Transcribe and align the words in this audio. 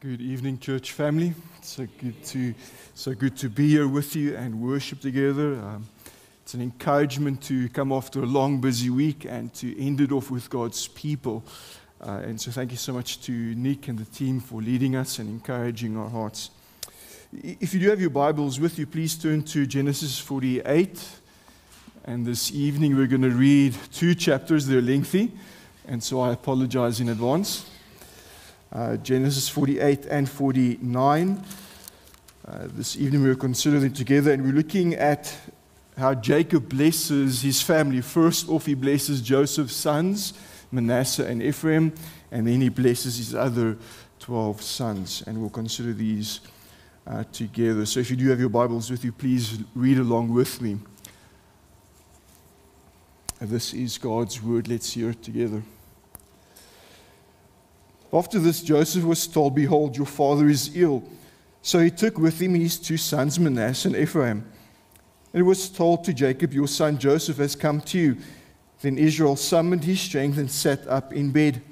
Good 0.00 0.20
evening, 0.20 0.58
church 0.58 0.92
family. 0.92 1.34
It's 1.58 1.70
so 1.70 1.88
good 2.00 2.24
to, 2.26 2.54
so 2.94 3.14
good 3.14 3.36
to 3.38 3.48
be 3.48 3.68
here 3.68 3.88
with 3.88 4.14
you 4.14 4.36
and 4.36 4.62
worship 4.62 5.00
together. 5.00 5.54
Um, 5.54 5.88
it's 6.42 6.54
an 6.54 6.62
encouragement 6.62 7.42
to 7.42 7.68
come 7.68 7.90
after 7.90 8.22
a 8.22 8.26
long, 8.26 8.60
busy 8.60 8.90
week 8.90 9.26
and 9.28 9.52
to 9.54 9.84
end 9.84 10.00
it 10.00 10.12
off 10.12 10.30
with 10.30 10.48
God's 10.48 10.86
people. 10.86 11.42
Uh, 12.00 12.22
and 12.24 12.40
so, 12.40 12.52
thank 12.52 12.70
you 12.70 12.76
so 12.76 12.92
much 12.92 13.20
to 13.22 13.32
Nick 13.32 13.88
and 13.88 13.98
the 13.98 14.04
team 14.04 14.38
for 14.38 14.62
leading 14.62 14.94
us 14.94 15.18
and 15.18 15.28
encouraging 15.28 15.96
our 15.96 16.08
hearts. 16.08 16.50
If 17.32 17.74
you 17.74 17.80
do 17.80 17.90
have 17.90 18.00
your 18.00 18.10
Bibles 18.10 18.60
with 18.60 18.78
you, 18.78 18.86
please 18.86 19.16
turn 19.16 19.42
to 19.44 19.66
Genesis 19.66 20.16
48. 20.18 21.18
And 22.04 22.24
this 22.24 22.52
evening, 22.52 22.96
we're 22.96 23.08
going 23.08 23.22
to 23.22 23.30
read 23.30 23.74
two 23.92 24.14
chapters. 24.14 24.66
They're 24.66 24.80
lengthy, 24.80 25.32
and 25.88 26.02
so 26.02 26.20
I 26.20 26.32
apologize 26.32 27.00
in 27.00 27.08
advance 27.08 27.66
uh, 28.72 28.96
Genesis 28.96 29.48
48 29.48 30.06
and 30.06 30.28
49. 30.28 31.44
Uh, 32.46 32.58
this 32.68 32.96
evening 32.96 33.22
we'll 33.22 33.36
consider 33.36 33.78
them 33.78 33.92
together, 33.92 34.32
and 34.32 34.42
we're 34.42 34.52
looking 34.52 34.94
at 34.94 35.34
how 35.98 36.14
Jacob 36.14 36.68
blesses 36.68 37.42
his 37.42 37.60
family. 37.60 38.00
First 38.00 38.48
off, 38.48 38.66
he 38.66 38.74
blesses 38.74 39.20
Joseph's 39.20 39.76
sons, 39.76 40.32
Manasseh 40.70 41.26
and 41.26 41.42
Ephraim, 41.42 41.92
and 42.30 42.46
then 42.46 42.60
he 42.60 42.70
blesses 42.70 43.18
his 43.18 43.34
other 43.34 43.76
12 44.20 44.62
sons. 44.62 45.22
And 45.26 45.38
we'll 45.38 45.50
consider 45.50 45.92
these 45.92 46.40
uh, 47.06 47.24
together. 47.32 47.84
So 47.84 48.00
if 48.00 48.10
you 48.10 48.16
do 48.16 48.30
have 48.30 48.40
your 48.40 48.48
Bibles 48.48 48.90
with 48.90 49.04
you, 49.04 49.12
please 49.12 49.58
read 49.74 49.98
along 49.98 50.32
with 50.32 50.60
me. 50.60 50.78
This 53.40 53.74
is 53.74 53.98
God's 53.98 54.42
word. 54.42 54.68
Let's 54.68 54.92
hear 54.92 55.10
it 55.10 55.22
together. 55.22 55.62
After 58.12 58.38
this, 58.38 58.62
Joseph 58.62 59.04
was 59.04 59.26
told, 59.26 59.54
Behold, 59.54 59.96
your 59.96 60.06
father 60.06 60.48
is 60.48 60.76
ill. 60.76 61.02
So 61.62 61.78
he 61.78 61.90
took 61.90 62.18
with 62.18 62.40
him 62.40 62.54
his 62.54 62.78
two 62.78 62.96
sons, 62.96 63.38
Manasseh 63.38 63.88
and 63.88 63.96
Ephraim. 63.96 64.44
And 65.32 65.40
it 65.40 65.44
was 65.44 65.70
told 65.70 66.04
to 66.04 66.12
Jacob, 66.12 66.52
Your 66.52 66.68
son 66.68 66.98
Joseph 66.98 67.38
has 67.38 67.56
come 67.56 67.80
to 67.82 67.98
you. 67.98 68.16
Then 68.82 68.98
Israel 68.98 69.36
summoned 69.36 69.84
his 69.84 70.00
strength 70.00 70.38
and 70.38 70.50
sat 70.50 70.86
up 70.88 71.12
in 71.12 71.30
bed. 71.30 71.62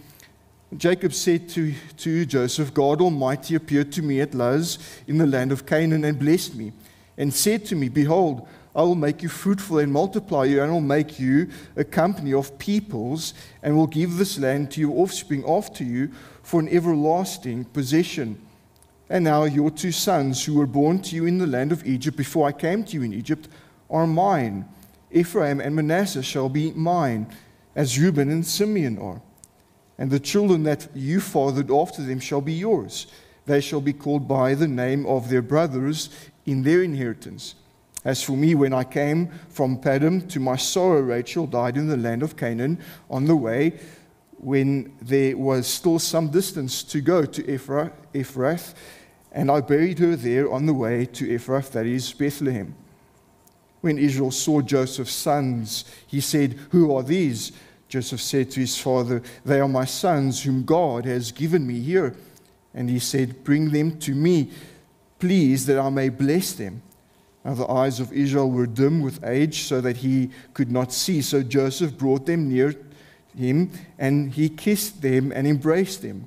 Jacob 0.77 1.13
said 1.13 1.49
to, 1.51 1.75
to 1.97 2.25
Joseph, 2.25 2.73
God 2.73 3.01
Almighty 3.01 3.57
appeared 3.57 3.91
to 3.93 4.03
me 4.03 4.21
at 4.21 4.35
Luz 4.35 4.79
in 5.09 5.19
the 5.19 5.27
land 5.27 5.51
of 5.51 5.67
Canaan 5.67 6.05
and 6.05 6.19
blessed 6.19 6.55
me, 6.55 6.73
and 7.19 7.35
said 7.35 7.67
to 7.67 7.75
me, 7.75 7.89
Behold, 7.89 8.47
I 8.75 8.83
will 8.83 8.95
make 8.95 9.23
you 9.23 9.29
fruitful 9.29 9.79
and 9.79 9.93
multiply 9.93 10.45
you, 10.45 10.63
and 10.63 10.71
I 10.71 10.75
will 10.75 10.81
make 10.81 11.19
you 11.19 11.49
a 11.77 11.85
company 11.85 12.33
of 12.33 12.59
peoples, 12.59 13.35
and 13.63 13.77
will 13.77 13.87
give 13.87 14.17
this 14.17 14.39
land 14.39 14.71
to 14.73 14.81
your 14.81 14.97
offspring 14.99 15.45
after 15.49 15.83
you 15.83 16.11
for 16.43 16.61
an 16.61 16.69
everlasting 16.69 17.65
possession. 17.65 18.41
And 19.09 19.25
now 19.25 19.43
your 19.45 19.73
two 19.73 19.91
sons, 19.91 20.45
who 20.45 20.55
were 20.55 20.67
born 20.67 21.03
to 21.03 21.17
you 21.17 21.27
in 21.27 21.39
the 21.39 21.47
land 21.47 21.73
of 21.73 21.85
Egypt 21.85 22.17
before 22.17 22.47
I 22.47 22.53
came 22.53 22.85
to 22.85 22.95
you 22.95 23.03
in 23.03 23.13
Egypt, 23.13 23.49
are 23.91 24.07
mine. 24.07 24.69
Ephraim 25.11 25.61
and 25.61 25.75
Manasseh 25.75 26.23
shall 26.23 26.49
be 26.49 26.71
mine, 26.73 27.27
as 27.75 27.99
Reuben 27.99 28.31
and 28.31 28.47
Simeon 28.47 28.99
are. 28.99 29.21
And 29.99 30.11
the 30.11 30.21
children 30.21 30.63
that 30.63 30.89
you 30.95 31.21
fathered 31.21 31.73
after 31.73 32.03
them 32.03 32.21
shall 32.21 32.41
be 32.41 32.53
yours. 32.53 33.09
They 33.47 33.61
shall 33.61 33.81
be 33.81 33.93
called 33.93 34.29
by 34.29 34.55
the 34.55 34.69
name 34.69 35.05
of 35.07 35.29
their 35.29 35.43
brothers 35.43 36.09
in 36.47 36.63
their 36.63 36.83
inheritance. 36.83 37.57
As 38.05 38.23
for 38.23 38.33
me, 38.33 38.55
when 38.55 38.73
I 38.73 38.85
came 38.85 39.29
from 39.51 39.79
Paddan 39.79 40.29
to 40.31 40.41
my 40.41 40.57
sorrow, 40.57 41.01
Rachel 41.01 41.47
died 41.47 41.77
in 41.77 41.89
the 41.89 41.97
land 41.97 42.23
of 42.23 42.37
Canaan 42.37 42.79
on 43.11 43.27
the 43.27 43.37
way 43.37 43.79
when 44.39 44.97
there 45.03 45.37
was 45.37 45.67
still 45.67 45.99
some 45.99 46.29
distance 46.29 46.83
to 46.83 47.01
go 47.03 47.27
to 47.27 47.43
Ephrath, 47.43 48.75
and 49.33 49.51
I 49.51 49.61
buried 49.61 49.99
her 49.99 50.17
there 50.17 50.51
on 50.51 50.65
the 50.65 50.75
way 50.75 51.05
to 51.07 51.27
Ephrath, 51.27 51.73
that 51.73 51.85
is 51.85 52.13
Bethlehem. 52.13 52.75
When 53.83 53.99
Israel 53.99 54.31
saw 54.31 54.63
Joseph's 54.63 55.13
sons, 55.13 55.85
he 56.07 56.21
said, 56.21 56.55
Who 56.71 56.95
are 56.95 57.03
these? 57.03 57.53
Joseph 57.89 58.21
said 58.21 58.51
to 58.53 58.61
his 58.61 58.79
father, 58.79 59.23
They 59.45 59.61
are 59.61 59.69
my 59.69 59.85
sons, 59.85 60.43
whom 60.43 60.65
God 60.65 61.05
has 61.05 61.33
given 61.33 61.67
me 61.67 61.81
here. 61.81 62.15
And 62.73 62.89
he 62.89 62.99
said, 62.99 63.43
Bring 63.45 63.71
them 63.71 63.99
to 64.01 64.15
me, 64.15 64.51
please, 65.19 65.67
that 65.67 65.79
I 65.79 65.91
may 65.91 66.09
bless 66.09 66.53
them. 66.53 66.83
Now 67.45 67.55
the 67.55 67.69
eyes 67.69 68.01
of 68.01 68.13
Israel 68.13 68.51
were 68.51 68.67
dim 68.67 69.01
with 69.01 69.25
age, 69.25 69.63
so 69.63 69.81
that 69.81 69.99
he 69.99 70.31
could 70.53 70.71
not 70.71 70.93
see. 70.93 71.23
So 71.23 71.43
Joseph 71.43 71.97
brought 71.97 72.27
them 72.27 72.49
near 72.49 72.75
him, 73.37 73.71
and 73.99 74.33
he 74.33 74.49
kissed 74.49 75.01
them 75.03 75.33
and 75.33 75.47
embraced 75.47 76.03
them. 76.03 76.27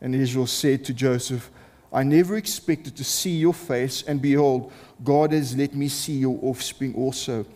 And 0.00 0.14
Israel 0.14 0.46
said 0.46 0.84
to 0.84 0.94
Joseph, 0.94 1.50
I 1.92 2.02
never 2.02 2.36
expected 2.36 2.96
to 2.96 3.04
see 3.04 3.36
your 3.36 3.54
face, 3.54 4.02
and 4.02 4.20
behold, 4.20 4.72
God 5.02 5.32
has 5.32 5.56
let 5.56 5.74
me 5.74 5.88
see 5.88 6.14
your 6.14 6.38
offspring 6.42 6.94
also. 6.94 7.46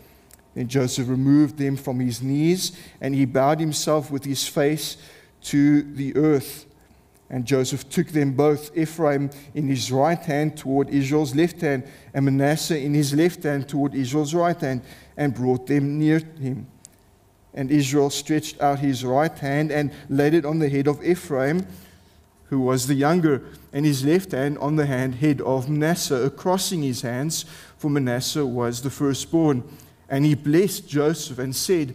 Then 0.55 0.69
Joseph 0.69 1.09
removed 1.09 1.59
them 1.59 1.77
from 1.77 2.01
his 2.01 2.23
knees, 2.23 2.73
and 3.01 3.15
he 3.15 3.25
bowed 3.25 3.61
himself 3.61 4.11
with 4.11 4.25
his 4.25 4.47
face 4.47 4.97
to 5.43 5.83
the 5.83 6.17
earth. 6.17 6.67
And 7.31 7.45
Joseph 7.45 7.89
took 7.91 8.09
them 8.09 8.33
both, 8.33 8.77
Ephraim 8.77 9.31
in 9.55 9.69
his 9.69 9.93
right 9.93 10.19
hand 10.19 10.57
toward 10.57 10.89
Israel's 10.89 11.35
left 11.35 11.61
hand, 11.61 11.85
and 12.15 12.25
Manasseh 12.25 12.79
in 12.79 12.95
his 12.95 13.13
left 13.13 13.43
hand 13.43 13.69
toward 13.69 13.95
Israel's 13.95 14.35
right 14.35 14.59
hand, 14.59 14.83
and 15.17 15.35
brought 15.35 15.67
them 15.67 15.99
near 15.99 16.19
him. 16.19 16.67
And 17.53 17.71
Israel 17.71 18.09
stretched 18.09 18.61
out 18.61 18.79
his 18.79 19.05
right 19.05 19.37
hand 19.39 19.71
and 19.71 19.91
laid 20.09 20.33
it 20.33 20.47
on 20.47 20.59
the 20.59 20.69
head 20.69 20.87
of 20.87 21.05
Ephraim, 21.05 21.67
who 22.45 22.61
was 22.61 22.87
the 22.87 22.95
younger, 22.95 23.43
and 23.75 23.85
his 23.85 24.05
left 24.05 24.33
hand 24.33 24.57
on 24.59 24.77
the 24.77 24.87
hand 24.87 25.17
head 25.17 25.43
of 25.43 25.69
Manasseh, 25.69 26.31
crossing 26.31 26.83
his 26.83 27.03
hands, 27.03 27.45
for 27.77 27.91
Manasseh 27.91 28.47
was 28.47 28.81
the 28.81 28.91
firstborn. 28.91 29.65
And 30.09 30.25
he 30.25 30.35
blessed 30.35 30.89
Joseph 30.89 31.39
and 31.39 31.55
said, 31.55 31.95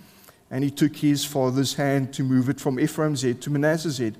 And 0.51 0.63
he 0.63 0.69
took 0.69 0.97
his 0.97 1.25
father's 1.25 1.73
hand 1.75 2.13
to 2.13 2.23
move 2.23 2.49
it 2.49 2.59
from 2.59 2.79
Ephraim's 2.79 3.21
head 3.21 3.41
to 3.41 3.49
Manasseh's 3.49 3.97
head. 3.97 4.17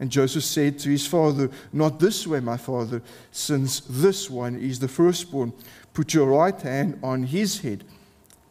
And 0.00 0.10
Joseph 0.10 0.44
said 0.44 0.78
to 0.80 0.88
his 0.88 1.06
father, 1.06 1.50
Not 1.72 2.00
this 2.00 2.26
way, 2.26 2.40
my 2.40 2.56
father, 2.56 3.02
since 3.32 3.80
this 3.80 4.30
one 4.30 4.56
is 4.56 4.78
the 4.78 4.88
firstborn. 4.88 5.52
Put 5.92 6.14
your 6.14 6.28
right 6.28 6.60
hand 6.60 6.98
on 7.02 7.24
his 7.24 7.60
head. 7.60 7.84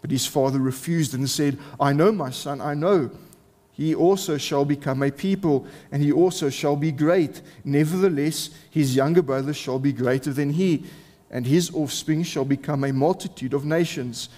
But 0.01 0.11
his 0.11 0.25
father 0.25 0.59
refused 0.59 1.13
and 1.13 1.29
said, 1.29 1.57
I 1.79 1.93
know, 1.93 2.11
my 2.11 2.29
son, 2.29 2.59
I 2.59 2.73
know. 2.73 3.09
He 3.71 3.95
also 3.95 4.37
shall 4.37 4.65
become 4.65 5.01
a 5.01 5.11
people, 5.11 5.65
and 5.91 6.03
he 6.03 6.11
also 6.11 6.49
shall 6.49 6.75
be 6.75 6.91
great. 6.91 7.41
Nevertheless, 7.63 8.51
his 8.69 8.95
younger 8.95 9.21
brother 9.21 9.53
shall 9.53 9.79
be 9.79 9.91
greater 9.91 10.31
than 10.31 10.51
he, 10.51 10.85
and 11.31 11.47
his 11.47 11.73
offspring 11.73 12.23
shall 12.23 12.45
become 12.45 12.83
a 12.83 12.93
multitude 12.93 13.53
of 13.53 13.65
nations. 13.65 14.29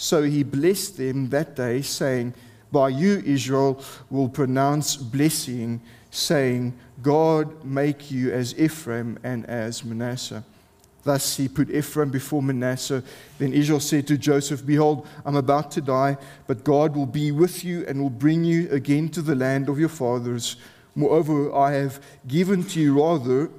So 0.00 0.22
he 0.22 0.44
blessed 0.44 0.96
them 0.96 1.28
that 1.30 1.56
day, 1.56 1.82
saying, 1.82 2.32
By 2.70 2.90
you, 2.90 3.20
Israel, 3.26 3.82
will 4.08 4.28
pronounce 4.28 4.94
blessing 4.94 5.80
saying, 6.10 6.78
God 7.02 7.64
make 7.64 8.08
you 8.08 8.32
as 8.32 8.58
Ephraim 8.58 9.18
and 9.24 9.44
as 9.46 9.84
Manasseh. 9.84 10.44
Thus 11.02 11.36
he 11.36 11.48
put 11.48 11.68
Ephraim 11.68 12.10
before 12.10 12.42
Manasseh. 12.42 13.02
Then 13.38 13.52
Israel 13.52 13.80
said 13.80 14.06
to 14.06 14.16
Joseph, 14.16 14.64
Behold, 14.64 15.08
I'm 15.24 15.36
about 15.36 15.72
to 15.72 15.80
die, 15.80 16.16
but 16.46 16.62
God 16.62 16.94
will 16.94 17.06
be 17.06 17.32
with 17.32 17.64
you 17.64 17.84
and 17.88 18.00
will 18.00 18.08
bring 18.10 18.44
you 18.44 18.68
again 18.70 19.08
to 19.10 19.22
the 19.22 19.34
land 19.34 19.68
of 19.68 19.80
your 19.80 19.88
fathers. 19.88 20.56
Moreover, 20.94 21.52
I 21.52 21.72
have 21.72 22.00
given 22.28 22.62
to 22.64 22.80
you 22.80 23.00
rather, 23.00 23.50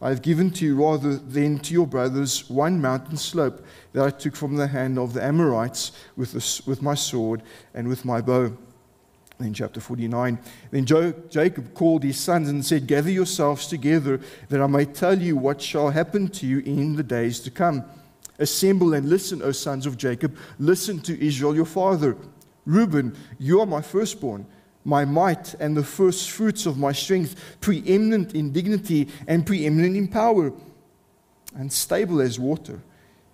I 0.00 0.10
have 0.10 0.22
given 0.22 0.50
to 0.52 0.64
you 0.64 0.76
rather 0.76 1.16
than 1.16 1.58
to 1.60 1.72
your 1.72 1.86
brothers 1.86 2.48
one 2.48 2.80
mountain 2.80 3.16
slope 3.16 3.64
that 3.92 4.04
I 4.04 4.10
took 4.10 4.36
from 4.36 4.56
the 4.56 4.68
hand 4.68 4.98
of 4.98 5.12
the 5.12 5.24
Amorites 5.24 5.92
with, 6.16 6.32
the, 6.32 6.62
with 6.70 6.82
my 6.82 6.94
sword 6.94 7.42
and 7.74 7.88
with 7.88 8.04
my 8.04 8.20
bow 8.20 8.52
in 9.40 9.54
chapter 9.54 9.80
49. 9.80 10.38
Then 10.70 10.86
Jacob 11.28 11.74
called 11.74 12.04
his 12.04 12.18
sons 12.18 12.48
and 12.48 12.64
said, 12.64 12.86
Gather 12.86 13.10
yourselves 13.10 13.66
together, 13.66 14.20
that 14.48 14.60
I 14.60 14.66
may 14.66 14.84
tell 14.84 15.20
you 15.20 15.36
what 15.36 15.60
shall 15.60 15.90
happen 15.90 16.28
to 16.28 16.46
you 16.46 16.60
in 16.60 16.96
the 16.96 17.02
days 17.02 17.40
to 17.40 17.50
come. 17.50 17.84
Assemble 18.38 18.94
and 18.94 19.08
listen, 19.08 19.42
O 19.42 19.50
sons 19.50 19.84
of 19.84 19.96
Jacob. 19.96 20.36
Listen 20.58 21.00
to 21.00 21.24
Israel 21.24 21.54
your 21.54 21.64
father. 21.64 22.16
Reuben, 22.66 23.16
you 23.38 23.60
are 23.60 23.66
my 23.66 23.80
firstborn, 23.80 24.46
my 24.84 25.04
might 25.04 25.54
and 25.54 25.76
the 25.76 25.84
first 25.84 26.30
fruits 26.30 26.66
of 26.66 26.78
my 26.78 26.92
strength, 26.92 27.58
preeminent 27.60 28.34
in 28.34 28.52
dignity 28.52 29.08
and 29.26 29.46
preeminent 29.46 29.96
in 29.96 30.08
power, 30.08 30.52
and 31.54 31.72
stable 31.72 32.20
as 32.20 32.38
water. 32.38 32.80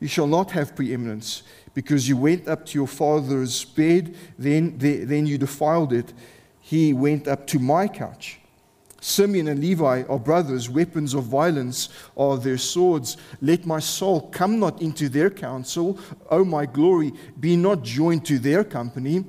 You 0.00 0.08
shall 0.08 0.26
not 0.26 0.50
have 0.50 0.76
preeminence, 0.76 1.43
because 1.73 2.08
you 2.08 2.17
went 2.17 2.49
up 2.49 2.67
to 2.67 2.79
your 2.79 2.87
father's 2.87 3.64
bed, 3.64 4.14
then, 4.38 4.76
then 4.79 5.26
you 5.26 5.38
defiled 5.38 5.93
it. 5.93 6.12
He 6.61 6.93
went 6.93 7.29
up 7.29 7.46
to 7.49 7.58
my 7.58 7.88
couch. 7.88 8.41
Simeon 9.00 9.49
and 9.49 9.61
Levi 9.61 10.05
are 10.08 10.19
brothers, 10.19 10.70
weapons 10.70 11.12
of 11.12 11.25
violence 11.25 11.91
are 12.17 12.38
their 12.38 12.56
swords. 12.56 13.19
Let 13.43 13.67
my 13.67 13.79
soul 13.79 14.29
come 14.31 14.58
not 14.58 14.81
into 14.81 15.11
their 15.11 15.29
counsel, 15.29 15.99
O 16.31 16.43
my 16.43 16.64
glory, 16.64 17.12
be 17.38 17.55
not 17.55 17.82
joined 17.82 18.25
to 18.26 18.38
their 18.38 18.64
company. 18.64 19.25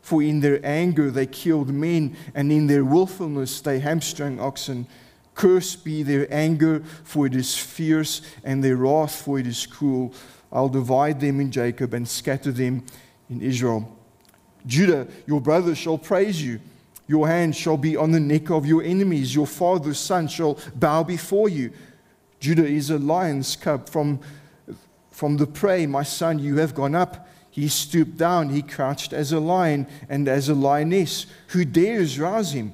For 0.00 0.22
in 0.22 0.40
their 0.40 0.64
anger 0.64 1.10
they 1.10 1.26
killed 1.26 1.68
men, 1.68 2.16
and 2.34 2.50
in 2.50 2.66
their 2.66 2.84
wilfulness 2.84 3.60
they 3.60 3.80
hamstrung 3.80 4.40
oxen. 4.40 4.86
Cursed 5.34 5.84
be 5.84 6.02
their 6.02 6.26
anger, 6.32 6.82
for 7.04 7.26
it 7.26 7.34
is 7.34 7.56
fierce, 7.56 8.22
and 8.44 8.62
their 8.62 8.76
wrath, 8.76 9.22
for 9.22 9.38
it 9.38 9.46
is 9.46 9.66
cruel. 9.66 10.12
I'll 10.52 10.68
divide 10.68 11.20
them 11.20 11.40
in 11.40 11.50
Jacob 11.50 11.94
and 11.94 12.08
scatter 12.08 12.52
them 12.52 12.84
in 13.28 13.40
Israel. 13.40 13.96
Judah, 14.66 15.06
your 15.26 15.40
brothers 15.40 15.78
shall 15.78 15.98
praise 15.98 16.42
you. 16.42 16.60
Your 17.06 17.26
hand 17.26 17.56
shall 17.56 17.76
be 17.76 17.96
on 17.96 18.12
the 18.12 18.20
neck 18.20 18.50
of 18.50 18.66
your 18.66 18.82
enemies. 18.82 19.34
Your 19.34 19.46
father's 19.46 19.98
son 19.98 20.28
shall 20.28 20.58
bow 20.76 21.02
before 21.02 21.48
you. 21.48 21.72
Judah 22.38 22.66
is 22.66 22.90
a 22.90 22.98
lion's 22.98 23.56
cub 23.56 23.88
from, 23.88 24.20
from 25.10 25.36
the 25.36 25.46
prey. 25.46 25.86
My 25.86 26.02
son, 26.02 26.38
you 26.38 26.58
have 26.58 26.74
gone 26.74 26.94
up. 26.94 27.28
He 27.60 27.68
stooped 27.68 28.16
down. 28.16 28.48
He 28.48 28.62
crouched 28.62 29.12
as 29.12 29.32
a 29.32 29.38
lion 29.38 29.86
and 30.08 30.26
as 30.28 30.48
a 30.48 30.54
lioness. 30.54 31.26
Who 31.48 31.66
dares 31.66 32.18
rouse 32.18 32.52
him? 32.52 32.72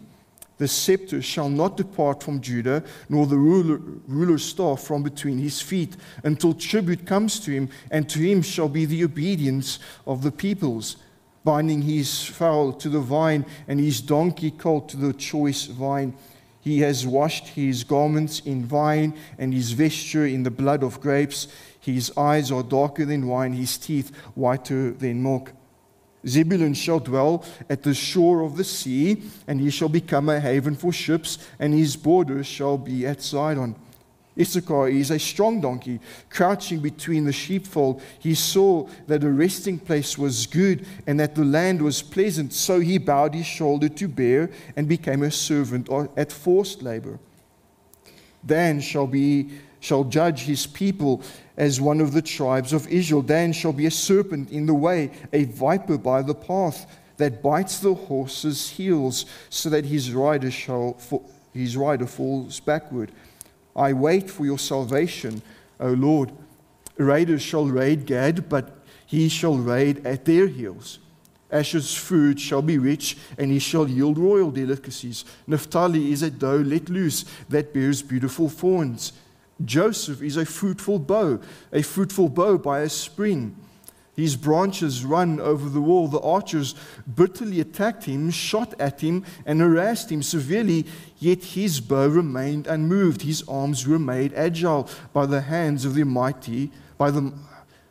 The 0.58 0.68
scepter 0.68 1.20
shall 1.22 1.48
not 1.48 1.76
depart 1.76 2.22
from 2.22 2.40
Judah, 2.40 2.84
nor 3.08 3.26
the 3.26 3.36
ruler, 3.36 3.80
ruler's 4.06 4.44
staff 4.44 4.84
from 4.84 5.02
between 5.02 5.38
his 5.38 5.60
feet, 5.60 5.96
until 6.22 6.54
tribute 6.54 7.04
comes 7.04 7.40
to 7.40 7.50
him, 7.50 7.68
and 7.90 8.08
to 8.08 8.20
him 8.20 8.42
shall 8.42 8.68
be 8.68 8.84
the 8.84 9.02
obedience 9.02 9.80
of 10.06 10.22
the 10.22 10.30
peoples 10.30 10.98
binding 11.42 11.82
his 11.82 12.24
foal 12.24 12.72
to 12.72 12.88
the 12.88 13.00
vine 13.00 13.44
and 13.66 13.80
his 13.80 14.00
donkey 14.00 14.52
colt 14.52 14.88
to 14.90 14.96
the 14.96 15.12
choice 15.12 15.66
vine. 15.66 16.14
He 16.60 16.80
has 16.80 17.06
washed 17.06 17.48
his 17.48 17.84
garments 17.84 18.40
in 18.40 18.68
wine 18.68 19.14
and 19.38 19.52
his 19.52 19.72
vesture 19.72 20.26
in 20.26 20.42
the 20.42 20.50
blood 20.50 20.82
of 20.82 21.00
grapes. 21.00 21.48
His 21.92 22.12
eyes 22.16 22.50
are 22.50 22.62
darker 22.62 23.04
than 23.04 23.28
wine, 23.28 23.52
his 23.52 23.78
teeth 23.78 24.10
whiter 24.34 24.90
than 24.90 25.22
milk. 25.22 25.52
Zebulun 26.26 26.74
shall 26.74 26.98
dwell 26.98 27.44
at 27.70 27.84
the 27.84 27.94
shore 27.94 28.40
of 28.40 28.56
the 28.56 28.64
sea, 28.64 29.22
and 29.46 29.60
he 29.60 29.70
shall 29.70 29.88
become 29.88 30.28
a 30.28 30.40
haven 30.40 30.74
for 30.74 30.92
ships, 30.92 31.38
and 31.58 31.72
his 31.72 31.94
borders 31.94 32.46
shall 32.46 32.76
be 32.76 33.06
at 33.06 33.22
Sidon. 33.22 33.76
Issachar 34.38 34.88
is 34.88 35.10
a 35.12 35.18
strong 35.18 35.60
donkey, 35.60 36.00
crouching 36.28 36.80
between 36.80 37.24
the 37.24 37.32
sheepfold. 37.32 38.02
He 38.18 38.34
saw 38.34 38.88
that 39.06 39.24
a 39.24 39.30
resting 39.30 39.78
place 39.78 40.18
was 40.18 40.46
good 40.46 40.84
and 41.06 41.18
that 41.20 41.36
the 41.36 41.44
land 41.44 41.80
was 41.80 42.02
pleasant, 42.02 42.52
so 42.52 42.80
he 42.80 42.98
bowed 42.98 43.34
his 43.34 43.46
shoulder 43.46 43.88
to 43.88 44.08
bear 44.08 44.50
and 44.74 44.88
became 44.88 45.22
a 45.22 45.30
servant 45.30 45.88
at 46.16 46.32
forced 46.32 46.82
labor. 46.82 47.18
Dan 48.44 48.80
shall 48.80 49.06
be 49.06 49.50
shall 49.86 50.02
judge 50.02 50.40
his 50.42 50.66
people 50.66 51.22
as 51.56 51.80
one 51.80 52.00
of 52.00 52.12
the 52.12 52.20
tribes 52.20 52.72
of 52.72 52.88
Israel. 52.88 53.22
Dan 53.22 53.52
shall 53.52 53.72
be 53.72 53.86
a 53.86 53.90
serpent 53.90 54.50
in 54.50 54.66
the 54.66 54.74
way, 54.74 55.12
a 55.32 55.44
viper 55.44 55.96
by 55.96 56.22
the 56.22 56.34
path 56.34 56.98
that 57.18 57.40
bites 57.40 57.78
the 57.78 57.94
horse's 57.94 58.68
heels, 58.70 59.26
so 59.48 59.70
that 59.70 59.84
his 59.84 60.12
rider 60.12 60.50
shall 60.50 60.96
his 61.54 61.76
rider 61.76 62.06
falls 62.06 62.58
backward. 62.58 63.12
I 63.76 63.92
wait 63.92 64.28
for 64.28 64.44
your 64.44 64.58
salvation, 64.58 65.40
O 65.78 65.90
Lord. 65.90 66.32
Raiders 66.98 67.42
shall 67.42 67.66
raid 67.66 68.06
Gad, 68.06 68.48
but 68.48 68.84
he 69.06 69.28
shall 69.28 69.56
raid 69.56 70.04
at 70.04 70.24
their 70.24 70.48
heels. 70.48 70.98
Asher's 71.50 71.94
food 71.94 72.40
shall 72.40 72.60
be 72.60 72.76
rich, 72.76 73.16
and 73.38 73.52
he 73.52 73.60
shall 73.60 73.88
yield 73.88 74.18
royal 74.18 74.50
delicacies. 74.50 75.24
Naphtali 75.46 76.10
is 76.10 76.22
a 76.22 76.30
doe 76.30 76.56
let 76.56 76.88
loose 76.88 77.24
that 77.48 77.72
bears 77.72 78.02
beautiful 78.02 78.48
fawns. 78.48 79.12
Joseph 79.64 80.22
is 80.22 80.36
a 80.36 80.44
fruitful 80.44 80.98
bough, 80.98 81.40
a 81.72 81.82
fruitful 81.82 82.28
bough 82.28 82.58
by 82.58 82.80
a 82.80 82.88
spring. 82.88 83.56
His 84.16 84.34
branches 84.34 85.04
run 85.04 85.38
over 85.40 85.68
the 85.68 85.80
wall. 85.80 86.08
The 86.08 86.20
archers 86.20 86.74
bitterly 87.14 87.60
attacked 87.60 88.04
him, 88.04 88.30
shot 88.30 88.74
at 88.80 89.02
him, 89.02 89.24
and 89.44 89.60
harassed 89.60 90.10
him 90.10 90.22
severely, 90.22 90.86
yet 91.18 91.44
his 91.44 91.80
bow 91.80 92.08
remained 92.08 92.66
unmoved. 92.66 93.22
His 93.22 93.46
arms 93.46 93.86
were 93.86 93.98
made 93.98 94.32
agile 94.32 94.88
by 95.12 95.26
the 95.26 95.42
hands 95.42 95.84
of 95.84 95.94
the 95.94 96.04
mighty, 96.04 96.72
by 96.96 97.10
the, 97.10 97.32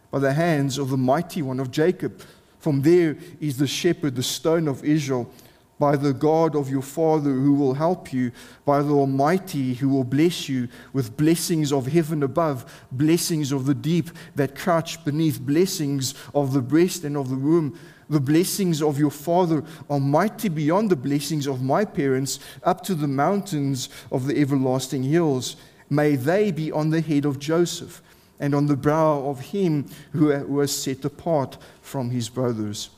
by 0.09 0.17
the 0.17 0.33
hands 0.33 0.79
of 0.79 0.89
the 0.89 0.97
mighty 0.97 1.43
one 1.43 1.59
of 1.59 1.69
Jacob. 1.69 2.19
From 2.57 2.81
there 2.81 3.17
is 3.39 3.57
the 3.57 3.67
shepherd, 3.67 4.15
the 4.15 4.23
stone 4.23 4.67
of 4.67 4.83
Israel 4.83 5.31
by 5.77 5.95
the 5.95 6.13
God 6.13 6.55
of 6.55 6.69
your 6.69 6.81
Father 6.81 7.31
who 7.31 7.53
will 7.53 7.73
help 7.73 8.13
you, 8.13 8.31
by 8.65 8.81
the 8.81 8.93
Almighty 8.93 9.73
who 9.73 9.89
will 9.89 10.03
bless 10.03 10.47
you 10.47 10.67
with 10.93 11.17
blessings 11.17 11.73
of 11.73 11.87
heaven 11.87 12.23
above, 12.23 12.85
blessings 12.91 13.51
of 13.51 13.65
the 13.65 13.73
deep 13.73 14.09
that 14.35 14.55
crouch 14.55 15.03
beneath, 15.03 15.39
blessings 15.41 16.13
of 16.33 16.53
the 16.53 16.61
breast 16.61 17.03
and 17.03 17.17
of 17.17 17.29
the 17.29 17.35
womb. 17.35 17.77
The 18.09 18.19
blessings 18.19 18.81
of 18.81 18.99
your 18.99 19.11
Father 19.11 19.63
are 19.89 19.99
mighty 19.99 20.47
beyond 20.47 20.91
the 20.91 20.95
blessings 20.95 21.47
of 21.47 21.61
my 21.61 21.83
parents, 21.83 22.39
up 22.63 22.83
to 22.85 22.95
the 22.95 23.07
mountains 23.07 23.89
of 24.11 24.27
the 24.27 24.39
everlasting 24.39 25.03
hills. 25.03 25.55
May 25.89 26.15
they 26.15 26.51
be 26.51 26.71
on 26.71 26.91
the 26.91 27.01
head 27.01 27.25
of 27.25 27.39
Joseph 27.39 28.01
and 28.39 28.53
on 28.53 28.67
the 28.67 28.75
brow 28.77 29.25
of 29.25 29.39
him 29.39 29.87
who 30.11 30.27
was 30.45 30.75
set 30.75 31.03
apart 31.03 31.57
from 31.81 32.11
his 32.11 32.29
brothers. 32.29 32.89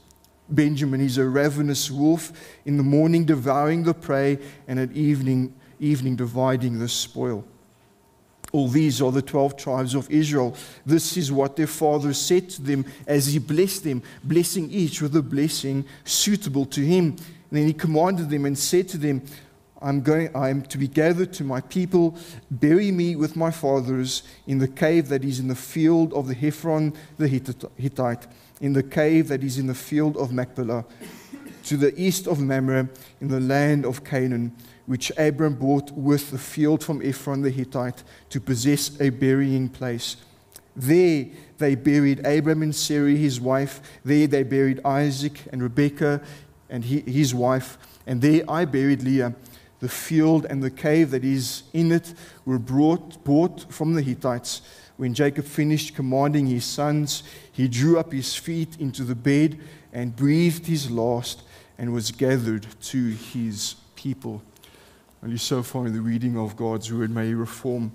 Benjamin 0.50 1.02
is 1.02 1.18
a 1.18 1.26
ravenous 1.26 1.92
wolf, 1.92 2.32
in 2.66 2.78
the 2.78 2.84
morning 2.84 3.26
devouring 3.26 3.84
the 3.84 3.94
prey, 3.94 4.40
and 4.68 4.80
at 4.80 4.92
evening, 4.94 5.54
evening 5.80 6.16
dividing 6.16 6.80
the 6.80 6.88
spoil. 6.88 7.44
All 8.54 8.70
these 8.70 9.02
are 9.02 9.12
the 9.12 9.22
12 9.22 9.58
tribes 9.58 9.94
of 9.94 10.10
Israel. 10.10 10.56
This 10.86 11.18
is 11.18 11.32
what 11.32 11.58
their 11.58 11.68
father 11.68 12.14
said 12.14 12.50
to 12.52 12.62
them 12.62 12.86
as 13.06 13.28
he 13.28 13.40
blessed 13.40 13.84
them, 13.84 14.02
blessing 14.24 14.72
each 14.72 15.02
with 15.02 15.16
a 15.18 15.22
blessing 15.22 15.84
suitable 16.06 16.66
to 16.68 16.82
him. 16.82 17.08
And 17.50 17.60
then 17.60 17.68
he 17.68 17.74
commanded 17.74 18.30
them 18.30 18.46
and 18.46 18.58
said 18.58 18.88
to 18.90 18.98
them, 18.98 19.22
I'm 19.82 20.02
going 20.02 20.36
I 20.36 20.50
am 20.50 20.64
to 20.64 20.78
be 20.78 20.88
gathered 20.88 21.34
to 21.34 21.44
my 21.44 21.62
people, 21.62 22.18
bury 22.50 22.90
me 22.90 23.16
with 23.16 23.36
my 23.36 23.52
fathers 23.52 24.24
in 24.48 24.58
the 24.58 24.68
cave 24.68 25.10
that 25.10 25.24
is 25.24 25.40
in 25.40 25.50
the 25.50 25.56
field 25.56 26.14
of 26.14 26.28
the 26.28 26.48
Ephron 26.48 26.94
the 27.18 27.28
Hittite 27.28 28.28
in 28.62 28.74
the 28.74 28.84
cave 28.84 29.28
that 29.28 29.44
is 29.44 29.58
in 29.58 29.68
the 29.68 29.76
field 29.76 30.18
of 30.18 30.32
Machpelah, 30.32 30.86
to 31.64 31.78
the 31.78 31.94
east 32.02 32.28
of 32.28 32.40
Mamre, 32.40 32.90
in 33.22 33.28
the 33.28 33.40
land 33.40 33.86
of 33.86 34.04
Canaan, 34.04 34.56
which 34.86 35.12
Abram 35.18 35.56
bought 35.56 35.92
with 35.92 36.32
the 36.32 36.38
field 36.38 36.84
from 36.84 37.02
Ephron 37.02 37.42
the 37.42 37.50
Hittite 37.50 38.04
to 38.30 38.40
possess 38.40 39.00
a 39.02 39.10
burying 39.10 39.68
place. 39.68 40.16
There 40.76 41.26
they 41.58 41.76
buried 41.76 42.26
Abram 42.26 42.62
and 42.62 42.74
Sarai, 42.74 43.18
his 43.18 43.42
wife. 43.42 43.82
There 44.06 44.28
they 44.28 44.44
buried 44.44 44.80
Isaac 44.86 45.42
and 45.52 45.62
Rebekah 45.62 46.22
and 46.70 46.86
his 46.86 47.34
wife. 47.34 47.78
And 48.06 48.22
there 48.22 48.44
I 48.48 48.66
buried 48.66 49.04
Leah. 49.04 49.34
The 49.80 49.90
field 49.90 50.46
and 50.50 50.64
the 50.64 50.72
cave 50.72 51.12
that 51.12 51.24
is 51.24 51.64
in 51.74 51.92
it 51.92 52.14
were 52.46 52.60
brought, 52.60 53.24
bought 53.24 53.72
from 53.72 53.94
the 53.94 54.02
Hittites. 54.02 54.62
When 54.98 55.14
Jacob 55.14 55.46
finished 55.46 55.96
commanding 55.96 56.48
his 56.48 56.66
sons, 56.66 57.24
he 57.52 57.68
drew 57.68 58.00
up 58.00 58.12
his 58.12 58.36
feet 58.36 58.78
into 58.80 59.04
the 59.04 59.16
bed 59.16 59.60
and 59.94 60.16
breathed 60.16 60.66
his 60.66 60.90
last 60.90 61.44
and 61.78 61.94
was 61.94 62.12
gathered 62.12 62.66
to 62.82 63.10
his 63.10 63.76
people. 63.96 64.42
Only 65.24 65.38
so 65.38 65.62
far 65.62 65.86
in 65.86 65.94
the 65.94 66.02
reading 66.02 66.38
of 66.38 66.56
God's 66.56 66.92
word 66.92 67.12
may 67.12 67.28
he 67.28 67.34
reform 67.36 67.92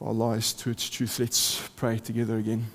our 0.00 0.12
lives 0.12 0.54
to 0.54 0.70
its 0.70 0.88
truth. 0.88 1.18
Let's 1.18 1.68
pray 1.76 1.98
together 1.98 2.38
again. 2.38 2.66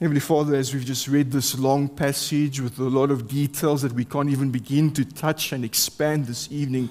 Heavenly 0.00 0.20
Father, 0.20 0.54
as 0.54 0.74
we've 0.74 0.84
just 0.84 1.08
read 1.08 1.30
this 1.30 1.58
long 1.58 1.88
passage 1.88 2.60
with 2.60 2.78
a 2.78 2.84
lot 2.84 3.10
of 3.10 3.28
details 3.28 3.82
that 3.82 3.92
we 3.92 4.04
can't 4.04 4.28
even 4.28 4.50
begin 4.50 4.92
to 4.92 5.04
touch 5.04 5.52
and 5.52 5.64
expand 5.64 6.26
this 6.26 6.50
evening, 6.50 6.88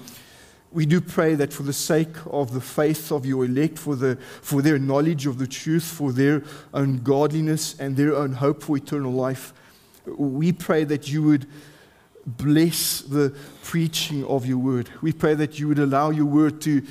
we 0.74 0.86
do 0.86 1.00
pray 1.00 1.36
that 1.36 1.52
for 1.52 1.62
the 1.62 1.72
sake 1.72 2.16
of 2.26 2.52
the 2.52 2.60
faith 2.60 3.12
of 3.12 3.24
your 3.24 3.44
elect, 3.44 3.78
for, 3.78 3.94
the, 3.94 4.16
for 4.42 4.60
their 4.60 4.78
knowledge 4.78 5.24
of 5.26 5.38
the 5.38 5.46
truth, 5.46 5.84
for 5.84 6.12
their 6.12 6.42
own 6.74 6.98
godliness 6.98 7.78
and 7.78 7.96
their 7.96 8.14
own 8.14 8.32
hope 8.32 8.62
for 8.62 8.76
eternal 8.76 9.12
life, 9.12 9.54
we 10.04 10.50
pray 10.52 10.82
that 10.82 11.08
you 11.08 11.22
would 11.22 11.46
bless 12.26 13.02
the 13.02 13.34
preaching 13.62 14.24
of 14.24 14.46
your 14.46 14.58
word. 14.58 14.90
We 15.00 15.12
pray 15.12 15.34
that 15.34 15.60
you 15.60 15.68
would 15.68 15.78
allow 15.78 16.10
your 16.10 16.26
word 16.26 16.60
to 16.62 16.82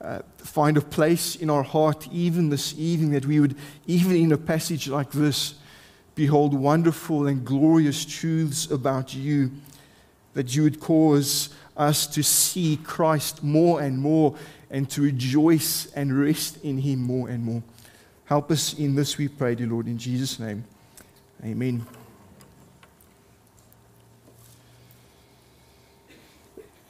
uh, 0.00 0.20
find 0.36 0.76
a 0.76 0.80
place 0.80 1.34
in 1.34 1.50
our 1.50 1.64
heart 1.64 2.08
even 2.12 2.48
this 2.48 2.74
evening, 2.78 3.10
that 3.10 3.26
we 3.26 3.40
would, 3.40 3.56
even 3.86 4.14
in 4.14 4.30
a 4.30 4.38
passage 4.38 4.88
like 4.88 5.10
this, 5.10 5.54
behold 6.14 6.54
wonderful 6.54 7.26
and 7.26 7.44
glorious 7.44 8.04
truths 8.04 8.70
about 8.70 9.14
you, 9.14 9.50
that 10.34 10.54
you 10.54 10.62
would 10.62 10.78
cause 10.78 11.50
us 11.76 12.06
to 12.08 12.22
see 12.22 12.78
Christ 12.82 13.42
more 13.42 13.80
and 13.80 13.98
more 13.98 14.34
and 14.70 14.88
to 14.90 15.02
rejoice 15.02 15.86
and 15.92 16.18
rest 16.18 16.62
in 16.64 16.78
Him 16.78 17.00
more 17.00 17.28
and 17.28 17.44
more. 17.44 17.62
Help 18.24 18.50
us 18.50 18.74
in 18.74 18.94
this, 18.94 19.18
we 19.18 19.28
pray, 19.28 19.54
dear 19.54 19.66
Lord, 19.66 19.86
in 19.86 19.98
Jesus' 19.98 20.38
name. 20.38 20.64
Amen. 21.44 21.84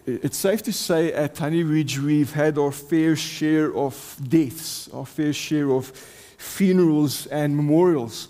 It's 0.05 0.37
safe 0.37 0.62
to 0.65 0.73
say 0.73 1.12
at 1.12 1.39
Honey 1.39 1.62
Ridge 1.62 1.99
we've 1.99 2.33
had 2.33 2.59
our 2.59 2.73
fair 2.73 3.15
share 3.15 3.73
of 3.75 4.17
deaths, 4.29 4.89
our 4.93 5.07
fair 5.07 5.33
share 5.33 5.71
of 5.71 5.87
funerals 5.87 7.27
and 7.29 7.57
memorials. 7.57 8.29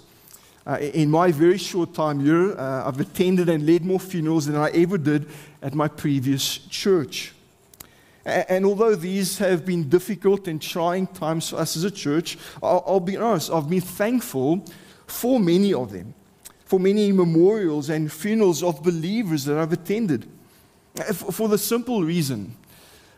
Uh, 0.64 0.78
in 0.78 1.10
my 1.10 1.32
very 1.32 1.58
short 1.58 1.92
time 1.92 2.20
here, 2.20 2.52
uh, 2.56 2.86
I've 2.86 3.00
attended 3.00 3.48
and 3.48 3.66
led 3.66 3.84
more 3.84 3.98
funerals 3.98 4.46
than 4.46 4.56
I 4.56 4.70
ever 4.70 4.96
did 4.96 5.28
at 5.60 5.74
my 5.74 5.88
previous 5.88 6.58
church. 6.58 7.32
And, 8.24 8.64
although 8.64 8.94
these 8.94 9.38
have 9.38 9.66
been 9.66 9.88
difficult 9.88 10.46
and 10.46 10.62
trying 10.62 11.08
times 11.08 11.50
for 11.50 11.56
us 11.56 11.76
as 11.76 11.82
a 11.82 11.90
church, 11.90 12.38
I'll, 12.62 12.84
I'll 12.86 13.00
be 13.00 13.16
honest, 13.16 13.50
I've 13.50 13.68
been 13.68 13.80
thankful 13.80 14.64
for 15.08 15.40
many 15.40 15.74
of 15.74 15.90
them, 15.90 16.14
for 16.64 16.78
many 16.78 17.10
memorials 17.10 17.90
and 17.90 18.12
funerals 18.12 18.62
of 18.62 18.80
believers 18.84 19.44
that 19.46 19.58
I've 19.58 19.72
attended. 19.72 20.28
Uh, 20.96 21.12
for 21.12 21.48
the 21.48 21.58
simple 21.58 22.04
reason 22.04 22.54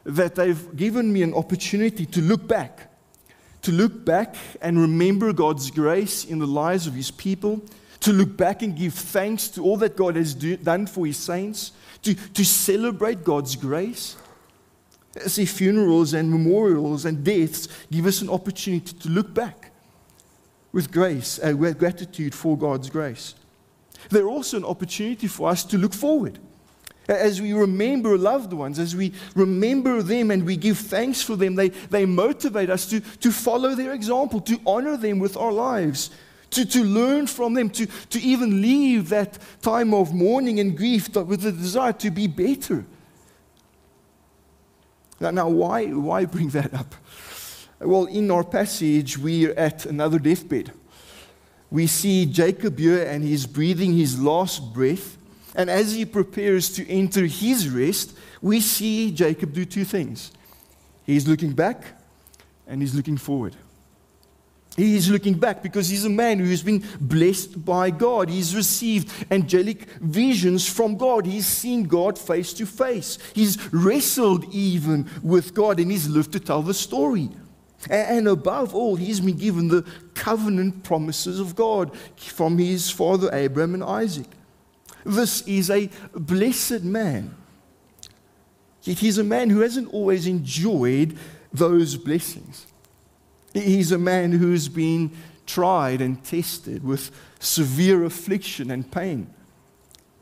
that 0.04 0.36
they've 0.36 0.74
given 0.74 1.12
me 1.12 1.22
an 1.22 1.34
opportunity 1.34 2.06
to 2.06 2.22
look 2.22 2.48
back, 2.48 2.90
to 3.64 3.72
look 3.72 4.04
back 4.04 4.36
and 4.60 4.78
remember 4.78 5.32
God's 5.32 5.70
grace 5.70 6.24
in 6.24 6.38
the 6.38 6.46
lives 6.46 6.86
of 6.86 6.94
His 6.94 7.10
people, 7.10 7.62
to 8.00 8.12
look 8.12 8.36
back 8.36 8.62
and 8.62 8.76
give 8.76 8.92
thanks 8.92 9.48
to 9.48 9.62
all 9.62 9.78
that 9.78 9.96
God 9.96 10.16
has 10.16 10.34
do, 10.34 10.56
done 10.56 10.86
for 10.86 11.06
His 11.06 11.16
saints, 11.16 11.72
to, 12.02 12.14
to 12.14 12.44
celebrate 12.44 13.24
God's 13.24 13.56
grace. 13.56 14.16
See, 15.26 15.46
funerals 15.46 16.12
and 16.12 16.30
memorials 16.30 17.06
and 17.06 17.24
deaths 17.24 17.68
give 17.90 18.04
us 18.04 18.20
an 18.20 18.28
opportunity 18.28 18.92
to 18.98 19.08
look 19.08 19.32
back 19.32 19.70
with 20.72 20.92
grace, 20.92 21.40
uh, 21.42 21.56
with 21.56 21.78
gratitude 21.78 22.34
for 22.34 22.58
God's 22.58 22.90
grace. 22.90 23.34
They're 24.10 24.28
also 24.28 24.58
an 24.58 24.64
opportunity 24.64 25.26
for 25.26 25.48
us 25.48 25.64
to 25.64 25.78
look 25.78 25.94
forward 25.94 26.38
as 27.08 27.40
we 27.40 27.52
remember 27.52 28.16
loved 28.16 28.52
ones, 28.52 28.78
as 28.78 28.96
we 28.96 29.12
remember 29.34 30.02
them 30.02 30.30
and 30.30 30.44
we 30.44 30.56
give 30.56 30.78
thanks 30.78 31.20
for 31.22 31.36
them, 31.36 31.54
they, 31.54 31.68
they 31.68 32.06
motivate 32.06 32.70
us 32.70 32.86
to, 32.86 33.00
to 33.00 33.30
follow 33.30 33.74
their 33.74 33.92
example, 33.92 34.40
to 34.40 34.58
honor 34.66 34.96
them 34.96 35.18
with 35.18 35.36
our 35.36 35.52
lives, 35.52 36.10
to, 36.50 36.64
to 36.64 36.82
learn 36.82 37.26
from 37.26 37.54
them, 37.54 37.68
to, 37.70 37.86
to 37.86 38.20
even 38.20 38.62
leave 38.62 39.08
that 39.10 39.38
time 39.60 39.92
of 39.92 40.14
mourning 40.14 40.60
and 40.60 40.76
grief 40.76 41.14
with 41.14 41.42
the 41.42 41.52
desire 41.52 41.92
to 41.92 42.10
be 42.10 42.26
better. 42.26 42.84
Now, 45.20 45.30
now 45.30 45.48
why, 45.48 45.86
why 45.86 46.24
bring 46.24 46.48
that 46.50 46.72
up? 46.72 46.94
Well, 47.80 48.06
in 48.06 48.30
our 48.30 48.44
passage, 48.44 49.18
we're 49.18 49.52
at 49.52 49.84
another 49.84 50.18
deathbed. 50.18 50.72
We 51.70 51.86
see 51.86 52.24
Jacob 52.24 52.78
here 52.78 53.04
and 53.04 53.24
he's 53.24 53.46
breathing 53.46 53.96
his 53.96 54.20
last 54.20 54.72
breath. 54.72 55.18
And 55.54 55.70
as 55.70 55.94
he 55.94 56.04
prepares 56.04 56.70
to 56.70 56.88
enter 56.88 57.26
his 57.26 57.68
rest, 57.68 58.16
we 58.42 58.60
see 58.60 59.10
Jacob 59.10 59.52
do 59.52 59.64
two 59.64 59.84
things. 59.84 60.32
He's 61.04 61.28
looking 61.28 61.52
back 61.52 61.84
and 62.66 62.80
he's 62.80 62.94
looking 62.94 63.16
forward. 63.16 63.54
He 64.76 64.96
is 64.96 65.08
looking 65.08 65.34
back 65.34 65.62
because 65.62 65.88
he's 65.88 66.04
a 66.04 66.10
man 66.10 66.40
who 66.40 66.50
has 66.50 66.62
been 66.62 66.82
blessed 67.00 67.64
by 67.64 67.90
God. 67.90 68.28
He's 68.28 68.56
received 68.56 69.12
angelic 69.30 69.84
visions 70.00 70.68
from 70.68 70.96
God. 70.96 71.26
He's 71.26 71.46
seen 71.46 71.84
God 71.84 72.18
face 72.18 72.52
to 72.54 72.66
face. 72.66 73.18
He's 73.34 73.72
wrestled 73.72 74.52
even 74.52 75.08
with 75.22 75.54
God 75.54 75.78
and 75.78 75.92
he's 75.92 76.08
lived 76.08 76.32
to 76.32 76.40
tell 76.40 76.62
the 76.62 76.74
story. 76.74 77.30
And 77.88 78.26
above 78.26 78.74
all, 78.74 78.96
he's 78.96 79.20
been 79.20 79.36
given 79.36 79.68
the 79.68 79.86
covenant 80.14 80.82
promises 80.82 81.38
of 81.38 81.54
God 81.54 81.96
from 82.16 82.58
his 82.58 82.90
father 82.90 83.30
Abraham 83.32 83.74
and 83.74 83.84
Isaac. 83.84 84.26
This 85.04 85.42
is 85.42 85.70
a 85.70 85.90
blessed 86.14 86.82
man. 86.82 87.34
Yet 88.82 88.98
he's 88.98 89.18
a 89.18 89.24
man 89.24 89.50
who 89.50 89.60
hasn't 89.60 89.92
always 89.92 90.26
enjoyed 90.26 91.16
those 91.52 91.96
blessings. 91.96 92.66
He's 93.52 93.92
a 93.92 93.98
man 93.98 94.32
who's 94.32 94.68
been 94.68 95.10
tried 95.46 96.00
and 96.00 96.22
tested 96.24 96.82
with 96.84 97.10
severe 97.38 98.04
affliction 98.04 98.70
and 98.70 98.90
pain. 98.90 99.32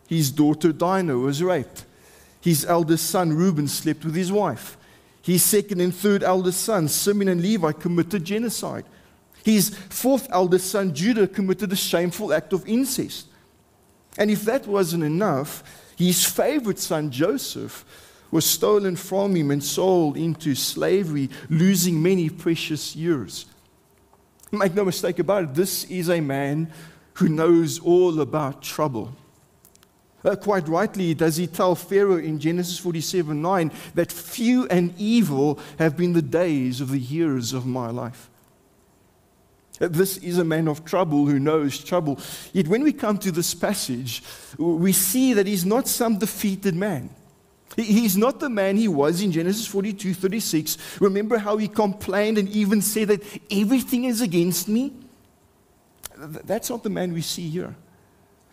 His 0.09 0.31
daughter 0.31 0.73
Dinah 0.73 1.17
was 1.17 1.43
raped. 1.43 1.87
His 2.41 2.65
eldest 2.65 3.09
son 3.09 3.33
Reuben 3.33 3.69
slept 3.69 4.05
with 4.05 4.15
his 4.15 4.31
wife. 4.31 4.77
His 5.23 5.43
second 5.43 5.81
and 5.81 5.95
third 5.95 6.23
eldest 6.23 6.63
sons, 6.63 6.93
Simeon 6.93 7.29
and 7.29 7.41
Levi, 7.41 7.73
committed 7.73 8.25
genocide. 8.25 8.85
His 9.45 9.71
fourth 9.71 10.27
eldest 10.31 10.71
son, 10.71 10.95
Judah, 10.95 11.29
committed 11.29 11.73
a 11.73 11.77
shameful 11.77 12.33
act 12.33 12.53
of 12.53 12.67
incest. 12.69 13.29
And 14.19 14.31
if 14.31 14.43
that 14.43 14.67
wasn't 14.67 15.05
enough, 15.05 15.63
his 15.97 16.25
favorite 16.25 16.79
son, 16.79 17.11
Joseph, 17.11 17.85
was 18.31 18.45
stolen 18.45 18.97
from 18.97 19.37
him 19.37 19.51
and 19.51 19.63
sold 19.63 20.17
into 20.17 20.55
slavery, 20.55 21.31
losing 21.49 22.03
many 22.03 22.29
precious 22.29 22.97
years. 22.97 23.47
Make 24.51 24.75
no 24.75 24.85
mistake 24.85 25.19
about 25.19 25.45
it, 25.45 25.55
this 25.55 25.85
is 25.85 26.09
a 26.11 26.21
man 26.21 26.73
who 27.15 27.29
knows 27.29 27.79
all 27.79 28.21
about 28.21 28.63
trouble. 28.63 29.15
Uh, 30.25 30.37
quite 30.37 30.69
rightly, 30.69 31.15
does 31.15 31.37
he 31.37 31.47
tell 31.47 31.75
Pharaoh 31.75 32.19
in 32.19 32.39
Genesis 32.39 32.79
47 32.79 33.43
9 33.43 33.73
that 33.95 34.13
few 34.13 34.67
and 34.69 34.95
evil 34.99 35.59
have 35.79 35.97
been 35.97 36.13
the 36.13 36.23
days 36.23 36.81
of 36.81 36.91
the 36.91 36.99
years 36.99 37.53
of 37.53 37.67
my 37.67 37.91
life. 37.91 38.31
This 39.79 40.19
is 40.19 40.39
a 40.39 40.45
man 40.45 40.69
of 40.69 40.85
trouble 40.85 41.27
who 41.27 41.39
knows 41.39 41.83
trouble. 41.83 42.19
Yet 42.53 42.69
when 42.69 42.83
we 42.83 42.93
come 42.93 43.19
to 43.19 43.33
this 43.33 43.55
passage, 43.55 44.23
we 44.59 44.93
see 44.93 45.33
that 45.35 45.47
he's 45.47 45.65
not 45.65 45.89
some 45.89 46.19
defeated 46.19 46.75
man. 46.75 47.11
He's 47.77 48.17
not 48.17 48.39
the 48.39 48.51
man 48.51 48.77
he 48.77 48.87
was 48.87 49.23
in 49.23 49.33
Genesis 49.33 49.67
42 49.67 50.13
36. 50.15 51.01
Remember 51.01 51.39
how 51.39 51.57
he 51.57 51.69
complained 51.69 52.37
and 52.37 52.49
even 52.51 52.83
said 52.83 53.09
that 53.09 53.23
everything 53.51 54.05
is 54.05 54.21
against 54.21 54.69
me? 54.69 54.93
That's 56.17 56.69
not 56.69 56.83
the 56.83 56.91
man 56.91 57.15
we 57.15 57.23
see 57.23 57.49
here. 57.49 57.75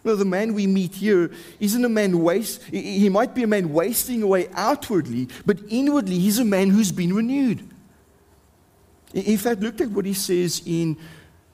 No, 0.05 0.15
the 0.15 0.25
man 0.25 0.53
we 0.53 0.65
meet 0.65 0.95
here 0.95 1.31
isn't 1.59 1.83
a 1.83 1.89
man 1.89 2.23
waste. 2.23 2.63
He 2.63 3.09
might 3.09 3.35
be 3.35 3.43
a 3.43 3.47
man 3.47 3.73
wasting 3.73 4.23
away 4.23 4.47
outwardly, 4.53 5.27
but 5.45 5.59
inwardly 5.67 6.17
he's 6.17 6.39
a 6.39 6.45
man 6.45 6.69
who's 6.69 6.93
been 6.93 7.13
renewed. 7.13 7.68
In 9.13 9.37
fact, 9.37 9.61
look 9.61 9.81
at 9.81 9.89
what 9.89 10.05
he 10.05 10.13
says 10.13 10.61
in 10.65 10.97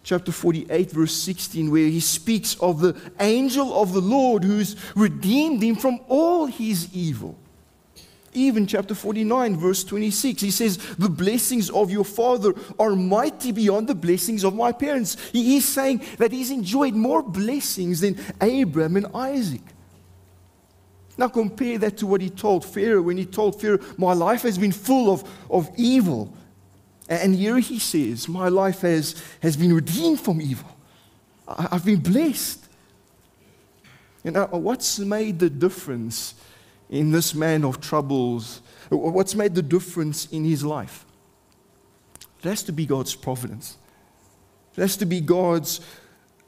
chapter 0.03 0.31
48, 0.31 0.91
verse 0.91 1.13
16, 1.13 1.71
where 1.71 1.87
he 1.87 1.99
speaks 1.99 2.55
of 2.59 2.79
the 2.79 2.95
angel 3.19 3.73
of 3.79 3.93
the 3.93 4.01
Lord 4.01 4.43
who's 4.43 4.75
redeemed 4.95 5.63
him 5.63 5.75
from 5.75 5.99
all 6.07 6.45
his 6.45 6.93
evil. 6.93 7.35
Even 8.33 8.67
chapter 8.67 8.93
49, 8.93 9.55
verse 9.55 9.83
26, 9.85 10.41
he 10.41 10.51
says, 10.51 10.77
The 10.97 11.09
blessings 11.09 11.69
of 11.69 11.89
your 11.89 12.03
father 12.03 12.53
are 12.77 12.93
mighty 12.95 13.53
beyond 13.53 13.87
the 13.87 13.95
blessings 13.95 14.43
of 14.43 14.53
my 14.53 14.73
parents. 14.73 15.15
He 15.31 15.55
is 15.55 15.65
saying 15.65 16.03
that 16.17 16.33
he's 16.33 16.51
enjoyed 16.51 16.93
more 16.93 17.23
blessings 17.23 18.01
than 18.01 18.19
Abraham 18.41 18.97
and 18.97 19.07
Isaac. 19.15 19.61
Now 21.17 21.29
compare 21.29 21.77
that 21.77 21.97
to 21.97 22.07
what 22.07 22.19
he 22.19 22.29
told 22.29 22.65
Pharaoh 22.65 23.03
when 23.03 23.15
he 23.15 23.25
told 23.25 23.61
Pharaoh, 23.61 23.79
My 23.97 24.11
life 24.11 24.41
has 24.41 24.57
been 24.57 24.73
full 24.73 25.13
of, 25.13 25.23
of 25.49 25.69
evil. 25.77 26.33
And 27.07 27.35
here 27.35 27.59
he 27.59 27.79
says, 27.79 28.27
My 28.27 28.49
life 28.49 28.81
has, 28.81 29.21
has 29.41 29.55
been 29.55 29.73
redeemed 29.73 30.19
from 30.19 30.41
evil. 30.41 30.69
I, 31.47 31.67
have 31.71 31.85
been 31.85 31.99
blessed. 31.99 32.65
You 34.23 34.31
know, 34.31 34.45
what's 34.47 34.97
made 34.97 35.37
the 35.37 35.49
difference 35.49 36.33
in 36.89 37.11
this 37.11 37.35
man 37.35 37.63
of 37.63 37.79
troubles? 37.79 38.61
What's 38.89 39.35
made 39.35 39.53
the 39.53 39.61
difference 39.61 40.25
in 40.27 40.43
his 40.43 40.63
life? 40.63 41.05
It 42.39 42.49
has 42.49 42.63
to 42.63 42.71
be 42.71 42.85
God's 42.85 43.13
providence. 43.13 43.77
It 44.75 44.81
has 44.81 44.97
to 44.97 45.05
be 45.05 45.21
God's 45.21 45.81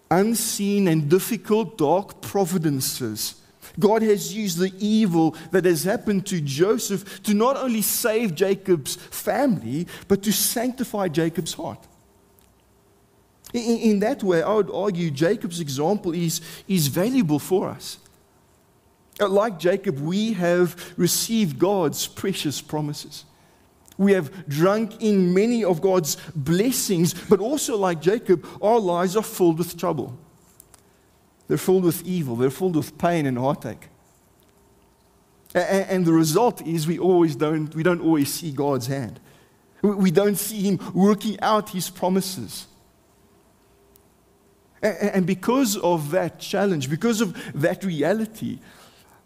unseen 0.09 0.87
and 0.87 1.09
difficult, 1.09 1.77
dark 1.77 2.21
providences 2.21 3.35
God 3.79 4.01
has 4.01 4.35
used 4.35 4.57
the 4.57 4.73
evil 4.79 5.35
that 5.51 5.65
has 5.65 5.83
happened 5.83 6.25
to 6.27 6.41
Joseph 6.41 7.21
to 7.23 7.33
not 7.33 7.57
only 7.57 7.81
save 7.81 8.33
Jacob's 8.35 8.95
family, 8.95 9.87
but 10.07 10.23
to 10.23 10.33
sanctify 10.33 11.09
Jacob's 11.09 11.53
heart. 11.53 11.85
In, 13.53 13.77
in 13.77 13.99
that 13.99 14.23
way, 14.23 14.41
I 14.41 14.53
would 14.53 14.71
argue 14.71 15.11
Jacob's 15.11 15.59
example 15.59 16.13
is, 16.13 16.41
is 16.67 16.87
valuable 16.87 17.39
for 17.39 17.69
us. 17.69 17.97
Uh, 19.19 19.27
like 19.27 19.57
Jacob, 19.57 19.99
we 19.99 20.33
have 20.33 20.93
received 20.97 21.57
God's 21.57 22.07
precious 22.07 22.61
promises. 22.61 23.25
We 23.97 24.11
have 24.11 24.47
drunk 24.47 25.01
in 25.01 25.33
many 25.33 25.63
of 25.63 25.81
God's 25.81 26.17
blessings, 26.35 27.13
but 27.13 27.39
also 27.39 27.77
like 27.77 27.99
Jacob, 27.99 28.45
our 28.61 28.79
lives 28.79 29.15
are 29.15 29.23
filled 29.23 29.57
with 29.57 29.77
trouble. 29.77 30.17
They're 31.47 31.57
filled 31.57 31.83
with 31.83 32.05
evil, 32.05 32.35
they're 32.35 32.49
filled 32.49 32.75
with 32.75 32.97
pain 32.97 33.25
and 33.25 33.37
heartache. 33.37 33.89
And 35.55 36.05
the 36.05 36.13
result 36.13 36.61
is 36.61 36.87
we 36.87 36.99
always 36.99 37.35
don't, 37.35 37.73
we 37.73 37.83
don't 37.83 38.01
always 38.01 38.33
see 38.33 38.51
God's 38.51 38.87
hand. 38.87 39.19
We 39.81 40.11
don't 40.11 40.35
see 40.35 40.61
Him 40.61 40.79
working 40.93 41.39
out 41.39 41.69
His 41.69 41.89
promises. 41.89 42.67
And 44.81 45.25
because 45.25 45.77
of 45.77 46.11
that 46.11 46.39
challenge, 46.39 46.89
because 46.89 47.21
of 47.21 47.35
that 47.59 47.83
reality, 47.83 48.59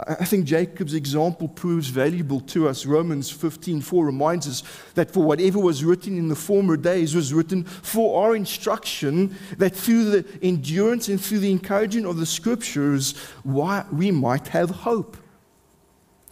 I 0.07 0.25
think 0.25 0.45
Jacob's 0.45 0.93
example 0.93 1.47
proves 1.47 1.89
valuable 1.89 2.39
to 2.41 2.67
us. 2.67 2.85
Romans 2.85 3.29
15:4 3.29 4.05
reminds 4.05 4.47
us 4.47 4.63
that 4.95 5.11
for 5.11 5.23
whatever 5.23 5.59
was 5.59 5.83
written 5.83 6.17
in 6.17 6.27
the 6.27 6.35
former 6.35 6.75
days 6.75 7.13
was 7.13 7.33
written 7.33 7.63
for 7.63 8.23
our 8.23 8.35
instruction, 8.35 9.35
that 9.57 9.75
through 9.75 10.05
the 10.05 10.25
endurance 10.41 11.07
and 11.07 11.21
through 11.21 11.39
the 11.39 11.51
encouragement 11.51 12.07
of 12.07 12.17
the 12.17 12.25
scriptures, 12.25 13.13
we 13.43 14.11
might 14.11 14.47
have 14.49 14.69
hope. 14.69 15.17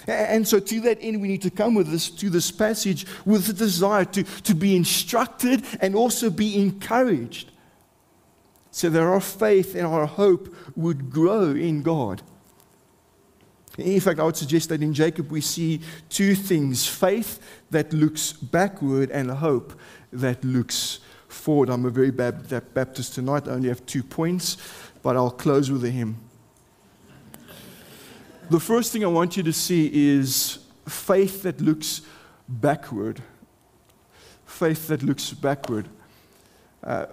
And 0.08 0.48
so, 0.48 0.60
to 0.60 0.82
that 0.82 0.98
end, 1.02 1.22
we 1.22 1.28
need 1.28 1.44
to 1.44 1.52
come 1.52 1.76
with 1.76 1.92
this, 1.92 2.10
to 2.10 2.30
this 2.30 2.50
passage 2.50 3.06
with 3.26 3.46
the 3.46 3.54
desire 3.54 4.06
to, 4.06 4.24
to 4.24 4.56
be 4.56 4.76
instructed 4.76 5.64
and 5.82 5.96
also 5.96 6.30
be 6.30 6.60
encouraged 6.60 7.52
so 8.72 8.90
that 8.90 9.02
our 9.02 9.20
faith 9.20 9.76
and 9.76 9.86
our 9.86 10.06
hope 10.06 10.54
would 10.76 11.12
grow 11.12 11.52
in 11.52 11.84
God. 11.84 12.24
In 13.78 14.00
fact, 14.00 14.20
I 14.20 14.24
would 14.24 14.36
suggest 14.36 14.70
that 14.70 14.82
in 14.82 14.94
Jacob 14.94 15.32
we 15.32 15.42
see 15.42 15.82
two 16.10 16.36
things 16.36 16.86
faith 16.86 17.40
that 17.72 17.94
looks 17.94 18.34
backward 18.34 19.10
and 19.12 19.30
hope 19.32 19.80
that 20.12 20.44
looks 20.44 21.00
forward. 21.28 21.70
I'm 21.70 21.86
a 21.86 21.90
very 21.90 22.12
bad 22.12 22.74
Baptist 22.74 23.16
tonight. 23.16 23.48
I 23.48 23.52
only 23.52 23.70
have 23.70 23.86
two 23.86 24.04
points, 24.04 24.58
but 25.02 25.16
I'll 25.16 25.32
close 25.32 25.72
with 25.72 25.86
a 25.86 25.90
hymn. 25.90 26.18
The 28.50 28.60
first 28.60 28.92
thing 28.92 29.04
I 29.04 29.08
want 29.08 29.38
you 29.38 29.44
to 29.44 29.54
see 29.54 29.92
is 29.94 30.60
faith 30.88 31.44
that 31.44 31.62
looks 31.62 32.02
backward. 32.48 33.22
Faith 34.46 34.88
that 34.88 35.04
looks 35.04 35.32
backward. 35.32 35.88
Uh, 36.84 37.06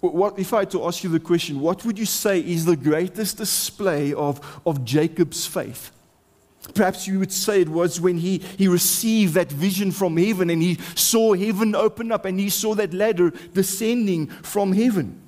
what, 0.00 0.38
if 0.38 0.52
I 0.54 0.60
had 0.60 0.70
to 0.72 0.86
ask 0.86 1.04
you 1.04 1.10
the 1.10 1.20
question, 1.20 1.60
what 1.60 1.84
would 1.84 1.98
you 1.98 2.06
say 2.06 2.40
is 2.40 2.64
the 2.64 2.76
greatest 2.76 3.36
display 3.36 4.14
of, 4.14 4.60
of 4.64 4.84
Jacob's 4.84 5.46
faith? 5.46 5.90
Perhaps 6.74 7.06
you 7.06 7.18
would 7.18 7.32
say 7.32 7.62
it 7.62 7.68
was 7.68 8.00
when 8.00 8.18
he, 8.18 8.38
he 8.38 8.68
received 8.68 9.34
that 9.34 9.50
vision 9.50 9.90
from 9.92 10.16
heaven 10.16 10.50
and 10.50 10.62
he 10.62 10.76
saw 10.94 11.34
heaven 11.34 11.74
open 11.74 12.12
up 12.12 12.24
and 12.24 12.38
he 12.38 12.50
saw 12.50 12.74
that 12.74 12.92
ladder 12.94 13.30
descending 13.52 14.26
from 14.26 14.72
heaven. 14.72 15.20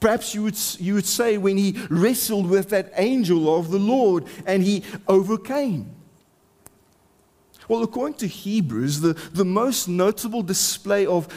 Perhaps 0.00 0.34
you 0.34 0.42
would, 0.42 0.58
you 0.78 0.94
would 0.94 1.06
say 1.06 1.38
when 1.38 1.56
he 1.56 1.78
wrestled 1.88 2.48
with 2.48 2.70
that 2.70 2.92
angel 2.96 3.54
of 3.54 3.70
the 3.70 3.78
Lord 3.78 4.24
and 4.46 4.62
he 4.62 4.82
overcame. 5.08 5.90
Well, 7.68 7.82
according 7.82 8.18
to 8.18 8.26
Hebrews, 8.26 9.00
the, 9.00 9.14
the 9.32 9.44
most 9.44 9.88
notable 9.88 10.42
display 10.42 11.06
of 11.06 11.28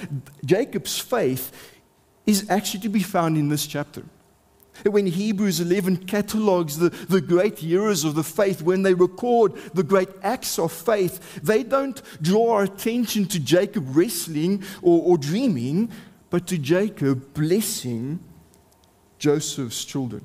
Jacob's 0.46 1.00
faith 1.00 1.52
is 2.30 2.50
actually 2.50 2.82
to 2.82 2.90
be 2.90 3.02
found 3.02 3.38
in 3.38 3.50
this 3.50 3.66
chapter. 3.66 4.04
When 4.86 5.08
Hebrews 5.08 5.60
11 5.60 6.06
catalogs 6.06 6.78
the, 6.78 6.90
the 6.90 7.20
great 7.20 7.60
heroes 7.60 8.06
of 8.06 8.16
the 8.16 8.24
faith, 8.24 8.62
when 8.62 8.84
they 8.84 8.94
record 8.94 9.56
the 9.74 9.84
great 9.84 10.10
acts 10.24 10.58
of 10.58 10.72
faith, 10.72 11.42
they 11.42 11.64
don't 11.64 12.02
draw 12.22 12.54
our 12.54 12.64
attention 12.64 13.26
to 13.26 13.40
Jacob 13.40 13.94
wrestling 13.94 14.64
or, 14.82 15.02
or 15.04 15.18
dreaming, 15.18 15.92
but 16.30 16.48
to 16.48 16.58
Jacob 16.58 17.34
blessing 17.34 18.20
Joseph's 19.18 19.84
children. 19.84 20.22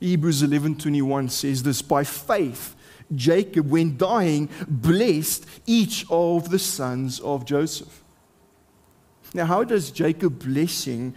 Hebrews 0.00 0.42
11:21 0.42 1.30
says 1.30 1.62
this 1.62 1.80
by 1.80 2.04
faith 2.04 2.74
Jacob 3.14 3.70
when 3.70 3.96
dying 3.96 4.48
blessed 4.68 5.46
each 5.66 6.04
of 6.10 6.50
the 6.50 6.58
sons 6.58 7.20
of 7.20 7.44
Joseph. 7.44 7.99
Now, 9.32 9.46
how 9.46 9.64
does 9.64 9.90
Jacob 9.90 10.42
blessing 10.42 11.14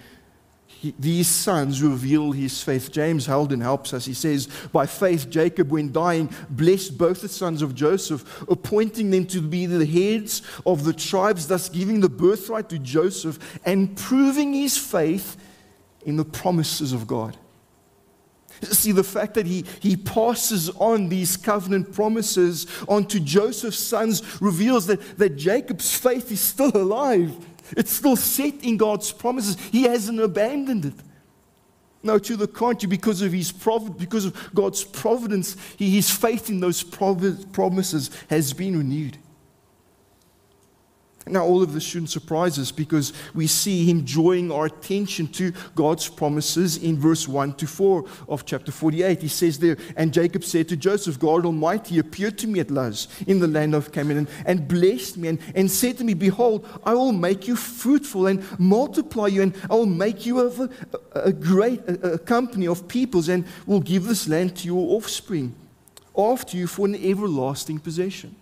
these 1.00 1.28
sons 1.28 1.82
reveal 1.82 2.32
his 2.32 2.62
faith? 2.62 2.92
James 2.92 3.26
Holden 3.26 3.62
helps 3.62 3.94
us. 3.94 4.06
He 4.06 4.14
says, 4.14 4.48
By 4.72 4.86
faith, 4.86 5.30
Jacob, 5.30 5.72
when 5.72 5.92
dying, 5.92 6.30
blessed 6.50 6.98
both 6.98 7.22
the 7.22 7.30
sons 7.30 7.62
of 7.62 7.74
Joseph, 7.74 8.44
appointing 8.50 9.10
them 9.10 9.26
to 9.28 9.42
be 9.42 9.66
the 9.66 9.86
heads 9.86 10.42
of 10.66 10.84
the 10.84 10.94
tribes, 10.94 11.48
thus 11.48 11.70
giving 11.70 12.02
the 12.02 12.10
birthright 12.10 12.70
to 12.70 12.80
Joseph 12.80 13.60
and 13.66 13.98
proving 13.98 14.54
his 14.54 14.78
faith 14.78 15.38
in 16.06 16.18
the 16.18 16.26
promises 16.26 16.94
of 16.94 17.08
God. 17.08 17.38
See, 18.62 18.92
the 18.92 19.04
fact 19.04 19.34
that 19.34 19.46
he, 19.46 19.66
he 19.80 19.98
passes 19.98 20.70
on 20.70 21.10
these 21.10 21.36
covenant 21.36 21.94
promises 21.94 22.68
onto 22.88 23.20
Joseph's 23.20 23.80
sons 23.80 24.42
reveals 24.42 24.86
that, 24.88 25.18
that 25.18 25.36
Jacob's 25.36 25.98
faith 25.98 26.32
is 26.32 26.40
still 26.40 26.76
alive. 26.76 27.36
It's 27.76 27.92
still 27.92 28.16
set 28.16 28.64
in 28.64 28.78
God's 28.78 29.12
promises. 29.12 29.58
He 29.72 29.84
hasn't 29.84 30.20
abandoned 30.20 30.86
it. 30.86 30.94
No, 32.04 32.20
to 32.20 32.36
the 32.36 32.48
contrary, 32.48 32.90
because 32.90 33.22
of 33.22 33.32
his 33.32 33.52
prov- 33.52 33.98
because 33.98 34.26
of 34.26 34.54
God's 34.54 34.84
providence, 34.84 35.56
he, 35.78 35.90
his 35.90 36.10
faith 36.10 36.50
in 36.50 36.60
those 36.60 36.84
promises 36.84 38.10
has 38.30 38.52
been 38.52 38.78
renewed. 38.78 39.18
Now, 41.26 41.46
all 41.46 41.64
of 41.64 41.74
this 41.74 41.84
shouldn't 41.84 42.10
surprise 42.10 42.60
us 42.60 42.72
because 42.72 43.14
we 43.34 43.48
see 43.48 43.86
him 43.86 44.04
drawing 44.04 44.52
our 44.52 44.66
attention 44.66 45.28
to 45.30 45.54
God's 45.74 46.10
promises 46.10 46.78
in 46.78 47.00
verse 47.00 47.28
1 47.28 47.54
to 47.56 47.68
4 47.68 48.04
of 48.28 48.46
chapter 48.46 48.72
48. 48.72 49.22
He 49.22 49.28
says 49.30 49.58
there, 49.60 49.78
And 49.96 50.14
Jacob 50.14 50.44
said 50.44 50.68
to 50.70 50.76
Joseph, 50.76 51.20
God 51.20 51.46
Almighty 51.46 52.00
appeared 52.00 52.38
to 52.40 52.48
me 52.48 52.60
at 52.60 52.72
Luz 52.72 53.08
in 53.26 53.40
the 53.40 53.48
land 53.48 53.74
of 53.74 53.92
Canaan 53.94 54.28
and 54.46 54.68
blessed 54.68 55.18
me 55.18 55.30
and, 55.30 55.40
and 55.56 55.72
said 55.72 55.98
to 56.00 56.04
me, 56.04 56.14
Behold, 56.14 56.68
I 56.84 56.94
will 56.94 57.14
make 57.14 57.48
you 57.48 57.56
fruitful 57.56 58.28
and 58.28 58.44
multiply 58.60 59.28
you, 59.28 59.44
and 59.44 59.56
I 59.70 59.76
will 59.76 59.86
make 59.86 60.26
you 60.26 60.40
of 60.40 60.60
a, 60.60 60.70
a 61.14 61.32
great 61.32 61.80
a, 61.88 62.14
a 62.14 62.18
company 62.20 62.68
of 62.68 62.88
peoples 62.88 63.30
and 63.30 63.46
will 63.66 63.80
give 63.80 64.06
this 64.06 64.28
land 64.28 64.58
to 64.58 64.68
your 64.68 64.98
offspring 64.98 65.56
after 66.18 66.58
you 66.58 66.68
for 66.68 66.86
an 66.86 66.96
everlasting 66.96 67.80
possession. 67.80 68.36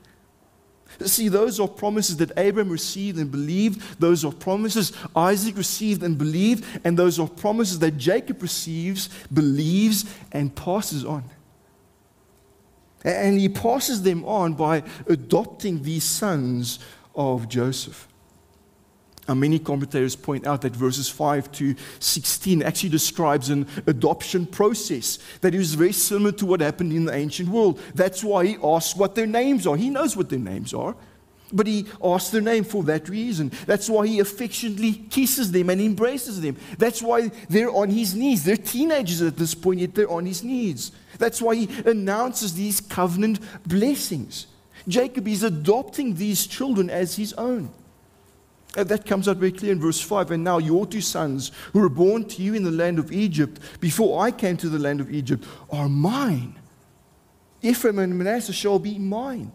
See, 1.00 1.30
those 1.30 1.60
are 1.60 1.68
promises 1.68 2.18
that 2.18 2.32
Abraham 2.38 2.72
received 2.72 3.18
and 3.18 3.32
believed. 3.32 4.00
Those 4.00 4.24
are 4.26 4.32
promises 4.32 4.92
Isaac 5.16 5.58
received 5.58 6.04
and 6.04 6.18
believed. 6.18 6.66
And 6.84 6.98
those 6.98 7.20
are 7.20 7.28
promises 7.28 7.80
that 7.80 7.98
Jacob 7.98 8.42
receives, 8.42 9.10
believes, 9.34 10.06
and 10.32 10.56
passes 10.56 11.06
on. 11.06 11.24
And 13.04 13.40
he 13.40 13.50
passes 13.50 14.04
them 14.04 14.24
on 14.26 14.54
by 14.54 14.84
adopting 15.08 15.82
these 15.82 16.04
sons 16.04 16.80
of 17.16 17.50
Joseph. 17.50 18.08
And 19.32 19.40
many 19.40 19.60
commentators 19.60 20.16
point 20.16 20.46
out 20.46 20.62
that 20.62 20.76
verses 20.76 21.08
5 21.08 21.52
to 21.54 21.76
16 22.00 22.62
actually 22.64 22.90
describes 22.90 23.50
an 23.50 23.66
adoption 23.88 24.46
process 24.46 25.20
that 25.40 25.56
is 25.56 25.74
very 25.74 25.94
similar 25.94 26.34
to 26.34 26.46
what 26.46 26.60
happened 26.60 26.92
in 26.92 27.06
the 27.06 27.14
ancient 27.14 27.48
world. 27.48 27.80
That's 27.96 28.26
why 28.26 28.46
he 28.46 28.58
asks 28.62 28.96
what 28.96 29.16
their 29.16 29.28
names 29.28 29.66
are. 29.66 29.78
He 29.78 29.90
knows 29.90 30.18
what 30.18 30.30
their 30.30 30.38
names 30.38 30.74
are, 30.74 30.98
but 31.54 31.66
he 31.66 31.86
asks 32.04 32.30
their 32.30 32.42
name 32.42 32.66
for 32.66 32.84
that 32.84 33.08
reason. 33.08 33.54
That's 33.66 33.90
why 33.90 34.06
he 34.06 34.20
affectionately 34.20 34.94
kisses 35.10 35.50
them 35.50 35.70
and 35.70 35.80
embraces 35.80 36.42
them. 36.42 36.58
That's 36.78 37.02
why 37.02 37.32
they're 37.50 37.72
on 37.72 37.90
his 37.90 38.14
knees. 38.14 38.44
They're 38.44 38.58
teenagers 38.58 39.22
at 39.22 39.38
this 39.38 39.56
point, 39.56 39.80
yet 39.80 39.96
they're 39.96 40.12
on 40.12 40.26
his 40.26 40.44
knees. 40.44 40.92
That's 41.20 41.42
why 41.42 41.56
he 41.56 41.70
announces 41.86 42.54
these 42.54 42.82
covenant 42.82 43.40
blessings. 43.66 44.48
Jacob 44.90 45.26
is 45.28 45.44
adopting 45.44 46.16
these 46.16 46.46
children 46.48 46.90
as 46.90 47.16
his 47.16 47.32
own. 47.34 47.72
And 48.78 48.88
that 48.88 49.06
comes 49.06 49.28
out 49.28 49.38
very 49.38 49.52
clear 49.52 49.74
in 49.74 49.80
verse 49.80 50.00
5. 50.00 50.32
And 50.32 50.44
now 50.44 50.58
your 50.58 50.86
two 50.86 51.02
sons, 51.02 51.52
who 51.74 51.80
were 51.80 51.90
born 51.90 52.26
to 52.26 52.42
you 52.42 52.54
in 52.54 52.64
the 52.64 52.72
land 52.72 53.00
of 53.00 53.12
Egypt, 53.12 53.60
before 53.82 54.24
I 54.24 54.32
came 54.32 54.56
to 54.58 54.70
the 54.70 54.80
land 54.80 55.02
of 55.02 55.12
Egypt, 55.12 55.46
are 55.70 55.90
mine. 55.90 56.58
Ephraim 57.62 58.00
and 58.00 58.18
Manasseh 58.18 58.54
shall 58.54 58.80
be 58.80 58.98
mine. 58.98 59.52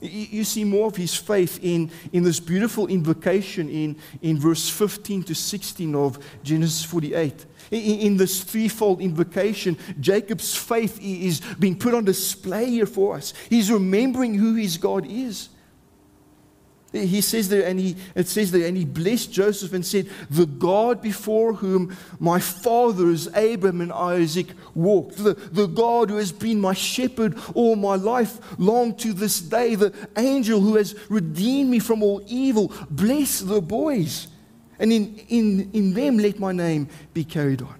You 0.00 0.44
see 0.44 0.62
more 0.62 0.86
of 0.86 0.94
his 0.94 1.16
faith 1.16 1.58
in, 1.60 1.90
in 2.12 2.22
this 2.22 2.38
beautiful 2.38 2.86
invocation 2.86 3.68
in, 3.68 3.96
in 4.22 4.38
verse 4.38 4.68
15 4.68 5.24
to 5.24 5.34
16 5.34 5.94
of 5.96 6.24
Genesis 6.44 6.84
48. 6.84 7.46
In, 7.72 7.80
in 7.80 8.16
this 8.16 8.44
threefold 8.44 9.00
invocation, 9.00 9.76
Jacob's 9.98 10.54
faith 10.54 11.00
is 11.02 11.40
being 11.58 11.76
put 11.76 11.94
on 11.94 12.04
display 12.04 12.66
here 12.70 12.86
for 12.86 13.16
us. 13.16 13.34
He's 13.50 13.72
remembering 13.72 14.34
who 14.34 14.54
his 14.54 14.76
God 14.76 15.04
is. 15.04 15.48
He 16.90 17.20
says 17.20 17.50
there, 17.50 17.66
and 17.66 17.78
he, 17.78 17.96
it 18.14 18.28
says 18.28 18.50
there, 18.50 18.66
and 18.66 18.74
he 18.74 18.86
blessed 18.86 19.30
Joseph 19.30 19.74
and 19.74 19.84
said, 19.84 20.08
The 20.30 20.46
God 20.46 21.02
before 21.02 21.52
whom 21.52 21.94
my 22.18 22.40
fathers, 22.40 23.28
Abraham 23.34 23.82
and 23.82 23.92
Isaac, 23.92 24.46
walked, 24.74 25.16
the, 25.16 25.34
the 25.34 25.66
God 25.66 26.08
who 26.08 26.16
has 26.16 26.32
been 26.32 26.58
my 26.58 26.72
shepherd 26.72 27.38
all 27.54 27.76
my 27.76 27.96
life, 27.96 28.58
long 28.58 28.94
to 28.96 29.12
this 29.12 29.38
day, 29.38 29.74
the 29.74 29.92
angel 30.16 30.60
who 30.60 30.76
has 30.76 30.94
redeemed 31.10 31.68
me 31.68 31.78
from 31.78 32.02
all 32.02 32.22
evil, 32.26 32.72
bless 32.88 33.40
the 33.40 33.60
boys, 33.60 34.28
and 34.78 34.90
in, 34.90 35.14
in, 35.28 35.70
in 35.74 35.92
them 35.92 36.16
let 36.16 36.38
my 36.38 36.52
name 36.52 36.88
be 37.12 37.22
carried 37.22 37.60
on. 37.60 37.77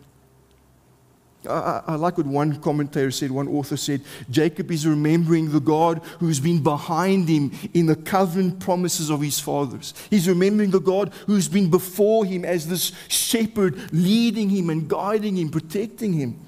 I, 1.46 1.82
I, 1.86 1.94
like 1.94 2.18
what 2.18 2.26
one 2.26 2.60
commentator 2.60 3.12
said, 3.12 3.30
one 3.30 3.46
author 3.46 3.76
said 3.76 4.02
Jacob 4.28 4.70
is 4.72 4.86
remembering 4.86 5.52
the 5.52 5.60
God 5.60 6.02
who's 6.18 6.40
been 6.40 6.62
behind 6.62 7.28
him 7.28 7.52
in 7.74 7.86
the 7.86 7.94
covenant 7.94 8.58
promises 8.58 9.08
of 9.08 9.20
his 9.20 9.38
fathers. 9.38 9.94
He's 10.10 10.28
remembering 10.28 10.70
the 10.72 10.80
God 10.80 11.12
who's 11.26 11.48
been 11.48 11.70
before 11.70 12.24
him 12.24 12.44
as 12.44 12.66
this 12.66 12.92
shepherd, 13.06 13.92
leading 13.92 14.50
him 14.50 14.68
and 14.68 14.88
guiding 14.88 15.36
him, 15.36 15.50
protecting 15.50 16.12
him. 16.12 16.40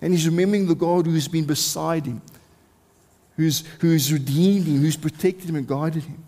And 0.00 0.14
he's 0.14 0.26
remembering 0.26 0.66
the 0.66 0.74
God 0.74 1.04
who's 1.04 1.28
been 1.28 1.44
beside 1.44 2.06
him, 2.06 2.22
who's, 3.36 3.64
who's 3.80 4.10
redeemed 4.10 4.66
him, 4.66 4.80
who's 4.80 4.96
protected 4.96 5.50
him 5.50 5.56
and 5.56 5.66
guided 5.66 6.04
him. 6.04 6.24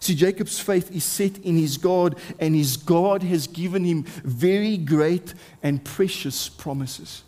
See, 0.00 0.14
Jacob's 0.14 0.58
faith 0.58 0.90
is 0.90 1.04
set 1.04 1.38
in 1.38 1.56
his 1.56 1.76
God, 1.76 2.18
and 2.38 2.54
his 2.54 2.78
God 2.78 3.22
has 3.22 3.46
given 3.46 3.84
him 3.84 4.04
very 4.24 4.78
great 4.78 5.34
and 5.62 5.84
precious 5.84 6.48
promises. 6.48 7.22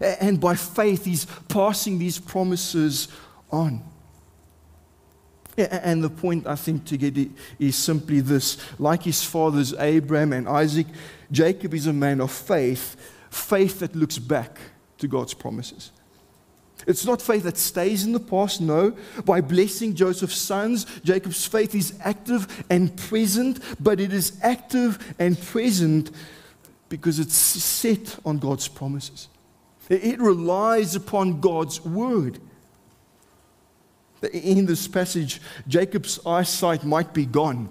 And 0.00 0.40
by 0.40 0.54
faith, 0.54 1.04
he's 1.04 1.26
passing 1.48 1.98
these 1.98 2.18
promises 2.18 3.08
on. 3.50 3.82
And 5.58 6.02
the 6.02 6.08
point 6.08 6.46
I 6.46 6.54
think 6.54 6.86
to 6.86 6.96
get 6.96 7.30
is 7.58 7.76
simply 7.76 8.20
this 8.20 8.56
like 8.78 9.02
his 9.02 9.22
fathers 9.22 9.74
Abraham 9.74 10.32
and 10.32 10.48
Isaac, 10.48 10.86
Jacob 11.30 11.74
is 11.74 11.86
a 11.86 11.92
man 11.92 12.22
of 12.22 12.32
faith, 12.32 12.96
faith 13.28 13.80
that 13.80 13.94
looks 13.94 14.16
back 14.16 14.58
to 14.96 15.06
God's 15.06 15.34
promises. 15.34 15.90
It's 16.86 17.04
not 17.04 17.22
faith 17.22 17.44
that 17.44 17.56
stays 17.56 18.04
in 18.04 18.12
the 18.12 18.20
past, 18.20 18.60
no. 18.60 18.96
By 19.24 19.40
blessing 19.40 19.94
Joseph's 19.94 20.36
sons, 20.36 20.84
Jacob's 21.04 21.46
faith 21.46 21.74
is 21.74 21.98
active 22.00 22.64
and 22.70 22.96
present, 22.96 23.60
but 23.82 24.00
it 24.00 24.12
is 24.12 24.38
active 24.42 25.14
and 25.18 25.40
present 25.40 26.10
because 26.88 27.18
it's 27.18 27.36
set 27.36 28.18
on 28.24 28.38
God's 28.38 28.68
promises. 28.68 29.28
It 29.88 30.20
relies 30.20 30.94
upon 30.94 31.40
God's 31.40 31.84
word. 31.84 32.38
In 34.32 34.66
this 34.66 34.86
passage, 34.86 35.40
Jacob's 35.66 36.20
eyesight 36.24 36.84
might 36.84 37.12
be 37.12 37.26
gone, 37.26 37.68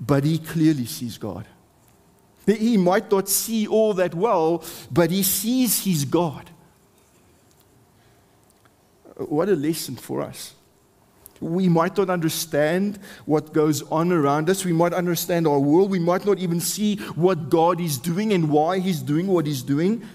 but 0.00 0.24
he 0.24 0.38
clearly 0.38 0.86
sees 0.86 1.18
God. 1.18 1.46
He 2.46 2.76
might 2.76 3.10
not 3.10 3.28
see 3.28 3.66
all 3.66 3.94
that 3.94 4.14
well, 4.14 4.64
but 4.90 5.10
he 5.10 5.22
sees 5.22 5.84
his 5.84 6.04
God. 6.04 6.50
What 9.16 9.48
a 9.48 9.54
lesson 9.54 9.96
for 9.96 10.22
us. 10.22 10.54
We 11.40 11.68
might 11.68 11.96
not 11.96 12.08
understand 12.08 13.00
what 13.26 13.52
goes 13.52 13.82
on 13.90 14.12
around 14.12 14.48
us. 14.48 14.64
We 14.64 14.72
might 14.72 14.92
understand 14.92 15.46
our 15.46 15.58
world. 15.58 15.90
We 15.90 15.98
might 15.98 16.24
not 16.24 16.38
even 16.38 16.60
see 16.60 16.96
what 17.16 17.50
God 17.50 17.80
is 17.80 17.98
doing 17.98 18.32
and 18.32 18.48
why 18.48 18.78
He's 18.78 19.02
doing 19.02 19.26
what 19.26 19.46
He's 19.46 19.62
doing. 19.62 20.06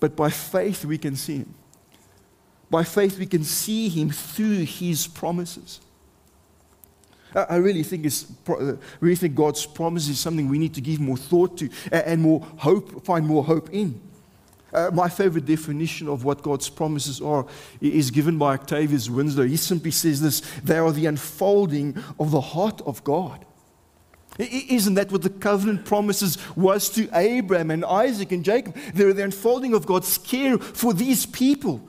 But 0.00 0.16
by 0.16 0.30
faith, 0.30 0.84
we 0.84 0.98
can 0.98 1.14
see 1.14 1.38
Him. 1.38 1.54
By 2.68 2.84
faith, 2.84 3.18
we 3.18 3.26
can 3.26 3.44
see 3.44 3.88
Him 3.88 4.10
through 4.10 4.64
His 4.64 5.06
promises. 5.06 5.80
I 7.34 7.56
really 7.56 7.82
think, 7.82 8.06
it's, 8.06 8.26
uh, 8.48 8.76
really 9.00 9.16
think 9.16 9.34
God's 9.34 9.66
promise 9.66 10.08
is 10.08 10.18
something 10.18 10.48
we 10.48 10.58
need 10.58 10.74
to 10.74 10.80
give 10.80 10.98
more 10.98 11.16
thought 11.16 11.58
to 11.58 11.68
and 11.92 12.22
more 12.22 12.40
hope, 12.56 13.04
find 13.04 13.26
more 13.26 13.44
hope 13.44 13.68
in. 13.70 14.00
Uh, 14.72 14.90
my 14.92 15.08
favorite 15.08 15.46
definition 15.46 16.08
of 16.08 16.24
what 16.24 16.42
God's 16.42 16.68
promises 16.68 17.20
are 17.20 17.46
is 17.80 18.10
given 18.10 18.36
by 18.36 18.54
Octavius 18.54 19.08
Winslow. 19.08 19.46
He 19.46 19.56
simply 19.56 19.90
says 19.90 20.20
this 20.20 20.40
they 20.62 20.78
are 20.78 20.92
the 20.92 21.06
unfolding 21.06 21.96
of 22.20 22.30
the 22.30 22.40
heart 22.40 22.82
of 22.82 23.02
God. 23.02 23.46
Isn't 24.38 24.94
that 24.94 25.10
what 25.10 25.22
the 25.22 25.30
covenant 25.30 25.84
promises 25.84 26.38
was 26.54 26.88
to 26.90 27.08
Abraham 27.12 27.72
and 27.72 27.84
Isaac 27.84 28.30
and 28.30 28.44
Jacob? 28.44 28.76
They're 28.94 29.12
the 29.12 29.24
unfolding 29.24 29.74
of 29.74 29.84
God's 29.84 30.16
care 30.18 30.58
for 30.58 30.94
these 30.94 31.26
people. 31.26 31.80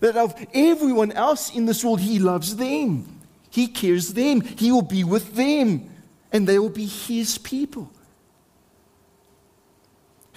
That 0.00 0.16
of 0.16 0.34
everyone 0.52 1.12
else 1.12 1.54
in 1.54 1.64
this 1.64 1.82
world, 1.82 2.00
He 2.00 2.18
loves 2.18 2.56
them, 2.56 3.20
He 3.50 3.68
cares 3.68 4.12
them, 4.12 4.42
He 4.42 4.70
will 4.70 4.82
be 4.82 5.02
with 5.02 5.34
them, 5.34 5.88
and 6.30 6.46
they 6.46 6.58
will 6.58 6.68
be 6.68 6.84
His 6.84 7.38
people. 7.38 7.90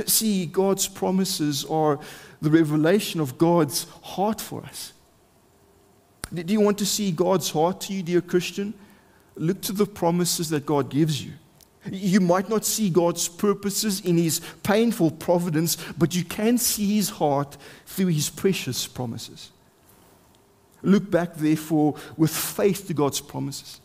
See, 0.10 0.46
God's 0.46 0.88
promises 0.88 1.66
are 1.66 2.00
the 2.42 2.50
revelation 2.50 3.20
of 3.20 3.38
God's 3.38 3.86
heart 4.02 4.42
for 4.42 4.64
us. 4.64 4.94
Do 6.34 6.54
you 6.54 6.62
want 6.62 6.78
to 6.78 6.86
see 6.86 7.12
God's 7.12 7.52
heart 7.52 7.82
to 7.82 7.94
you, 7.94 8.04
dear 8.04 8.22
Christian? 8.22 8.74
Look 9.36 9.62
to 9.62 9.74
the 9.74 9.86
promises 9.86 10.50
that 10.50 10.66
God 10.66 10.90
gives 10.90 11.24
you. 11.24 11.34
You 11.92 12.20
might 12.20 12.48
not 12.48 12.64
see 12.64 12.90
God's 12.90 13.28
purposes 13.28 14.02
in 14.02 14.18
His 14.18 14.40
painful 14.64 15.12
providence, 15.12 15.78
but 15.98 16.16
you 16.16 16.24
can 16.24 16.58
see 16.58 16.96
His 16.96 17.10
heart 17.10 17.58
through 17.86 18.08
His 18.08 18.30
precious 18.30 18.88
promises. 18.88 19.52
Look 20.84 21.10
back, 21.10 21.36
therefore, 21.36 21.96
with 22.18 22.32
faith 22.32 22.88
to 22.88 22.94
God's 22.94 23.20
promises. 23.20 23.82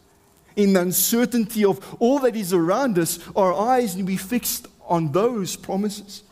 In 0.57 0.73
the 0.73 0.81
uncertainty 0.81 1.65
of 1.65 1.97
all 2.01 2.19
that 2.21 2.37
is 2.37 2.53
around 2.53 2.99
us, 2.99 3.19
our 3.35 3.53
eyes 3.53 3.97
need 3.97 4.03
to 4.03 4.07
be 4.07 4.17
fixed 4.17 4.67
on 4.87 5.13
those 5.13 5.57
promises 5.57 6.23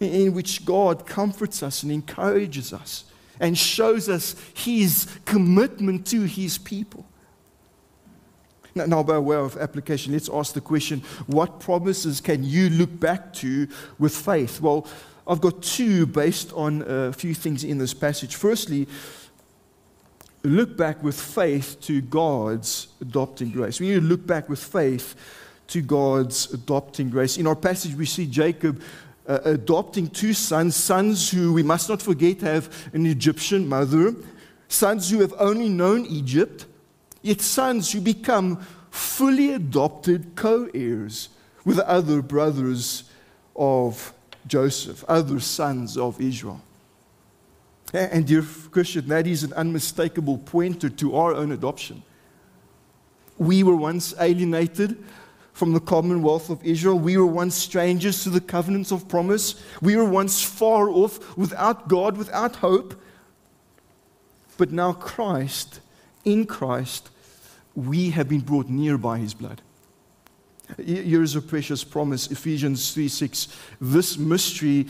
in 0.00 0.34
which 0.34 0.64
God 0.64 1.06
comforts 1.06 1.62
us 1.62 1.82
and 1.82 1.92
encourages 1.92 2.72
us 2.72 3.04
and 3.40 3.56
shows 3.56 4.08
us 4.08 4.36
his 4.54 5.08
commitment 5.24 6.06
to 6.08 6.22
his 6.22 6.58
people. 6.58 7.06
Now, 8.74 8.86
now, 8.86 9.02
by 9.02 9.18
way 9.18 9.36
of 9.36 9.56
application, 9.58 10.12
let's 10.12 10.30
ask 10.32 10.54
the 10.54 10.60
question 10.60 11.00
what 11.26 11.60
promises 11.60 12.20
can 12.20 12.42
you 12.42 12.70
look 12.70 12.98
back 12.98 13.32
to 13.34 13.68
with 13.98 14.14
faith? 14.14 14.60
Well, 14.60 14.86
I've 15.26 15.40
got 15.40 15.62
two 15.62 16.06
based 16.06 16.52
on 16.54 16.82
a 16.86 17.12
few 17.12 17.34
things 17.34 17.64
in 17.64 17.78
this 17.78 17.94
passage. 17.94 18.34
Firstly, 18.34 18.88
look 20.42 20.76
back 20.76 21.02
with 21.02 21.20
faith 21.20 21.76
to 21.82 22.00
God's 22.00 22.88
adopting 23.00 23.50
grace. 23.50 23.78
We 23.78 23.88
need 23.88 23.94
to 23.94 24.00
look 24.00 24.26
back 24.26 24.48
with 24.48 24.62
faith 24.62 25.14
to 25.72 25.80
God's 25.80 26.52
adopting 26.52 27.08
grace. 27.08 27.38
In 27.38 27.46
our 27.46 27.56
passage, 27.56 27.94
we 27.94 28.04
see 28.04 28.26
Jacob 28.26 28.82
uh, 29.26 29.38
adopting 29.46 30.06
two 30.06 30.34
sons, 30.34 30.76
sons 30.76 31.30
who 31.30 31.54
we 31.54 31.62
must 31.62 31.88
not 31.88 32.02
forget 32.02 32.42
have 32.42 32.90
an 32.92 33.06
Egyptian 33.06 33.66
mother, 33.66 34.14
sons 34.68 35.08
who 35.08 35.20
have 35.20 35.32
only 35.38 35.70
known 35.70 36.04
Egypt, 36.04 36.66
yet 37.22 37.40
sons 37.40 37.90
who 37.90 38.02
become 38.02 38.58
fully 38.90 39.54
adopted 39.54 40.36
co 40.36 40.68
heirs 40.74 41.30
with 41.64 41.78
other 41.78 42.20
brothers 42.20 43.04
of 43.56 44.12
Joseph, 44.46 45.02
other 45.08 45.40
sons 45.40 45.96
of 45.96 46.20
Israel. 46.20 46.60
And, 47.94 48.26
dear 48.26 48.44
Christian, 48.70 49.08
that 49.08 49.26
is 49.26 49.42
an 49.42 49.54
unmistakable 49.54 50.36
pointer 50.36 50.90
to 50.90 51.16
our 51.16 51.34
own 51.34 51.52
adoption. 51.52 52.02
We 53.38 53.62
were 53.62 53.76
once 53.76 54.14
alienated 54.20 55.02
from 55.52 55.72
the 55.72 55.80
commonwealth 55.80 56.50
of 56.50 56.64
Israel. 56.64 56.98
We 56.98 57.16
were 57.16 57.26
once 57.26 57.54
strangers 57.54 58.22
to 58.24 58.30
the 58.30 58.40
covenants 58.40 58.90
of 58.90 59.08
promise. 59.08 59.62
We 59.80 59.96
were 59.96 60.08
once 60.08 60.42
far 60.42 60.88
off, 60.88 61.36
without 61.36 61.88
God, 61.88 62.16
without 62.16 62.56
hope. 62.56 63.00
But 64.56 64.72
now, 64.72 64.92
Christ, 64.92 65.80
in 66.24 66.46
Christ, 66.46 67.10
we 67.74 68.10
have 68.10 68.28
been 68.28 68.40
brought 68.40 68.68
near 68.68 68.98
by 68.98 69.18
his 69.18 69.34
blood. 69.34 69.62
Here 70.82 71.22
is 71.22 71.36
a 71.36 71.42
precious 71.42 71.84
promise, 71.84 72.30
Ephesians 72.30 72.94
3 72.94 73.08
6. 73.08 73.48
This 73.80 74.16
mystery, 74.16 74.86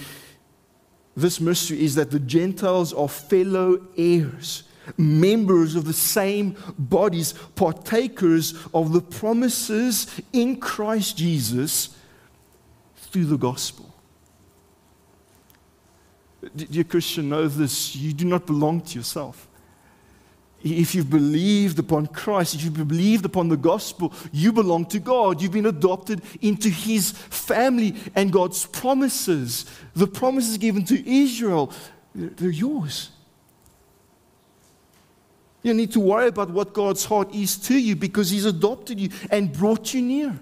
this 1.16 1.40
mystery 1.40 1.83
is 1.83 1.96
that 1.96 2.11
the 2.11 2.20
Gentiles 2.20 2.92
are 2.92 3.09
fellow 3.09 3.81
heirs 3.96 4.64
members 4.96 5.74
of 5.74 5.84
the 5.84 5.92
same 5.92 6.56
bodies, 6.78 7.34
partakers 7.54 8.54
of 8.74 8.92
the 8.92 9.00
promises 9.00 10.20
in 10.32 10.56
Christ 10.56 11.16
Jesus 11.16 11.96
through 12.96 13.26
the 13.26 13.36
gospel. 13.36 13.92
Dear 16.56 16.84
Christian, 16.84 17.28
know 17.28 17.46
this 17.46 17.94
you 17.94 18.12
do 18.12 18.24
not 18.24 18.46
belong 18.46 18.80
to 18.80 18.98
yourself. 18.98 19.48
If 20.64 20.94
you've 20.94 21.10
believed 21.10 21.78
upon 21.80 22.06
Christ, 22.06 22.54
if 22.54 22.62
you've 22.62 22.88
believed 22.88 23.24
upon 23.24 23.48
the 23.48 23.56
gospel, 23.56 24.12
you 24.32 24.52
belong 24.52 24.86
to 24.86 25.00
God. 25.00 25.42
You've 25.42 25.52
been 25.52 25.66
adopted 25.66 26.22
into 26.40 26.68
His 26.68 27.10
family, 27.10 27.96
and 28.14 28.32
God's 28.32 28.66
promises, 28.66 29.66
the 29.94 30.06
promises 30.06 30.58
given 30.58 30.84
to 30.84 31.10
Israel, 31.10 31.72
they're 32.14 32.50
yours. 32.50 33.10
You 35.62 35.70
don't 35.70 35.77
need 35.77 35.92
to 35.92 36.01
worry 36.01 36.29
about 36.29 36.51
what 36.51 36.72
God's 36.72 37.05
heart 37.05 37.35
is 37.35 37.57
to 37.59 37.79
you 37.79 37.94
because 37.94 38.31
He's 38.31 38.44
adopted 38.44 38.98
you 38.98 39.11
and 39.31 39.53
brought 39.53 39.94
you 39.94 40.03
near. 40.03 40.38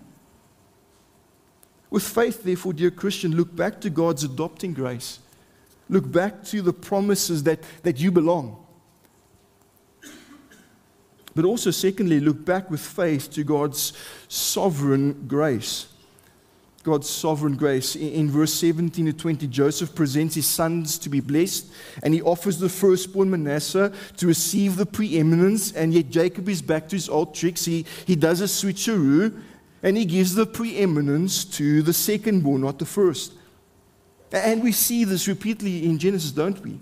With 1.91 2.05
faith, 2.05 2.45
therefore, 2.45 2.73
dear 2.73 2.91
Christian, 2.91 3.37
look 3.37 3.55
back 3.55 3.81
to 3.83 3.91
God's 3.91 4.25
adopting 4.25 4.73
grace. 4.73 5.19
Look 5.89 6.11
back 6.11 6.45
to 6.45 6.63
the 6.63 6.73
promises 6.73 7.43
that, 7.43 7.61
that 7.83 7.99
you 7.99 8.13
belong. 8.13 8.65
But 11.35 11.45
also, 11.45 11.71
secondly, 11.71 12.21
look 12.21 12.45
back 12.45 12.71
with 12.71 12.81
faith 12.81 13.31
to 13.33 13.45
God's 13.45 13.93
sovereign 14.29 15.27
grace. 15.27 15.89
God's 16.83 17.11
sovereign 17.11 17.57
grace. 17.57 17.95
In 17.95 18.31
verse 18.31 18.55
17 18.55 19.07
to 19.07 19.13
20, 19.13 19.47
Joseph 19.49 19.95
presents 19.95 20.35
his 20.35 20.47
sons 20.47 20.99
to 20.99 21.11
be 21.11 21.21
blessed, 21.21 21.71
and 22.03 22.15
he 22.15 22.23
offers 22.23 22.59
the 22.59 22.71
firstborn 22.71 23.31
Manasseh 23.31 23.93
to 24.17 24.27
receive 24.27 24.77
the 24.77 24.87
preeminence, 24.87 25.73
and 25.73 25.93
yet 25.93 26.09
Jacob 26.09 26.49
is 26.49 26.63
back 26.63 26.89
to 26.89 26.97
his 26.97 27.09
old 27.09 27.35
tricks. 27.35 27.67
He, 27.67 27.85
he 28.07 28.17
does 28.17 28.41
a 28.41 28.45
switcheroo, 28.45 29.39
and 29.83 29.97
he 29.97 30.07
gives 30.07 30.35
the 30.35 30.47
preeminence 30.47 31.45
to 31.57 31.83
the 31.83 31.93
secondborn, 31.93 32.61
not 32.61 32.79
the 32.79 32.87
first. 32.87 33.35
And 34.33 34.63
we 34.63 34.73
see 34.73 35.05
this 35.05 35.29
repeatedly 35.29 35.85
in 35.85 35.99
Genesis, 35.99 36.31
don't 36.31 36.59
we? 36.65 36.81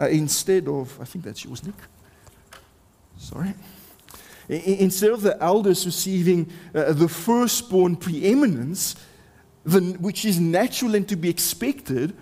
Uh, 0.00 0.08
instead 0.08 0.66
of, 0.66 0.98
I 1.00 1.04
think 1.04 1.24
that's 1.24 1.44
yours, 1.44 1.64
Nick. 1.64 1.74
Sorry. 3.18 3.54
Instead 4.48 5.10
of 5.10 5.22
the 5.22 5.40
elders 5.42 5.84
receiving 5.84 6.50
uh, 6.74 6.92
the 6.92 7.08
firstborn 7.08 7.96
preeminence, 7.96 8.96
the, 9.68 9.80
which 9.98 10.24
is 10.24 10.40
natural 10.40 10.94
and 10.94 11.06
to 11.08 11.16
be 11.16 11.28
expected, 11.28 12.16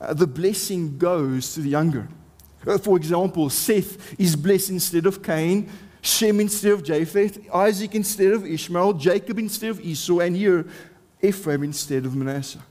uh, 0.00 0.14
the 0.14 0.26
blessing 0.26 0.96
goes 0.96 1.54
to 1.54 1.60
the 1.60 1.70
younger. 1.70 2.08
Uh, 2.66 2.78
for 2.78 2.96
example, 2.96 3.50
Seth 3.50 4.18
is 4.18 4.36
blessed 4.36 4.70
instead 4.70 5.06
of 5.06 5.22
Cain, 5.22 5.68
Shem 6.00 6.38
instead 6.40 6.72
of 6.72 6.84
Japheth, 6.84 7.38
Isaac 7.52 7.94
instead 7.94 8.32
of 8.32 8.46
Ishmael, 8.46 8.94
Jacob 8.94 9.38
instead 9.38 9.70
of 9.70 9.80
Esau, 9.80 10.20
and 10.20 10.36
here 10.36 10.66
Ephraim 11.20 11.64
instead 11.64 12.06
of 12.06 12.14
Manasseh. 12.14 12.62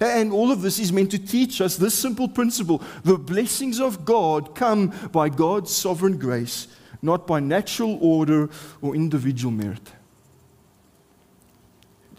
And 0.00 0.32
all 0.32 0.52
of 0.52 0.60
this 0.60 0.78
is 0.78 0.92
meant 0.92 1.10
to 1.12 1.18
teach 1.18 1.60
us 1.60 1.76
this 1.76 1.94
simple 1.94 2.28
principle 2.28 2.82
the 3.02 3.16
blessings 3.16 3.80
of 3.80 4.04
God 4.04 4.54
come 4.54 4.92
by 5.10 5.28
God's 5.28 5.74
sovereign 5.74 6.18
grace, 6.18 6.68
not 7.00 7.26
by 7.26 7.40
natural 7.40 7.98
order 8.00 8.50
or 8.82 8.94
individual 8.94 9.52
merit. 9.52 9.92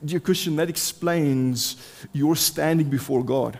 Dear 0.03 0.19
Christian, 0.19 0.55
that 0.55 0.69
explains 0.69 1.75
your 2.13 2.35
standing 2.35 2.89
before 2.89 3.23
God. 3.23 3.59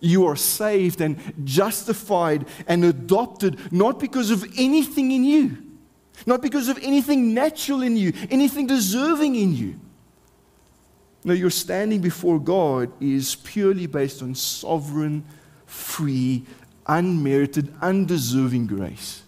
You 0.00 0.26
are 0.26 0.36
saved 0.36 1.00
and 1.00 1.18
justified 1.44 2.46
and 2.66 2.84
adopted 2.84 3.72
not 3.72 4.00
because 4.00 4.30
of 4.30 4.44
anything 4.58 5.12
in 5.12 5.22
you, 5.22 5.58
not 6.26 6.42
because 6.42 6.68
of 6.68 6.78
anything 6.82 7.34
natural 7.34 7.82
in 7.82 7.96
you, 7.96 8.12
anything 8.30 8.66
deserving 8.66 9.36
in 9.36 9.54
you. 9.54 9.78
No, 11.24 11.32
your 11.34 11.50
standing 11.50 12.00
before 12.00 12.40
God 12.40 12.90
is 13.00 13.36
purely 13.36 13.86
based 13.86 14.22
on 14.22 14.34
sovereign, 14.34 15.24
free, 15.66 16.44
unmerited, 16.86 17.72
undeserving 17.80 18.66
grace 18.66 19.22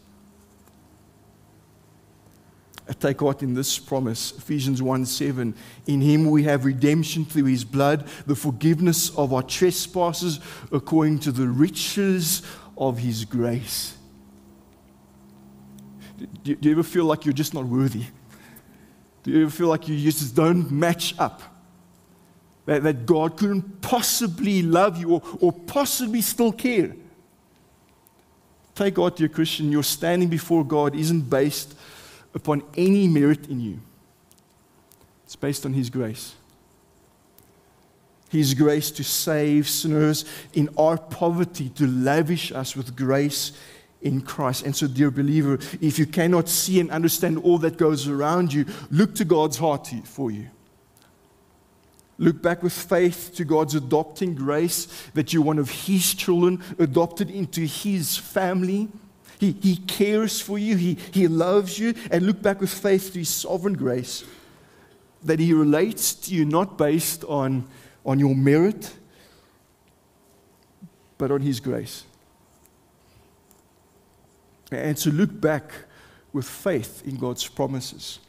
take 2.92 3.20
heart 3.20 3.42
in 3.42 3.54
this 3.54 3.78
promise 3.78 4.32
Ephesians 4.32 4.82
1 4.82 5.06
7. 5.06 5.54
In 5.86 6.00
him 6.00 6.30
we 6.30 6.42
have 6.42 6.64
redemption 6.64 7.24
through 7.24 7.44
his 7.44 7.64
blood, 7.64 8.06
the 8.26 8.36
forgiveness 8.36 9.10
of 9.16 9.32
our 9.32 9.42
trespasses 9.42 10.40
according 10.70 11.20
to 11.20 11.32
the 11.32 11.48
riches 11.48 12.42
of 12.76 12.98
his 12.98 13.24
grace. 13.24 13.96
Do 16.42 16.56
you 16.60 16.72
ever 16.72 16.82
feel 16.82 17.06
like 17.06 17.24
you're 17.24 17.32
just 17.32 17.54
not 17.54 17.64
worthy? 17.64 18.04
Do 19.22 19.30
you 19.30 19.42
ever 19.42 19.50
feel 19.50 19.68
like 19.68 19.88
you 19.88 19.98
just 19.98 20.34
don't 20.34 20.70
match 20.70 21.14
up? 21.18 21.42
That, 22.66 22.82
that 22.82 23.04
God 23.04 23.36
couldn't 23.36 23.82
possibly 23.82 24.62
love 24.62 24.98
you 24.98 25.14
or, 25.14 25.22
or 25.40 25.52
possibly 25.52 26.20
still 26.20 26.52
care? 26.52 26.94
Take 28.74 28.94
God, 28.94 29.16
dear 29.16 29.28
Christian, 29.28 29.70
your 29.70 29.82
standing 29.82 30.28
before 30.28 30.64
God 30.64 30.94
isn't 30.94 31.28
based 31.30 31.74
upon 32.34 32.62
any 32.76 33.08
merit 33.08 33.48
in 33.48 33.60
you. 33.60 33.80
It's 35.24 35.36
based 35.36 35.64
on 35.64 35.72
His 35.72 35.90
grace. 35.90 36.34
His 38.30 38.54
grace 38.54 38.90
to 38.92 39.04
save 39.04 39.68
sinners 39.68 40.24
in 40.54 40.68
our 40.76 40.98
poverty, 40.98 41.68
to 41.70 41.86
lavish 41.86 42.50
us 42.52 42.74
with 42.74 42.96
grace 42.96 43.52
in 44.02 44.20
Christ. 44.20 44.64
And 44.64 44.74
so, 44.74 44.86
dear 44.86 45.10
believer, 45.10 45.58
if 45.80 45.98
you 45.98 46.06
cannot 46.06 46.48
see 46.48 46.80
and 46.80 46.90
understand 46.90 47.38
all 47.38 47.58
that 47.58 47.76
goes 47.76 48.08
around 48.08 48.52
you, 48.52 48.66
look 48.90 49.14
to 49.16 49.24
God's 49.24 49.56
heart 49.56 49.88
for 50.04 50.30
you. 50.30 50.48
Look 52.18 52.42
back 52.42 52.62
with 52.62 52.72
faith 52.72 53.32
to 53.36 53.44
God's 53.44 53.74
adopting 53.74 54.34
grace 54.34 54.86
that 55.14 55.32
you're 55.32 55.42
one 55.42 55.58
of 55.58 55.70
His 55.70 56.14
children, 56.14 56.62
adopted 56.78 57.30
into 57.30 57.62
His 57.62 58.16
family. 58.16 58.88
He, 59.44 59.52
he 59.60 59.76
cares 59.76 60.40
for 60.40 60.56
you, 60.58 60.74
he, 60.74 60.96
he 61.12 61.28
loves 61.28 61.78
you, 61.78 61.92
and 62.10 62.24
look 62.24 62.40
back 62.40 62.62
with 62.62 62.72
faith 62.72 63.12
to 63.12 63.18
His 63.18 63.28
sovereign 63.28 63.74
grace 63.74 64.24
that 65.22 65.38
He 65.38 65.52
relates 65.52 66.14
to 66.14 66.34
you 66.34 66.46
not 66.46 66.78
based 66.78 67.24
on, 67.24 67.68
on 68.06 68.18
your 68.18 68.34
merit, 68.34 68.94
but 71.18 71.30
on 71.30 71.42
His 71.42 71.60
grace. 71.60 72.04
And 74.72 74.96
to 74.96 75.10
look 75.10 75.38
back 75.38 75.72
with 76.32 76.48
faith 76.48 77.06
in 77.06 77.16
God's 77.16 77.46
promises. 77.46 78.20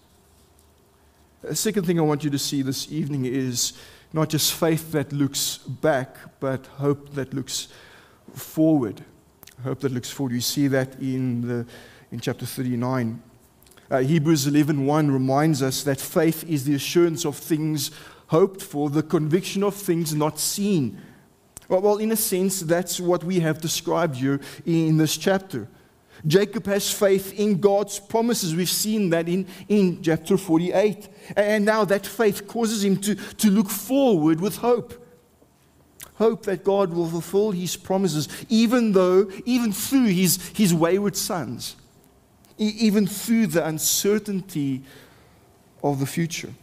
The 1.43 1.55
second 1.55 1.85
thing 1.85 1.97
I 1.97 2.03
want 2.03 2.25
you 2.25 2.29
to 2.29 2.39
see 2.39 2.61
this 2.61 2.91
evening 2.91 3.23
is 3.23 3.71
not 4.11 4.27
just 4.27 4.53
faith 4.53 4.91
that 4.91 5.13
looks 5.13 5.59
back, 5.59 6.17
but 6.41 6.65
hope 6.65 7.13
that 7.13 7.33
looks 7.33 7.69
forward. 8.33 9.01
Hope 9.65 9.79
that 9.79 9.91
looks 9.91 10.11
forward. 10.11 10.35
You 10.35 10.41
see 10.41 10.67
that 10.67 10.93
in, 10.99 11.41
the, 11.41 11.65
in 12.11 12.19
chapter 12.19 12.45
39. 12.45 13.19
Uh, 13.89 13.97
Hebrews 13.97 14.45
11.1 14.45 15.11
reminds 15.11 15.63
us 15.63 15.81
that 15.81 15.99
faith 15.99 16.43
is 16.47 16.65
the 16.65 16.75
assurance 16.75 17.25
of 17.25 17.35
things 17.35 17.89
hoped 18.27 18.61
for, 18.61 18.91
the 18.91 19.01
conviction 19.01 19.63
of 19.63 19.73
things 19.73 20.13
not 20.13 20.37
seen. 20.37 21.01
Well, 21.67 21.81
well, 21.81 21.97
in 21.97 22.11
a 22.11 22.15
sense, 22.15 22.59
that's 22.59 22.99
what 22.99 23.23
we 23.23 23.39
have 23.39 23.59
described 23.59 24.17
here 24.17 24.39
in 24.67 24.97
this 24.97 25.17
chapter. 25.17 25.67
Jacob 26.27 26.67
has 26.67 26.91
faith 26.91 27.33
in 27.33 27.59
God's 27.59 27.97
promises. 27.99 28.53
We've 28.55 28.69
seen 28.69 29.09
that 29.09 29.27
in, 29.27 29.47
in 29.67 30.03
chapter 30.03 30.37
48. 30.37 31.09
And 31.35 31.65
now 31.65 31.85
that 31.85 32.05
faith 32.05 32.47
causes 32.47 32.83
him 32.83 32.97
to, 32.97 33.15
to 33.15 33.49
look 33.49 33.71
forward 33.71 34.41
with 34.41 34.57
hope 34.57 35.04
hope 36.15 36.43
that 36.43 36.63
God 36.63 36.93
will 36.93 37.07
fulfill 37.07 37.51
his 37.51 37.75
promises, 37.75 38.27
even 38.49 38.93
though, 38.93 39.29
even 39.45 39.71
through 39.71 40.05
his, 40.05 40.47
his 40.49 40.73
wayward 40.73 41.15
sons, 41.15 41.75
even 42.57 43.05
through 43.05 43.47
the 43.47 43.65
uncertainty 43.65 44.81
of 45.83 45.99
the 45.99 46.05
future. 46.05 46.53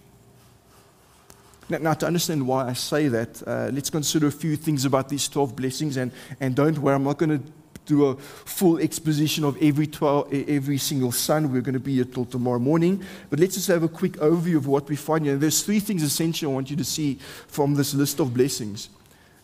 Now, 1.68 1.78
now 1.78 1.94
to 1.94 2.06
understand 2.06 2.46
why 2.46 2.68
I 2.68 2.72
say 2.72 3.08
that, 3.08 3.42
uh, 3.46 3.70
let's 3.72 3.90
consider 3.90 4.26
a 4.26 4.32
few 4.32 4.56
things 4.56 4.84
about 4.84 5.08
these 5.08 5.28
12 5.28 5.54
blessings. 5.54 5.96
And, 5.96 6.12
and 6.40 6.54
don't 6.54 6.78
worry, 6.78 6.94
I'm 6.94 7.04
not 7.04 7.18
going 7.18 7.38
to 7.38 7.52
do 7.84 8.06
a 8.06 8.16
full 8.16 8.78
exposition 8.78 9.44
of 9.44 9.60
every, 9.62 9.86
12, 9.86 10.32
every 10.48 10.78
single 10.78 11.12
son. 11.12 11.52
We're 11.52 11.62
going 11.62 11.74
to 11.74 11.80
be 11.80 11.94
here 11.94 12.04
till 12.04 12.24
tomorrow 12.24 12.58
morning. 12.58 13.04
But 13.30 13.38
let's 13.38 13.54
just 13.54 13.68
have 13.68 13.82
a 13.82 13.88
quick 13.88 14.12
overview 14.14 14.56
of 14.56 14.66
what 14.66 14.88
we 14.88 14.96
find 14.96 15.24
here. 15.24 15.36
There's 15.36 15.62
three 15.62 15.80
things 15.80 16.02
essentially 16.02 16.50
I 16.50 16.54
want 16.54 16.70
you 16.70 16.76
to 16.76 16.84
see 16.84 17.18
from 17.46 17.74
this 17.74 17.94
list 17.94 18.20
of 18.20 18.32
blessings. 18.34 18.88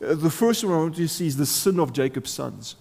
Uh, 0.05 0.15
the 0.15 0.31
first 0.31 0.65
one 0.65 0.75
I 0.75 0.79
want 0.79 0.99
you 0.99 1.07
to 1.07 1.13
see 1.13 1.27
is 1.27 1.37
the 1.37 1.47
sin 1.47 1.81
of 1.81 1.93
Jacob's 1.93 2.31
sons. 2.31 2.77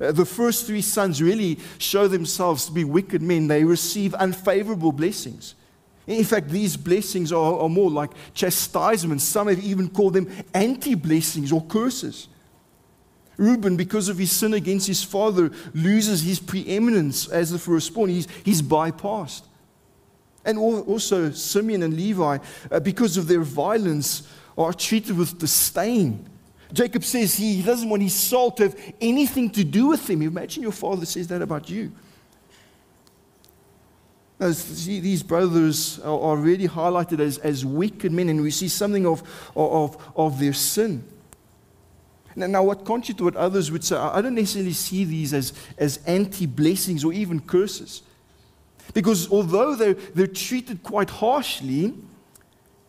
Uh, 0.00 0.12
the 0.12 0.24
first 0.24 0.66
three 0.66 0.80
sons 0.80 1.20
really 1.20 1.58
show 1.78 2.08
themselves 2.08 2.66
to 2.66 2.72
be 2.72 2.84
wicked 2.84 3.20
men. 3.20 3.48
They 3.48 3.64
receive 3.64 4.14
unfavorable 4.14 4.92
blessings. 4.92 5.54
In 6.06 6.24
fact, 6.24 6.48
these 6.48 6.76
blessings 6.76 7.32
are, 7.32 7.60
are 7.60 7.68
more 7.68 7.90
like 7.90 8.10
chastisements. 8.32 9.24
Some 9.24 9.48
have 9.48 9.62
even 9.62 9.90
called 9.90 10.14
them 10.14 10.30
anti 10.54 10.94
blessings 10.94 11.52
or 11.52 11.62
curses. 11.66 12.28
Reuben, 13.36 13.76
because 13.76 14.08
of 14.08 14.18
his 14.18 14.32
sin 14.32 14.54
against 14.54 14.86
his 14.86 15.04
father, 15.04 15.52
loses 15.74 16.22
his 16.22 16.40
preeminence 16.40 17.28
as 17.28 17.50
the 17.50 17.58
firstborn. 17.58 18.10
He's, 18.10 18.26
he's 18.44 18.62
bypassed. 18.62 19.42
And 20.44 20.58
also, 20.58 21.30
Simeon 21.30 21.82
and 21.82 21.94
Levi, 21.94 22.38
uh, 22.70 22.80
because 22.80 23.16
of 23.16 23.28
their 23.28 23.42
violence, 23.42 24.26
are 24.64 24.72
treated 24.72 25.16
with 25.16 25.38
disdain. 25.38 26.28
Jacob 26.72 27.04
says 27.04 27.34
he 27.34 27.62
doesn't 27.62 27.88
want 27.88 28.02
his 28.02 28.14
soul 28.14 28.50
to 28.52 28.64
have 28.64 28.78
anything 29.00 29.48
to 29.50 29.64
do 29.64 29.86
with 29.86 30.08
him. 30.08 30.20
Imagine 30.22 30.62
your 30.62 30.72
father 30.72 31.06
says 31.06 31.28
that 31.28 31.40
about 31.40 31.70
you. 31.70 31.92
These 34.38 35.22
brothers 35.24 35.98
are 36.00 36.36
really 36.36 36.68
highlighted 36.68 37.18
as, 37.18 37.38
as 37.38 37.64
wicked 37.64 38.12
men, 38.12 38.28
and 38.28 38.40
we 38.40 38.50
see 38.50 38.68
something 38.68 39.06
of, 39.06 39.22
of, 39.56 39.96
of 40.14 40.38
their 40.38 40.52
sin. 40.52 41.04
Now, 42.36 42.46
now, 42.46 42.62
what 42.62 42.84
contrary 42.84 43.16
to 43.18 43.24
what 43.24 43.34
others 43.34 43.72
would 43.72 43.82
say, 43.82 43.96
I 43.96 44.20
don't 44.20 44.36
necessarily 44.36 44.74
see 44.74 45.04
these 45.04 45.34
as, 45.34 45.52
as 45.76 45.96
anti 46.06 46.46
blessings 46.46 47.04
or 47.04 47.12
even 47.12 47.40
curses. 47.40 48.02
Because 48.94 49.30
although 49.32 49.74
they're, 49.74 49.94
they're 49.94 50.28
treated 50.28 50.84
quite 50.84 51.10
harshly, 51.10 51.94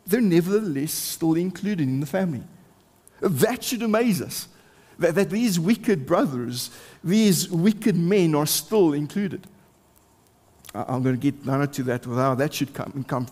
they're 0.09 0.21
nevertheless 0.21 0.93
still 0.93 1.35
included 1.35 1.87
in 1.87 1.99
the 1.99 2.05
family. 2.05 2.43
That 3.21 3.63
should 3.63 3.83
amaze 3.83 4.21
us. 4.21 4.47
That, 4.97 5.15
that 5.15 5.29
these 5.29 5.59
wicked 5.59 6.05
brothers, 6.05 6.71
these 7.03 7.49
wicked 7.49 7.95
men 7.95 8.35
are 8.35 8.45
still 8.45 8.93
included. 8.93 9.47
I'm 10.73 11.03
going 11.03 11.15
to 11.15 11.21
get 11.21 11.45
down 11.45 11.67
to 11.67 11.83
that 11.83 12.03
that 12.03 12.53
should 12.53 12.73
come, 12.73 13.03
come 13.07 13.27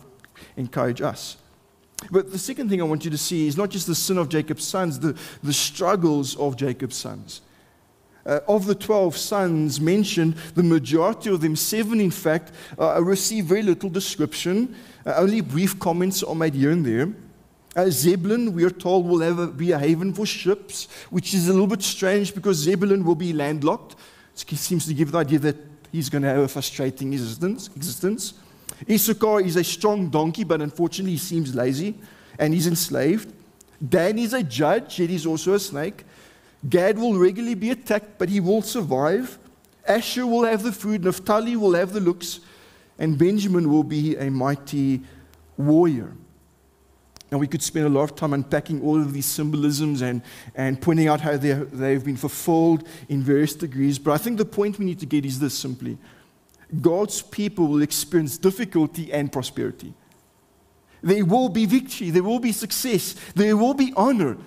encourage 0.56 1.02
us. 1.02 1.38
But 2.12 2.32
the 2.32 2.38
second 2.38 2.70
thing 2.70 2.82
I 2.82 2.86
want 2.86 3.06
you 3.06 3.12
to 3.12 3.18
see 3.18 3.48
is 3.48 3.58
not 3.58 3.70
just 3.70 3.88
the 3.88 3.96
sin 3.96 4.18
of 4.18 4.30
Jacob's 4.30 4.64
sons, 4.64 5.00
the, 5.00 5.18
the 5.44 5.54
struggles 5.54 6.36
of 6.38 6.56
Jacob's 6.56 6.96
sons. 6.96 7.42
Uh, 8.26 8.42
of 8.48 8.66
the 8.66 8.76
12 8.76 9.16
sons 9.16 9.80
mentioned, 9.80 10.36
the 10.54 10.64
majority 10.64 11.30
of 11.30 11.40
them, 11.42 11.56
seven 11.56 12.02
in 12.02 12.12
fact, 12.12 12.52
uh, 12.78 13.02
receive 13.02 13.46
very 13.46 13.64
little 13.64 13.90
description. 13.90 14.76
Uh, 15.08 15.14
only 15.20 15.40
brief 15.40 15.80
comments 15.80 16.22
are 16.22 16.36
made 16.36 16.54
here 16.54 16.72
and 16.72 16.86
there. 16.86 17.08
Uh, 17.78 17.90
Zebulun, 17.90 18.52
we 18.52 18.66
are 18.66 18.70
told, 18.70 19.08
will 19.08 19.22
have 19.22 19.40
a, 19.40 19.48
be 19.48 19.72
a 19.72 19.80
haven 19.80 20.14
for 20.14 20.26
ships, 20.26 20.90
which 21.10 21.34
is 21.34 21.48
a 21.48 21.54
little 21.54 21.68
bit 21.68 21.82
strange 21.82 22.36
because 22.36 22.58
Zebulun 22.58 23.06
will 23.06 23.16
be 23.16 23.32
landlocked. 23.32 23.96
It 24.36 24.58
seems 24.58 24.86
to 24.86 24.94
give 24.94 25.14
the 25.14 25.20
idea 25.20 25.40
that 25.40 25.56
he's 25.94 26.10
going 26.10 26.24
to 26.24 26.28
have 26.28 26.40
a 26.40 26.48
frustrating 26.50 27.14
existence. 27.14 27.70
existence. 27.74 28.34
Issachar 28.90 29.40
is 29.40 29.56
a 29.56 29.64
strong 29.64 30.10
donkey, 30.10 30.44
but 30.44 30.62
unfortunately 30.62 31.14
he 31.14 31.18
seems 31.18 31.56
lazy 31.56 31.96
and 32.38 32.54
he's 32.54 32.68
enslaved. 32.68 33.32
Dan 33.88 34.20
is 34.20 34.34
a 34.34 34.44
judge, 34.44 35.00
yet 35.00 35.10
he's 35.10 35.26
also 35.26 35.54
a 35.54 35.60
snake. 35.60 36.04
Gad 36.68 37.00
will 37.00 37.18
regularly 37.18 37.56
be 37.56 37.70
attacked, 37.70 38.18
but 38.18 38.28
he 38.28 38.42
will 38.42 38.62
survive. 38.62 39.40
Asher 39.88 40.28
will 40.28 40.44
have 40.44 40.64
the 40.64 40.74
food, 40.74 41.06
Naphtali 41.06 41.56
will 41.56 41.76
have 41.76 41.94
the 41.94 42.02
looks, 42.02 42.42
and 43.00 43.18
Benjamin 43.18 43.70
will 43.70 43.84
be 43.84 44.16
a 44.16 44.30
mighty 44.30 45.02
warrior. 45.58 46.14
And 47.30 47.40
we 47.40 47.48
could 47.48 47.62
spend 47.62 47.86
a 47.86 47.90
lot 47.90 48.04
of 48.04 48.16
time 48.16 48.34
unpacking 48.34 48.82
all 48.82 49.00
of 49.02 49.12
these 49.12 49.26
symbolisms 49.26 50.02
and, 50.02 50.22
and 50.56 50.82
pointing 50.82 51.08
out 51.08 51.20
how 51.20 51.36
they've 51.36 52.04
been 52.04 52.16
fulfilled 52.16 52.88
in 53.10 53.22
various 53.22 53.54
degrees. 53.54 54.00
But 54.00 54.14
I 54.14 54.18
think 54.18 54.38
the 54.38 54.46
point 54.46 54.80
we 54.80 54.86
need 54.86 55.00
to 55.00 55.06
get 55.06 55.26
is 55.26 55.40
this 55.40 55.58
simply 55.58 55.98
God's 56.82 57.22
people 57.22 57.68
will 57.68 57.82
experience 57.82 58.38
difficulty 58.38 59.12
and 59.12 59.32
prosperity. 59.32 59.94
There 61.02 61.24
will 61.26 61.50
be 61.50 61.66
victory, 61.66 62.10
there 62.10 62.24
will 62.24 62.40
be 62.40 62.52
success, 62.52 63.16
there 63.36 63.56
will 63.56 63.74
be 63.74 63.94
honor, 63.96 64.38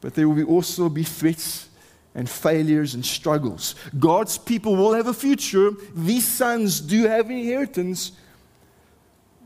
but 0.00 0.14
there 0.14 0.28
will 0.28 0.44
also 0.44 0.88
be 0.88 1.02
threats 1.02 1.69
and 2.14 2.28
failures 2.28 2.94
and 2.94 3.04
struggles. 3.04 3.74
God's 3.98 4.36
people 4.36 4.76
will 4.76 4.94
have 4.94 5.06
a 5.06 5.14
future. 5.14 5.70
These 5.94 6.26
sons 6.26 6.80
do 6.80 7.06
have 7.06 7.30
inheritance, 7.30 8.12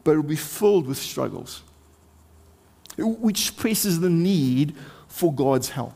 but 0.02 0.12
it 0.12 0.16
will 0.16 0.22
be 0.22 0.36
filled 0.36 0.86
with 0.86 0.98
struggles, 0.98 1.62
which 2.96 3.56
presses 3.56 4.00
the 4.00 4.10
need 4.10 4.74
for 5.08 5.32
God's 5.32 5.70
help. 5.70 5.94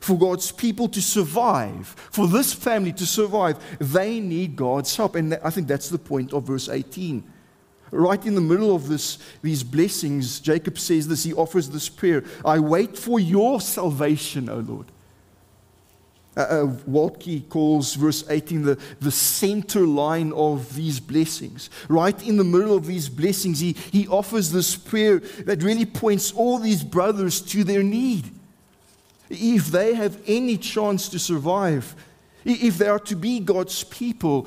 For 0.00 0.16
God's 0.16 0.52
people 0.52 0.88
to 0.90 1.02
survive, 1.02 1.88
for 2.12 2.28
this 2.28 2.52
family 2.52 2.92
to 2.92 3.06
survive, 3.06 3.58
they 3.80 4.20
need 4.20 4.54
God's 4.54 4.94
help. 4.94 5.16
And 5.16 5.34
I 5.42 5.50
think 5.50 5.66
that's 5.66 5.88
the 5.88 5.98
point 5.98 6.32
of 6.32 6.44
verse 6.44 6.68
18. 6.68 7.24
Right 7.90 8.24
in 8.24 8.34
the 8.34 8.40
middle 8.40 8.74
of 8.74 8.88
this, 8.88 9.18
these 9.42 9.64
blessings, 9.64 10.38
Jacob 10.38 10.78
says 10.78 11.08
this, 11.08 11.24
he 11.24 11.32
offers 11.32 11.70
this 11.70 11.88
prayer 11.88 12.22
I 12.44 12.60
wait 12.60 12.96
for 12.96 13.18
your 13.18 13.60
salvation, 13.60 14.48
O 14.48 14.58
Lord. 14.58 14.86
Uh, 16.36 16.40
uh, 16.40 16.66
Waltke 16.88 17.48
calls 17.48 17.94
verse 17.94 18.22
18 18.28 18.62
the, 18.62 18.78
the 19.00 19.10
center 19.10 19.86
line 19.86 20.32
of 20.32 20.74
these 20.74 21.00
blessings. 21.00 21.70
Right 21.88 22.20
in 22.26 22.36
the 22.36 22.44
middle 22.44 22.76
of 22.76 22.86
these 22.86 23.08
blessings, 23.08 23.60
he, 23.60 23.72
he 23.72 24.06
offers 24.06 24.50
this 24.50 24.76
prayer 24.76 25.20
that 25.20 25.62
really 25.62 25.86
points 25.86 26.32
all 26.32 26.58
these 26.58 26.84
brothers 26.84 27.40
to 27.42 27.64
their 27.64 27.82
need. 27.82 28.30
If 29.30 29.68
they 29.68 29.94
have 29.94 30.20
any 30.26 30.58
chance 30.58 31.08
to 31.08 31.18
survive, 31.18 31.96
if 32.44 32.78
they 32.78 32.88
are 32.88 33.00
to 33.00 33.16
be 33.16 33.40
God's 33.40 33.82
people, 33.84 34.46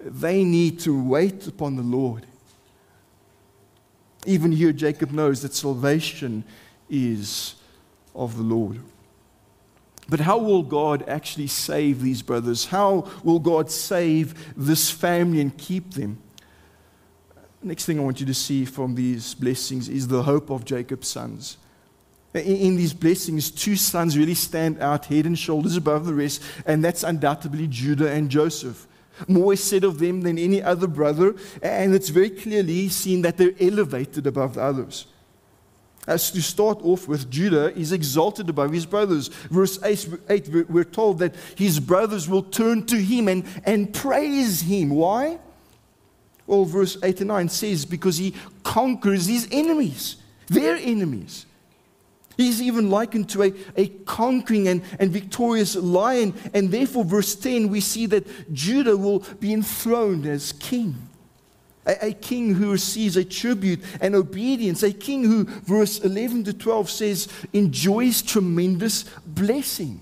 they 0.00 0.42
need 0.42 0.80
to 0.80 1.02
wait 1.02 1.46
upon 1.46 1.76
the 1.76 1.82
Lord. 1.82 2.26
Even 4.24 4.50
here, 4.52 4.72
Jacob 4.72 5.12
knows 5.12 5.42
that 5.42 5.54
salvation 5.54 6.44
is 6.88 7.54
of 8.14 8.36
the 8.36 8.42
Lord. 8.42 8.80
But 10.08 10.20
how 10.20 10.38
will 10.38 10.62
God 10.62 11.04
actually 11.08 11.48
save 11.48 12.00
these 12.00 12.22
brothers? 12.22 12.66
How 12.66 13.10
will 13.24 13.40
God 13.40 13.70
save 13.70 14.54
this 14.56 14.90
family 14.90 15.40
and 15.40 15.56
keep 15.56 15.94
them? 15.94 16.18
Next 17.62 17.86
thing 17.86 17.98
I 17.98 18.02
want 18.02 18.20
you 18.20 18.26
to 18.26 18.34
see 18.34 18.64
from 18.64 18.94
these 18.94 19.34
blessings 19.34 19.88
is 19.88 20.06
the 20.06 20.22
hope 20.22 20.50
of 20.50 20.64
Jacob's 20.64 21.08
sons. 21.08 21.56
In 22.34 22.76
these 22.76 22.92
blessings, 22.92 23.50
two 23.50 23.76
sons 23.76 24.16
really 24.16 24.34
stand 24.34 24.80
out 24.80 25.06
head 25.06 25.26
and 25.26 25.38
shoulders 25.38 25.76
above 25.76 26.04
the 26.04 26.14
rest, 26.14 26.42
and 26.66 26.84
that's 26.84 27.02
undoubtedly 27.02 27.66
Judah 27.66 28.10
and 28.10 28.30
Joseph. 28.30 28.86
More 29.26 29.54
is 29.54 29.64
said 29.64 29.84
of 29.84 29.98
them 29.98 30.20
than 30.20 30.38
any 30.38 30.62
other 30.62 30.86
brother, 30.86 31.34
and 31.62 31.94
it's 31.94 32.10
very 32.10 32.28
clearly 32.28 32.90
seen 32.90 33.22
that 33.22 33.38
they're 33.38 33.54
elevated 33.58 34.26
above 34.26 34.54
the 34.54 34.62
others. 34.62 35.06
As 36.06 36.30
to 36.30 36.40
start 36.40 36.78
off 36.82 37.08
with, 37.08 37.28
Judah 37.28 37.76
is 37.76 37.90
exalted 37.90 38.48
above 38.48 38.72
his 38.72 38.86
brothers. 38.86 39.28
Verse 39.50 39.78
8, 39.82 40.68
we're 40.68 40.84
told 40.84 41.18
that 41.18 41.34
his 41.56 41.80
brothers 41.80 42.28
will 42.28 42.44
turn 42.44 42.86
to 42.86 42.96
him 42.96 43.26
and, 43.26 43.44
and 43.64 43.92
praise 43.92 44.60
him. 44.60 44.90
Why? 44.90 45.38
Well, 46.46 46.64
verse 46.64 46.96
8 47.02 47.22
and 47.22 47.28
9 47.28 47.48
says, 47.48 47.84
because 47.84 48.18
he 48.18 48.34
conquers 48.62 49.26
his 49.26 49.48
enemies, 49.50 50.16
their 50.46 50.76
enemies. 50.76 51.44
He's 52.36 52.60
even 52.60 52.90
likened 52.90 53.30
to 53.30 53.44
a, 53.44 53.52
a 53.76 53.88
conquering 54.04 54.68
and, 54.68 54.82
and 55.00 55.10
victorious 55.10 55.74
lion. 55.74 56.34
And 56.52 56.70
therefore, 56.70 57.04
verse 57.04 57.34
10, 57.34 57.68
we 57.68 57.80
see 57.80 58.06
that 58.06 58.52
Judah 58.52 58.96
will 58.96 59.20
be 59.40 59.52
enthroned 59.52 60.26
as 60.26 60.52
king. 60.52 60.94
A, 61.86 62.06
a 62.06 62.12
king 62.12 62.54
who 62.54 62.72
receives 62.72 63.16
a 63.16 63.24
tribute 63.24 63.82
and 64.00 64.14
obedience. 64.14 64.82
A 64.82 64.92
king 64.92 65.24
who, 65.24 65.44
verse 65.44 66.00
11 66.00 66.44
to 66.44 66.52
12 66.52 66.90
says, 66.90 67.28
enjoys 67.52 68.22
tremendous 68.22 69.04
blessing. 69.24 70.00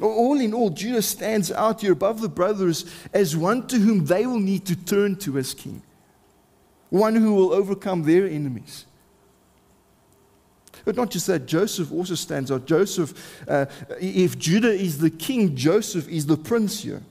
All 0.00 0.40
in 0.40 0.54
all, 0.54 0.70
Judah 0.70 1.02
stands 1.02 1.52
out 1.52 1.82
here 1.82 1.92
above 1.92 2.20
the 2.20 2.28
brothers 2.28 2.86
as 3.12 3.36
one 3.36 3.66
to 3.66 3.78
whom 3.78 4.06
they 4.06 4.26
will 4.26 4.40
need 4.40 4.64
to 4.66 4.76
turn 4.76 5.16
to 5.16 5.36
as 5.36 5.52
king, 5.52 5.82
one 6.88 7.14
who 7.14 7.34
will 7.34 7.52
overcome 7.52 8.02
their 8.04 8.26
enemies. 8.26 8.86
But 10.84 10.96
not 10.96 11.10
just 11.10 11.26
that, 11.26 11.44
Joseph 11.46 11.92
also 11.92 12.14
stands 12.14 12.50
out. 12.50 12.66
Joseph, 12.66 13.44
uh, 13.46 13.66
if 14.00 14.38
Judah 14.38 14.72
is 14.72 14.98
the 14.98 15.10
king, 15.10 15.54
Joseph 15.54 16.08
is 16.08 16.24
the 16.24 16.38
prince 16.38 16.82
here, 16.82 17.02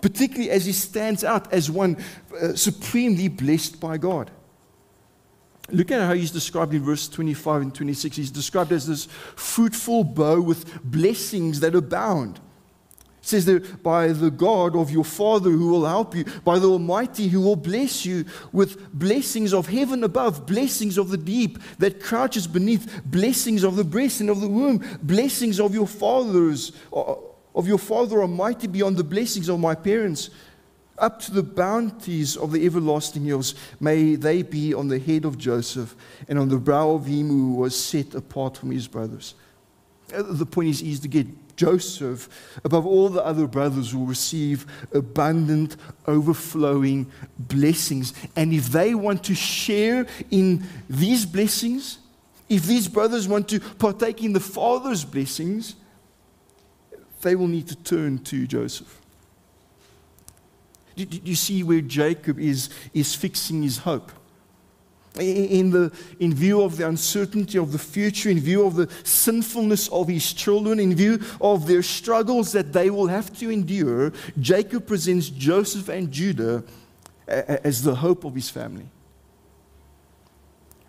particularly 0.00 0.50
as 0.50 0.64
he 0.66 0.72
stands 0.72 1.24
out 1.24 1.52
as 1.52 1.70
one 1.70 1.96
uh, 2.40 2.54
supremely 2.54 3.28
blessed 3.28 3.80
by 3.80 3.98
God. 3.98 4.30
Look 5.70 5.90
at 5.90 6.00
how 6.00 6.14
he's 6.14 6.30
described 6.30 6.72
in 6.72 6.82
verse 6.82 7.08
25 7.08 7.62
and 7.62 7.74
26. 7.74 8.16
He's 8.16 8.30
described 8.30 8.72
as 8.72 8.86
this 8.86 9.06
fruitful 9.36 10.04
bough 10.04 10.40
with 10.40 10.82
blessings 10.82 11.60
that 11.60 11.74
abound 11.74 12.40
says 13.28 13.44
there, 13.44 13.60
by 13.60 14.08
the 14.08 14.30
God 14.30 14.74
of 14.74 14.90
your 14.90 15.04
Father 15.04 15.50
who 15.50 15.68
will 15.68 15.86
help 15.86 16.14
you, 16.14 16.24
by 16.44 16.58
the 16.58 16.68
Almighty 16.68 17.28
who 17.28 17.40
will 17.40 17.56
bless 17.56 18.04
you 18.04 18.24
with 18.52 18.92
blessings 18.92 19.52
of 19.52 19.68
heaven 19.68 20.02
above, 20.02 20.46
blessings 20.46 20.98
of 20.98 21.10
the 21.10 21.16
deep 21.16 21.58
that 21.78 22.02
crouches 22.02 22.46
beneath, 22.46 23.02
blessings 23.04 23.62
of 23.62 23.76
the 23.76 23.84
breast 23.84 24.20
and 24.20 24.30
of 24.30 24.40
the 24.40 24.48
womb, 24.48 24.84
blessings 25.02 25.60
of 25.60 25.74
your 25.74 25.86
fathers, 25.86 26.72
uh, 26.92 27.14
of 27.58 27.66
your 27.66 27.76
Father 27.76 28.22
Almighty 28.22 28.68
beyond 28.68 28.96
the 28.96 29.04
blessings 29.04 29.48
of 29.48 29.58
my 29.58 29.74
parents. 29.74 30.30
Up 30.96 31.20
to 31.20 31.32
the 31.32 31.42
bounties 31.42 32.36
of 32.36 32.52
the 32.52 32.64
everlasting 32.64 33.24
hills, 33.24 33.56
may 33.80 34.14
they 34.14 34.42
be 34.42 34.72
on 34.72 34.86
the 34.86 34.98
head 34.98 35.24
of 35.24 35.36
Joseph 35.36 35.94
and 36.28 36.38
on 36.38 36.48
the 36.48 36.56
brow 36.56 36.90
of 36.90 37.06
him 37.06 37.28
who 37.28 37.54
was 37.54 37.78
set 37.78 38.14
apart 38.14 38.56
from 38.56 38.70
his 38.70 38.86
brothers. 38.86 39.34
Uh, 40.14 40.22
the 40.22 40.46
point 40.46 40.68
is 40.68 40.82
easy 40.82 41.02
to 41.02 41.08
get 41.08 41.26
Joseph, 41.56 42.28
above 42.64 42.86
all 42.86 43.08
the 43.08 43.24
other 43.24 43.48
brothers, 43.48 43.92
will 43.92 44.06
receive 44.06 44.64
abundant, 44.92 45.76
overflowing 46.06 47.10
blessings. 47.38 48.14
And 48.36 48.52
if 48.52 48.68
they 48.68 48.94
want 48.94 49.24
to 49.24 49.34
share 49.34 50.06
in 50.30 50.64
these 50.88 51.26
blessings, 51.26 51.98
if 52.48 52.62
these 52.62 52.86
brothers 52.86 53.26
want 53.26 53.48
to 53.48 53.58
partake 53.58 54.22
in 54.22 54.32
the 54.32 54.40
Father's 54.40 55.04
blessings, 55.04 55.74
they 57.20 57.34
will 57.34 57.48
need 57.48 57.68
to 57.68 57.76
turn 57.76 58.18
to 58.24 58.46
Joseph. 58.46 59.00
Do 60.96 61.04
you 61.24 61.36
see 61.36 61.62
where 61.62 61.80
Jacob 61.80 62.38
is, 62.40 62.70
is 62.92 63.14
fixing 63.14 63.62
his 63.62 63.78
hope? 63.78 64.10
in, 65.20 65.70
the, 65.70 65.92
in 66.20 66.34
view 66.34 66.62
of 66.62 66.76
the 66.76 66.86
uncertainty 66.86 67.58
of 67.58 67.72
the 67.72 67.78
future, 67.78 68.30
in 68.30 68.38
view 68.38 68.66
of 68.66 68.76
the 68.76 68.88
sinfulness 69.04 69.88
of 69.88 70.08
his 70.08 70.32
children, 70.32 70.78
in 70.78 70.94
view 70.94 71.20
of 71.40 71.66
their 71.66 71.82
struggles 71.82 72.52
that 72.52 72.72
they 72.72 72.90
will 72.90 73.06
have 73.06 73.36
to 73.38 73.50
endure, 73.50 74.12
Jacob 74.40 74.86
presents 74.86 75.28
Joseph 75.28 75.88
and 75.88 76.10
Judah 76.10 76.64
as 77.26 77.82
the 77.82 77.96
hope 77.96 78.24
of 78.24 78.34
his 78.34 78.50
family. 78.50 78.86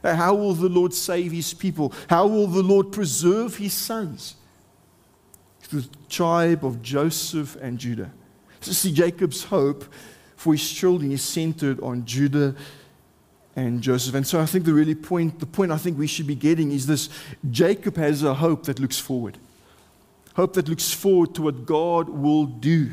How 0.03 0.33
will 0.33 0.53
the 0.53 0.69
Lord 0.69 0.93
save 0.93 1.31
his 1.31 1.53
people? 1.53 1.93
How 2.09 2.25
will 2.25 2.47
the 2.47 2.63
Lord 2.63 2.91
preserve 2.91 3.57
his 3.57 3.73
sons? 3.73 4.35
The 5.71 5.87
tribe 6.09 6.65
of 6.65 6.81
Joseph 6.81 7.55
and 7.61 7.77
Judah. 7.77 8.11
So 8.61 8.71
see, 8.71 8.91
Jacob's 8.91 9.43
hope 9.43 9.85
for 10.35 10.53
his 10.53 10.69
children 10.71 11.11
is 11.11 11.21
centered 11.21 11.79
on 11.81 12.05
Judah 12.05 12.55
and 13.55 13.81
Joseph. 13.81 14.15
And 14.15 14.25
so 14.25 14.39
I 14.39 14.45
think 14.45 14.65
the 14.65 14.73
really 14.73 14.95
point, 14.95 15.39
the 15.39 15.45
point 15.45 15.71
I 15.71 15.77
think 15.77 15.97
we 15.97 16.07
should 16.07 16.27
be 16.27 16.35
getting 16.35 16.71
is 16.71 16.87
this 16.87 17.09
Jacob 17.51 17.97
has 17.97 18.23
a 18.23 18.33
hope 18.33 18.63
that 18.63 18.79
looks 18.79 18.97
forward. 18.97 19.37
Hope 20.35 20.53
that 20.53 20.69
looks 20.69 20.91
forward 20.91 21.35
to 21.35 21.41
what 21.41 21.65
God 21.65 22.09
will 22.09 22.45
do. 22.45 22.91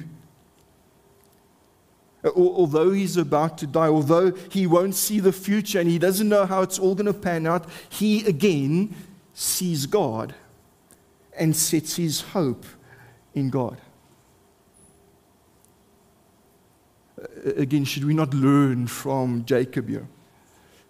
Although 2.34 2.90
he's 2.90 3.16
about 3.16 3.58
to 3.58 3.68
die, 3.68 3.86
although 3.86 4.32
he 4.32 4.66
won't 4.66 4.96
see 4.96 5.20
the 5.20 5.32
future 5.32 5.78
and 5.78 5.88
he 5.88 5.98
doesn't 5.98 6.28
know 6.28 6.44
how 6.44 6.62
it's 6.62 6.78
all 6.78 6.96
going 6.96 7.06
to 7.06 7.14
pan 7.14 7.46
out, 7.46 7.68
he 7.88 8.26
again 8.26 8.94
sees 9.32 9.86
God 9.86 10.34
and 11.38 11.54
sets 11.54 11.96
his 11.96 12.20
hope 12.20 12.64
in 13.34 13.50
God. 13.50 13.80
Again, 17.56 17.84
should 17.84 18.04
we 18.04 18.14
not 18.14 18.34
learn 18.34 18.86
from 18.86 19.44
Jacob 19.44 19.88
here? 19.88 20.06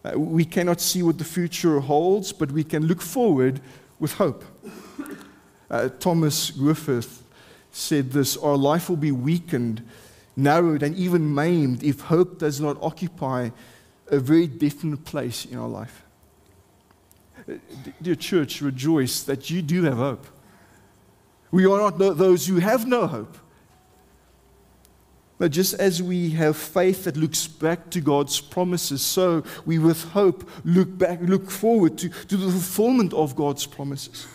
Uh, 0.04 0.18
we 0.18 0.44
cannot 0.44 0.80
see 0.80 1.02
what 1.02 1.18
the 1.18 1.24
future 1.24 1.80
holds, 1.80 2.32
but 2.32 2.50
we 2.52 2.64
can 2.64 2.86
look 2.86 3.02
forward 3.02 3.60
with 3.98 4.14
hope. 4.14 4.44
Uh, 5.70 5.88
Thomas 5.98 6.50
Griffith 6.50 7.24
said 7.72 8.12
this 8.12 8.36
Our 8.36 8.56
life 8.56 8.88
will 8.88 8.96
be 8.96 9.12
weakened, 9.12 9.82
narrowed, 10.36 10.82
and 10.82 10.94
even 10.96 11.34
maimed 11.34 11.82
if 11.82 12.00
hope 12.00 12.38
does 12.38 12.60
not 12.60 12.76
occupy 12.80 13.50
a 14.08 14.18
very 14.18 14.46
definite 14.46 15.04
place 15.04 15.44
in 15.44 15.58
our 15.58 15.68
life. 15.68 16.04
Uh, 17.48 17.54
dear 18.00 18.14
church, 18.14 18.60
rejoice 18.60 19.22
that 19.24 19.50
you 19.50 19.62
do 19.62 19.82
have 19.84 19.96
hope. 19.96 20.26
We 21.56 21.64
are 21.64 21.78
not 21.78 21.96
those 21.96 22.46
who 22.46 22.56
have 22.56 22.86
no 22.86 23.06
hope. 23.06 23.34
But 25.38 25.52
just 25.52 25.72
as 25.72 26.02
we 26.02 26.28
have 26.32 26.54
faith 26.54 27.04
that 27.04 27.16
looks 27.16 27.46
back 27.46 27.88
to 27.92 28.02
God's 28.02 28.42
promises, 28.42 29.00
so 29.00 29.42
we 29.64 29.78
with 29.78 30.04
hope 30.10 30.46
look 30.66 30.98
back, 30.98 31.18
look 31.22 31.50
forward 31.50 31.96
to, 31.96 32.10
to 32.10 32.36
the 32.36 32.50
fulfillment 32.50 33.14
of 33.14 33.34
God's 33.34 33.64
promises. 33.64 34.26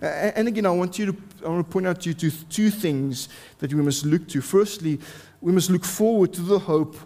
And 0.00 0.46
again, 0.46 0.66
I 0.66 0.70
want 0.70 1.00
you 1.00 1.06
to 1.06 1.16
I 1.44 1.48
want 1.48 1.66
to 1.66 1.72
point 1.72 1.88
out 1.88 2.02
to 2.02 2.10
you 2.10 2.14
two, 2.14 2.30
two 2.30 2.70
things 2.70 3.28
that 3.58 3.74
we 3.74 3.82
must 3.82 4.06
look 4.06 4.28
to. 4.28 4.40
Firstly, 4.40 5.00
we 5.40 5.50
must 5.50 5.68
look 5.68 5.84
forward 5.84 6.32
to 6.34 6.42
the 6.42 6.60
hope, 6.60 6.96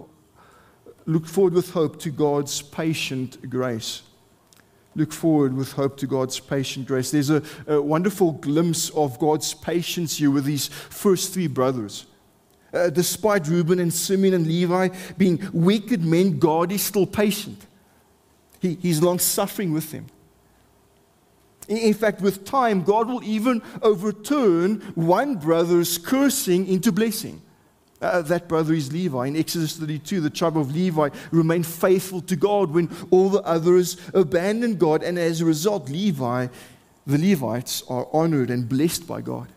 look 1.06 1.26
forward 1.26 1.54
with 1.54 1.70
hope 1.70 1.98
to 2.00 2.10
God's 2.10 2.60
patient 2.60 3.48
grace. 3.48 4.02
Look 4.96 5.12
forward 5.12 5.54
with 5.54 5.72
hope 5.72 5.96
to 5.98 6.06
God's 6.06 6.38
patient 6.38 6.86
grace. 6.86 7.10
There's 7.10 7.30
a, 7.30 7.42
a 7.66 7.82
wonderful 7.82 8.32
glimpse 8.32 8.90
of 8.90 9.18
God's 9.18 9.52
patience 9.52 10.18
here 10.18 10.30
with 10.30 10.44
these 10.44 10.68
first 10.68 11.34
three 11.34 11.48
brothers. 11.48 12.06
Uh, 12.72 12.90
despite 12.90 13.46
Reuben 13.46 13.78
and 13.78 13.92
Simeon 13.92 14.34
and 14.34 14.46
Levi 14.46 14.88
being 15.16 15.40
wicked 15.52 16.04
men, 16.04 16.38
God 16.38 16.72
is 16.72 16.82
still 16.82 17.06
patient. 17.06 17.66
He, 18.60 18.78
he's 18.80 19.02
long 19.02 19.18
suffering 19.18 19.72
with 19.72 19.90
them. 19.90 20.06
In 21.68 21.94
fact, 21.94 22.20
with 22.20 22.44
time, 22.44 22.82
God 22.82 23.08
will 23.08 23.22
even 23.24 23.62
overturn 23.80 24.80
one 24.94 25.36
brother's 25.36 25.98
cursing 25.98 26.66
into 26.66 26.92
blessing. 26.92 27.40
Uh, 28.04 28.20
that 28.20 28.48
brother 28.48 28.74
is 28.74 28.92
Levi. 28.92 29.28
In 29.28 29.36
Exodus 29.36 29.78
32, 29.78 30.20
the 30.20 30.28
tribe 30.28 30.58
of 30.58 30.74
Levi 30.74 31.08
remained 31.30 31.66
faithful 31.66 32.20
to 32.20 32.36
God 32.36 32.70
when 32.70 32.94
all 33.10 33.30
the 33.30 33.40
others 33.42 33.96
abandoned 34.12 34.78
God. 34.78 35.02
And 35.02 35.18
as 35.18 35.40
a 35.40 35.46
result, 35.46 35.88
Levi, 35.88 36.48
the 37.06 37.18
Levites, 37.18 37.82
are 37.88 38.06
honored 38.12 38.50
and 38.50 38.68
blessed 38.68 39.06
by 39.06 39.22
God. 39.22 39.48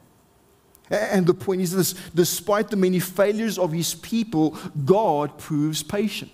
And 0.89 1.27
the 1.27 1.33
point 1.33 1.59
is 1.59 1.75
this 1.75 1.93
despite 2.15 2.69
the 2.69 2.77
many 2.77 3.01
failures 3.01 3.57
of 3.57 3.73
his 3.73 3.93
people, 3.95 4.57
God 4.85 5.37
proves 5.37 5.83
patient. 5.83 6.31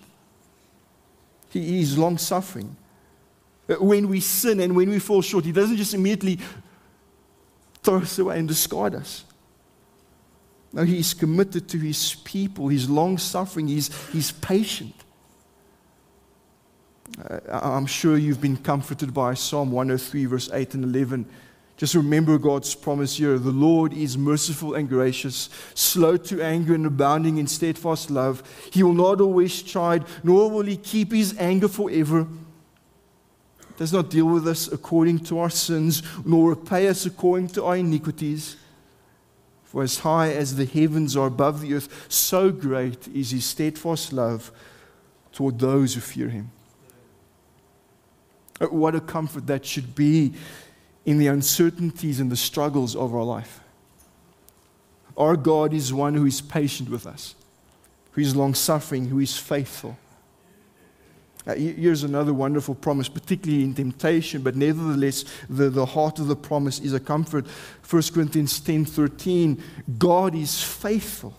He 1.49 1.81
is 1.81 1.97
long 1.97 2.19
suffering. 2.19 2.75
Uh, 3.67 3.75
when 3.75 4.07
we 4.07 4.19
sin 4.19 4.59
and 4.59 4.75
when 4.75 4.91
we 4.91 4.99
fall 4.99 5.23
short, 5.23 5.45
he 5.45 5.51
doesn't 5.51 5.77
just 5.77 5.95
immediately 5.95 6.37
throw 7.81 7.97
us 7.97 8.19
away 8.19 8.37
and 8.37 8.47
discard 8.47 8.93
us. 8.93 9.25
No, 10.73 10.83
he's 10.83 11.13
committed 11.13 11.69
to 11.69 11.77
his 11.77 12.15
people. 12.15 12.67
He's 12.67 12.89
long 12.89 13.17
suffering. 13.17 13.67
He's, 13.67 13.95
he's 14.09 14.31
patient. 14.31 14.95
Uh, 17.23 17.39
I'm 17.51 17.85
sure 17.85 18.17
you've 18.17 18.41
been 18.41 18.57
comforted 18.57 19.13
by 19.13 19.35
Psalm 19.35 19.71
103, 19.71 20.25
verse 20.25 20.49
8 20.51 20.73
and 20.73 20.83
11 20.83 21.29
just 21.75 21.95
remember 21.95 22.37
God's 22.37 22.75
promise 22.75 23.17
here. 23.17 23.39
The 23.39 23.51
Lord 23.51 23.93
is 23.93 24.17
merciful 24.17 24.75
and 24.75 24.87
gracious, 24.87 25.49
slow 25.73 26.17
to 26.17 26.41
anger 26.41 26.75
and 26.75 26.85
abounding 26.85 27.39
in 27.39 27.47
steadfast 27.47 28.11
love. 28.11 28.43
He 28.71 28.83
will 28.83 28.93
not 28.93 29.19
always 29.19 29.61
chide, 29.61 30.05
nor 30.23 30.49
will 30.51 30.63
he 30.63 30.77
keep 30.77 31.11
his 31.11 31.35
anger 31.39 31.67
forever. 31.67 32.27
Does 33.77 33.91
not 33.91 34.11
deal 34.11 34.27
with 34.27 34.47
us 34.47 34.71
according 34.71 35.25
to 35.25 35.39
our 35.39 35.49
sins, 35.49 36.03
nor 36.23 36.51
repay 36.51 36.87
us 36.87 37.07
according 37.07 37.47
to 37.49 37.65
our 37.65 37.77
iniquities. 37.77 38.55
For 39.73 39.81
as 39.81 39.97
high 39.97 40.31
as 40.31 40.55
the 40.55 40.65
heavens 40.65 41.17
are 41.17 41.25
above 41.25 41.61
the 41.61 41.73
earth, 41.73 42.05
so 42.07 42.51
great 42.51 43.07
is 43.07 43.31
his 43.31 43.43
steadfast 43.43 44.13
love 44.13 44.51
toward 45.31 45.57
those 45.57 45.95
who 45.95 45.99
fear 45.99 46.29
him. 46.29 46.51
Uh, 48.61 48.67
what 48.67 48.93
a 48.93 49.01
comfort 49.01 49.47
that 49.47 49.65
should 49.65 49.95
be 49.95 50.35
in 51.07 51.17
the 51.17 51.25
uncertainties 51.25 52.19
and 52.19 52.31
the 52.31 52.35
struggles 52.35 52.95
of 52.95 53.15
our 53.15 53.23
life. 53.23 53.61
Our 55.17 55.35
God 55.35 55.73
is 55.73 55.91
one 55.91 56.13
who 56.13 56.27
is 56.27 56.39
patient 56.39 56.87
with 56.87 57.07
us, 57.07 57.33
who 58.11 58.21
is 58.21 58.35
long 58.35 58.53
suffering, 58.53 59.07
who 59.07 59.19
is 59.19 59.35
faithful. 59.35 59.97
Uh, 61.45 61.55
here's 61.55 62.03
another 62.03 62.33
wonderful 62.33 62.73
promise, 62.73 63.09
particularly 63.09 63.63
in 63.63 63.73
temptation, 63.73 64.41
but 64.41 64.55
nevertheless, 64.55 65.25
the, 65.49 65.69
the 65.69 65.85
heart 65.85 66.19
of 66.19 66.27
the 66.27 66.35
promise 66.35 66.79
is 66.79 66.93
a 66.93 66.99
comfort. 66.99 67.45
1 67.89 68.03
Corinthians 68.13 68.59
10 68.61 68.85
13, 68.85 69.61
God 69.97 70.35
is 70.35 70.63
faithful. 70.63 71.33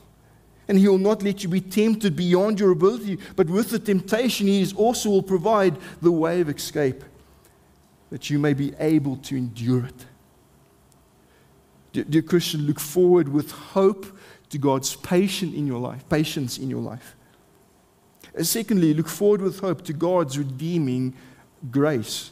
And 0.69 0.79
he 0.79 0.89
will 0.89 0.99
not 0.99 1.23
let 1.23 1.43
you 1.43 1.49
be 1.49 1.61
tempted 1.61 2.17
beyond 2.17 2.61
your 2.61 2.71
ability, 2.71 3.19
but 3.37 3.49
with 3.49 3.71
the 3.71 3.79
temptation, 3.79 4.47
he 4.47 4.71
also 4.77 5.11
will 5.11 5.23
provide 5.23 5.77
the 6.01 6.13
way 6.13 6.41
of 6.41 6.49
escape 6.49 7.03
that 8.11 8.31
you 8.31 8.39
may 8.39 8.55
be 8.55 8.75
able 8.79 9.17
to 9.17 9.37
endure 9.37 9.87
it. 9.87 10.07
Dear 12.11 12.23
Christian, 12.23 12.67
look 12.67 12.81
forward 12.81 13.29
with 13.29 13.51
hope 13.51 14.19
to 14.51 14.59
God's 14.59 14.97
patience 14.97 15.55
in 15.55 15.67
your 15.67 15.79
life, 15.79 16.09
patience 16.09 16.59
in 16.59 16.69
your 16.69 16.81
life. 16.81 17.17
And 18.35 18.47
secondly, 18.47 18.95
look 18.95 19.09
forward 19.09 19.41
with 19.41 19.61
hope 19.61 19.83
to 19.85 19.93
God's 19.93 20.39
redeeming 20.39 21.15
grace. 21.71 22.31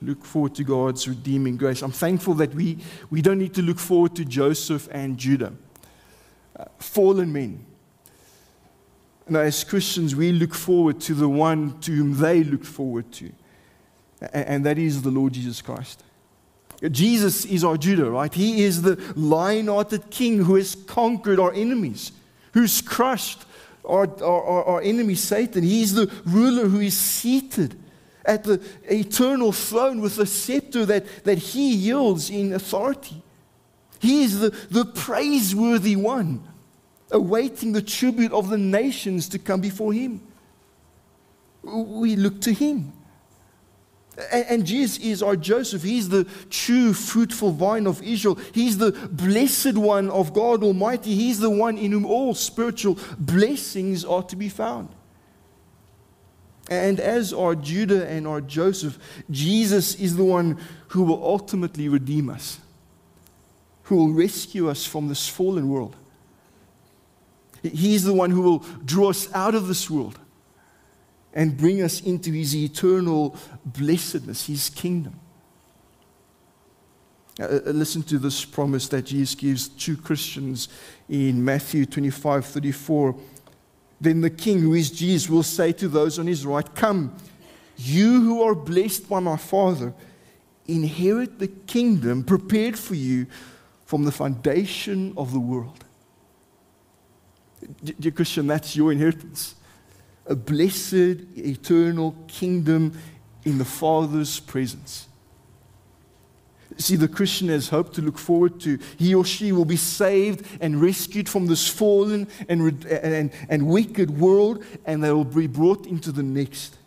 Look 0.00 0.24
forward 0.24 0.54
to 0.56 0.64
God's 0.64 1.08
redeeming 1.08 1.56
grace. 1.56 1.82
I'm 1.82 1.90
thankful 1.90 2.34
that 2.34 2.54
we, 2.54 2.78
we 3.10 3.22
don't 3.22 3.38
need 3.38 3.54
to 3.54 3.62
look 3.62 3.78
forward 3.78 4.14
to 4.16 4.24
Joseph 4.24 4.88
and 4.92 5.16
Judah, 5.16 5.52
uh, 6.56 6.64
fallen 6.78 7.32
men. 7.32 7.64
Now, 9.28 9.40
as 9.40 9.64
Christians, 9.64 10.14
we 10.14 10.32
look 10.32 10.54
forward 10.54 11.00
to 11.02 11.14
the 11.14 11.28
one 11.28 11.80
to 11.80 11.92
whom 11.92 12.18
they 12.18 12.44
look 12.44 12.64
forward 12.64 13.10
to 13.12 13.32
and 14.32 14.64
that 14.64 14.78
is 14.78 15.02
the 15.02 15.10
Lord 15.10 15.32
Jesus 15.32 15.60
Christ. 15.60 16.02
Jesus 16.90 17.44
is 17.44 17.64
our 17.64 17.76
Judah, 17.76 18.10
right? 18.10 18.32
He 18.32 18.62
is 18.62 18.82
the 18.82 18.96
lion 19.16 19.68
hearted 19.68 20.10
king 20.10 20.44
who 20.44 20.56
has 20.56 20.74
conquered 20.74 21.40
our 21.40 21.52
enemies, 21.52 22.12
who's 22.52 22.80
crushed 22.82 23.44
our, 23.84 24.08
our, 24.22 24.64
our 24.64 24.80
enemy 24.82 25.14
Satan. 25.14 25.62
He's 25.62 25.94
the 25.94 26.10
ruler 26.24 26.66
who 26.66 26.80
is 26.80 26.96
seated 26.96 27.76
at 28.24 28.44
the 28.44 28.60
eternal 28.84 29.52
throne 29.52 30.00
with 30.00 30.18
a 30.18 30.26
scepter 30.26 30.86
that, 30.86 31.24
that 31.24 31.38
he 31.38 31.74
yields 31.74 32.30
in 32.30 32.52
authority. 32.52 33.22
He 34.00 34.24
is 34.24 34.40
the, 34.40 34.50
the 34.70 34.84
praiseworthy 34.84 35.96
one, 35.96 36.42
awaiting 37.10 37.72
the 37.72 37.82
tribute 37.82 38.32
of 38.32 38.48
the 38.48 38.58
nations 38.58 39.28
to 39.30 39.38
come 39.38 39.60
before 39.60 39.92
him. 39.92 40.20
We 41.62 42.16
look 42.16 42.40
to 42.42 42.52
him. 42.52 42.92
And, 44.32 44.64
Jesus 44.64 44.98
is 44.98 45.22
our 45.22 45.36
Joseph. 45.36 45.82
He's 45.82 46.08
the 46.08 46.24
true 46.48 46.92
fruitful 46.92 47.50
vine 47.50 47.86
of 47.86 48.02
Israel. 48.02 48.38
He's 48.52 48.78
the 48.78 48.92
blessed 48.92 49.74
one 49.74 50.08
of 50.08 50.32
God 50.32 50.62
Almighty. 50.62 51.14
He's 51.14 51.40
the 51.40 51.50
one 51.50 51.76
in 51.76 51.90
whom 51.92 52.06
all 52.06 52.34
spiritual 52.34 52.98
blessings 53.18 54.04
are 54.04 54.22
to 54.24 54.36
be 54.36 54.48
found. 54.48 54.88
And 56.70 57.00
as 57.00 57.32
our 57.32 57.54
Judah 57.54 58.06
and 58.08 58.26
our 58.26 58.40
Joseph, 58.40 58.98
Jesus 59.30 59.96
is 59.96 60.16
the 60.16 60.24
one 60.24 60.58
who 60.88 61.02
will 61.02 61.22
ultimately 61.22 61.88
redeem 61.88 62.30
us, 62.30 62.58
who 63.84 63.96
will 63.96 64.12
rescue 64.12 64.70
us 64.70 64.86
from 64.86 65.08
this 65.08 65.28
fallen 65.28 65.68
world. 65.68 65.96
He's 67.62 68.04
the 68.04 68.14
one 68.14 68.30
who 68.30 68.42
will 68.42 68.58
draw 68.84 69.10
us 69.10 69.32
out 69.34 69.54
of 69.54 69.66
this 69.66 69.90
world 69.90 70.18
and 71.34 71.56
bring 71.56 71.82
us 71.82 72.00
into 72.00 72.32
his 72.32 72.54
eternal 72.54 73.36
blessedness, 73.64 74.46
his 74.46 74.70
kingdom. 74.70 75.20
Uh, 77.40 77.44
uh, 77.44 77.60
listen 77.66 78.02
to 78.04 78.18
this 78.18 78.44
promise 78.44 78.86
that 78.88 79.02
Jesus 79.02 79.34
gives 79.34 79.66
to 79.68 79.96
Christians 79.96 80.68
in 81.08 81.44
Matthew 81.44 81.84
25 81.84 82.46
34. 82.46 83.16
Then 84.00 84.20
the 84.20 84.30
king, 84.30 84.60
who 84.60 84.74
is 84.74 84.90
Jesus, 84.90 85.28
will 85.28 85.42
say 85.42 85.72
to 85.72 85.88
those 85.88 86.18
on 86.18 86.28
his 86.28 86.46
right, 86.46 86.72
Come, 86.76 87.16
you 87.76 88.20
who 88.20 88.42
are 88.42 88.54
blessed 88.54 89.08
by 89.08 89.18
my 89.18 89.36
Father, 89.36 89.92
inherit 90.66 91.40
the 91.40 91.48
kingdom 91.48 92.22
prepared 92.22 92.78
for 92.78 92.94
you 92.94 93.26
from 93.84 94.04
the 94.04 94.12
foundation 94.12 95.12
of 95.16 95.32
the 95.32 95.40
world. 95.40 95.84
Dear 97.82 98.12
Christian, 98.12 98.46
that's 98.46 98.76
your 98.76 98.92
inheritance. 98.92 99.56
A 100.26 100.34
blessed, 100.34 101.18
eternal 101.36 102.16
kingdom 102.28 102.98
in 103.44 103.58
the 103.58 103.64
Father's 103.64 104.40
presence. 104.40 105.08
See, 106.76 106.96
the 106.96 107.08
Christian 107.08 107.48
has 107.48 107.68
hope 107.68 107.92
to 107.94 108.02
look 108.02 108.18
forward 108.18 108.58
to. 108.60 108.78
He 108.98 109.14
or 109.14 109.24
she 109.24 109.52
will 109.52 109.64
be 109.64 109.76
saved 109.76 110.46
and 110.60 110.80
rescued 110.80 111.28
from 111.28 111.46
this 111.46 111.68
fallen 111.68 112.26
and, 112.48 112.84
and, 112.86 113.30
and 113.48 113.66
wicked 113.68 114.18
world, 114.18 114.64
and 114.84 115.04
they 115.04 115.12
will 115.12 115.24
be 115.24 115.46
brought 115.46 115.86
into 115.86 116.10
the 116.10 116.22
next 116.22 116.78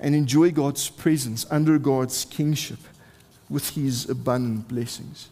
and 0.00 0.14
enjoy 0.14 0.50
God's 0.50 0.88
presence 0.90 1.46
under 1.50 1.78
God's 1.78 2.24
kingship 2.24 2.78
with 3.48 3.70
his 3.70 4.08
abundant 4.08 4.68
blessings. 4.68 5.28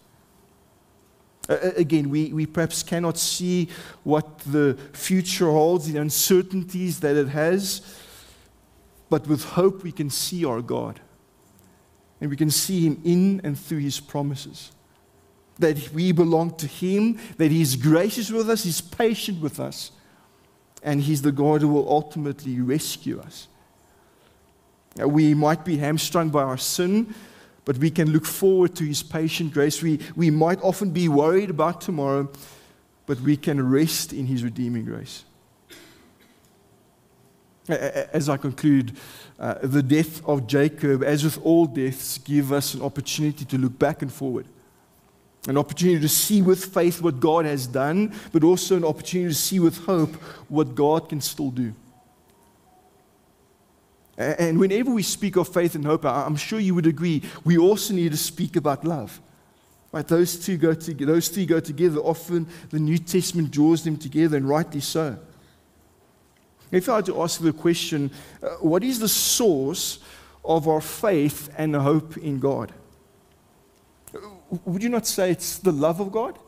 Uh, 1.49 1.57
again, 1.77 2.09
we, 2.09 2.33
we 2.33 2.47
perhaps 2.47 2.83
cannot 2.83 3.19
see 3.19 3.69
what 4.03 4.39
the 4.41 4.79
future 4.93 5.51
holds, 5.51 5.91
the 5.91 5.99
uncertainties 5.99 7.01
that 7.01 7.17
it 7.17 7.29
has, 7.29 7.83
but 9.11 9.27
with 9.27 9.45
hope 9.45 9.83
we 9.83 9.93
can 9.93 10.09
see 10.09 10.45
our 10.45 10.63
God 10.63 11.01
and 12.21 12.31
we 12.31 12.37
can 12.37 12.51
see 12.51 12.87
Him 12.87 13.01
in 13.05 13.41
and 13.45 13.59
through 13.59 13.79
His 13.79 14.01
promises. 14.01 14.73
That 15.59 15.91
we 15.93 16.11
belong 16.13 16.57
to 16.57 16.67
Him, 16.67 17.19
that 17.37 17.51
He 17.51 17.61
is 17.61 17.77
gracious 17.77 18.31
with 18.31 18.49
us, 18.49 18.65
He's 18.65 18.81
patient 18.81 19.43
with 19.43 19.61
us, 19.61 19.93
and 20.83 21.03
He's 21.03 21.23
the 21.23 21.33
God 21.33 21.61
who 21.61 21.69
will 21.69 21.89
ultimately 21.89 22.61
rescue 22.61 23.21
us. 23.21 23.49
Now, 24.97 25.09
we 25.09 25.35
might 25.35 25.65
be 25.65 25.77
hamstrung 25.77 26.31
by 26.31 26.43
our 26.43 26.57
sin, 26.57 27.15
but 27.65 27.79
we 27.79 27.91
can 27.91 28.11
look 28.11 28.27
forward 28.27 28.75
to 28.77 28.85
His 28.85 29.03
patient 29.03 29.53
grace. 29.53 29.83
We, 29.83 30.01
we 30.17 30.31
might 30.31 30.61
often 30.63 30.91
be 30.91 31.09
worried 31.09 31.51
about 31.51 31.81
tomorrow, 31.81 32.29
but 33.07 33.21
we 33.21 33.37
can 33.37 33.71
rest 33.71 34.13
in 34.13 34.27
His 34.27 34.45
redeeming 34.45 34.85
grace. 34.85 35.25
As 37.69 38.29
I 38.29 38.37
conclude, 38.37 38.93
uh, 39.39 39.55
the 39.63 39.83
death 39.83 40.23
of 40.27 40.47
Jacob, 40.47 41.03
as 41.03 41.25
with 41.25 41.39
all 41.43 41.65
deaths, 41.65 42.19
give 42.19 42.53
us 42.53 42.75
an 42.75 42.83
opportunity 42.83 43.47
to 43.47 43.57
look 43.57 43.79
back 43.79 44.03
and 44.03 44.13
forward. 44.13 44.47
An 45.49 45.57
opportunity 45.57 46.01
to 46.01 46.09
see 46.09 46.43
with 46.43 46.67
faith 46.67 47.01
what 47.01 47.21
God 47.21 47.47
has 47.47 47.67
done, 47.67 48.15
but 48.33 48.45
also 48.45 48.77
an 48.77 48.85
opportunity 48.85 49.31
to 49.31 49.39
see 49.39 49.61
with 49.61 49.79
hope 49.87 50.15
what 50.49 50.75
God 50.75 51.09
can 51.09 51.23
still 51.23 51.51
do. 51.51 51.73
And 54.17 54.61
whenever 54.61 54.91
we 54.91 55.03
speak 55.03 55.37
of 55.37 55.49
faith 55.49 55.75
and 55.75 55.85
hope, 55.85 56.05
I'm 56.05 56.37
sure 56.37 56.61
you 56.61 56.75
would 56.75 56.87
agree, 56.87 57.23
we 57.45 57.59
also 57.59 57.95
need 57.95 58.13
to 58.13 58.17
speak 58.17 58.57
about 58.57 58.85
love. 58.85 59.21
Right? 59.91 60.07
Those 60.07 60.39
two 60.39 60.57
go 60.57 60.75
together. 60.75 61.13
Those 61.13 61.29
three 61.29 61.47
go 61.47 61.61
together. 61.61 61.99
Often 61.99 62.49
the 62.71 62.79
New 62.79 62.99
Testament 62.99 63.51
draws 63.51 63.85
them 63.85 63.97
together, 63.97 64.37
and 64.37 64.49
rightly 64.49 64.81
so. 64.81 65.17
If 66.73 66.89
I 66.89 66.97
had 66.97 67.07
to 67.07 67.23
ask 67.23 67.41
the 67.41 67.53
question, 67.53 68.11
uh, 68.43 68.49
what 68.61 68.83
is 68.83 68.99
the 68.99 69.09
source 69.09 70.01
of 70.45 70.67
our 70.67 70.81
faith 70.81 71.49
and 71.57 71.77
hope 71.77 72.17
in 72.17 72.41
God? 72.41 72.73
Would 74.65 74.83
you 74.83 74.89
not 74.89 75.07
say 75.07 75.31
it's 75.31 75.59
the 75.59 75.73
love 75.73 76.01
of 76.01 76.11
God? 76.11 76.39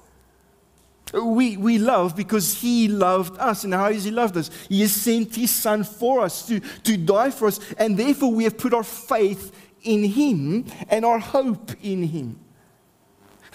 We, 1.24 1.56
we 1.56 1.78
love 1.78 2.14
because 2.14 2.60
He 2.60 2.88
loved 2.88 3.38
us. 3.38 3.64
And 3.64 3.72
how 3.72 3.92
has 3.92 4.04
He 4.04 4.10
loved 4.10 4.36
us? 4.36 4.50
He 4.68 4.82
has 4.82 4.92
sent 4.92 5.34
His 5.34 5.50
Son 5.50 5.82
for 5.84 6.20
us 6.20 6.46
to, 6.48 6.60
to 6.60 6.96
die 6.96 7.30
for 7.30 7.48
us. 7.48 7.58
And 7.78 7.96
therefore, 7.96 8.32
we 8.32 8.44
have 8.44 8.58
put 8.58 8.74
our 8.74 8.82
faith 8.82 9.52
in 9.82 10.04
Him 10.04 10.66
and 10.88 11.04
our 11.04 11.18
hope 11.18 11.72
in 11.82 12.02
Him. 12.02 12.40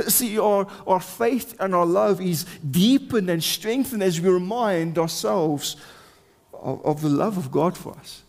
See, 0.08 0.40
our, 0.40 0.66
our 0.88 1.00
faith 1.00 1.56
and 1.60 1.76
our 1.76 1.86
love 1.86 2.22
is 2.22 2.46
deepened 2.70 3.30
and 3.30 3.44
strengthened 3.44 4.02
as 4.02 4.20
we 4.20 4.30
remind 4.30 4.98
ourselves 4.98 5.76
of, 6.54 6.84
of 6.86 7.02
the 7.02 7.10
love 7.10 7.38
of 7.38 7.52
God 7.52 7.78
for 7.78 7.94
us. 7.94 8.24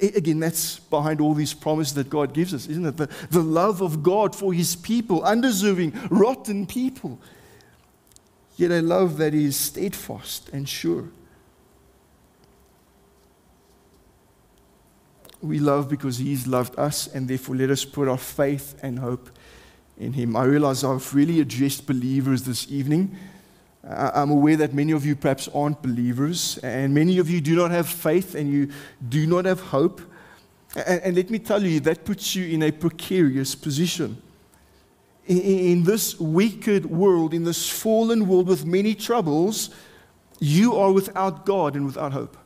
Again, 0.00 0.40
that's 0.40 0.78
behind 0.78 1.20
all 1.20 1.34
these 1.34 1.54
promises 1.54 1.94
that 1.94 2.10
God 2.10 2.32
gives 2.34 2.54
us, 2.54 2.66
isn't 2.66 2.86
it? 2.86 2.96
The, 2.96 3.08
the 3.30 3.42
love 3.42 3.80
of 3.80 4.02
God 4.02 4.34
for 4.34 4.52
his 4.52 4.76
people, 4.76 5.22
undeserving, 5.22 5.92
rotten 6.10 6.66
people. 6.66 7.18
Yet 8.56 8.70
a 8.70 8.82
love 8.82 9.18
that 9.18 9.34
is 9.34 9.56
steadfast 9.56 10.48
and 10.50 10.68
sure. 10.68 11.08
We 15.40 15.58
love 15.58 15.88
because 15.88 16.18
he's 16.18 16.46
loved 16.46 16.78
us, 16.78 17.08
and 17.08 17.26
therefore 17.26 17.56
let 17.56 17.70
us 17.70 17.84
put 17.84 18.08
our 18.08 18.18
faith 18.18 18.78
and 18.82 19.00
hope 19.00 19.30
in 19.98 20.12
him. 20.12 20.36
I 20.36 20.44
realize 20.44 20.84
I've 20.84 21.12
really 21.14 21.40
addressed 21.40 21.86
believers 21.86 22.44
this 22.44 22.70
evening. 22.70 23.16
I'm 23.84 24.30
aware 24.30 24.56
that 24.56 24.74
many 24.74 24.92
of 24.92 25.04
you 25.04 25.16
perhaps 25.16 25.48
aren't 25.48 25.82
believers, 25.82 26.58
and 26.62 26.94
many 26.94 27.18
of 27.18 27.28
you 27.28 27.40
do 27.40 27.56
not 27.56 27.72
have 27.72 27.88
faith 27.88 28.34
and 28.34 28.48
you 28.48 28.70
do 29.08 29.26
not 29.26 29.44
have 29.44 29.60
hope. 29.60 30.00
And, 30.76 31.02
and 31.02 31.16
let 31.16 31.30
me 31.30 31.38
tell 31.38 31.62
you, 31.62 31.80
that 31.80 32.04
puts 32.04 32.34
you 32.36 32.46
in 32.46 32.62
a 32.62 32.70
precarious 32.70 33.54
position. 33.54 34.22
In, 35.26 35.40
in 35.40 35.84
this 35.84 36.18
wicked 36.18 36.86
world, 36.86 37.34
in 37.34 37.44
this 37.44 37.68
fallen 37.68 38.28
world 38.28 38.46
with 38.46 38.64
many 38.64 38.94
troubles, 38.94 39.70
you 40.38 40.76
are 40.76 40.92
without 40.92 41.44
God 41.44 41.74
and 41.74 41.84
without 41.84 42.12
hope. 42.12 42.36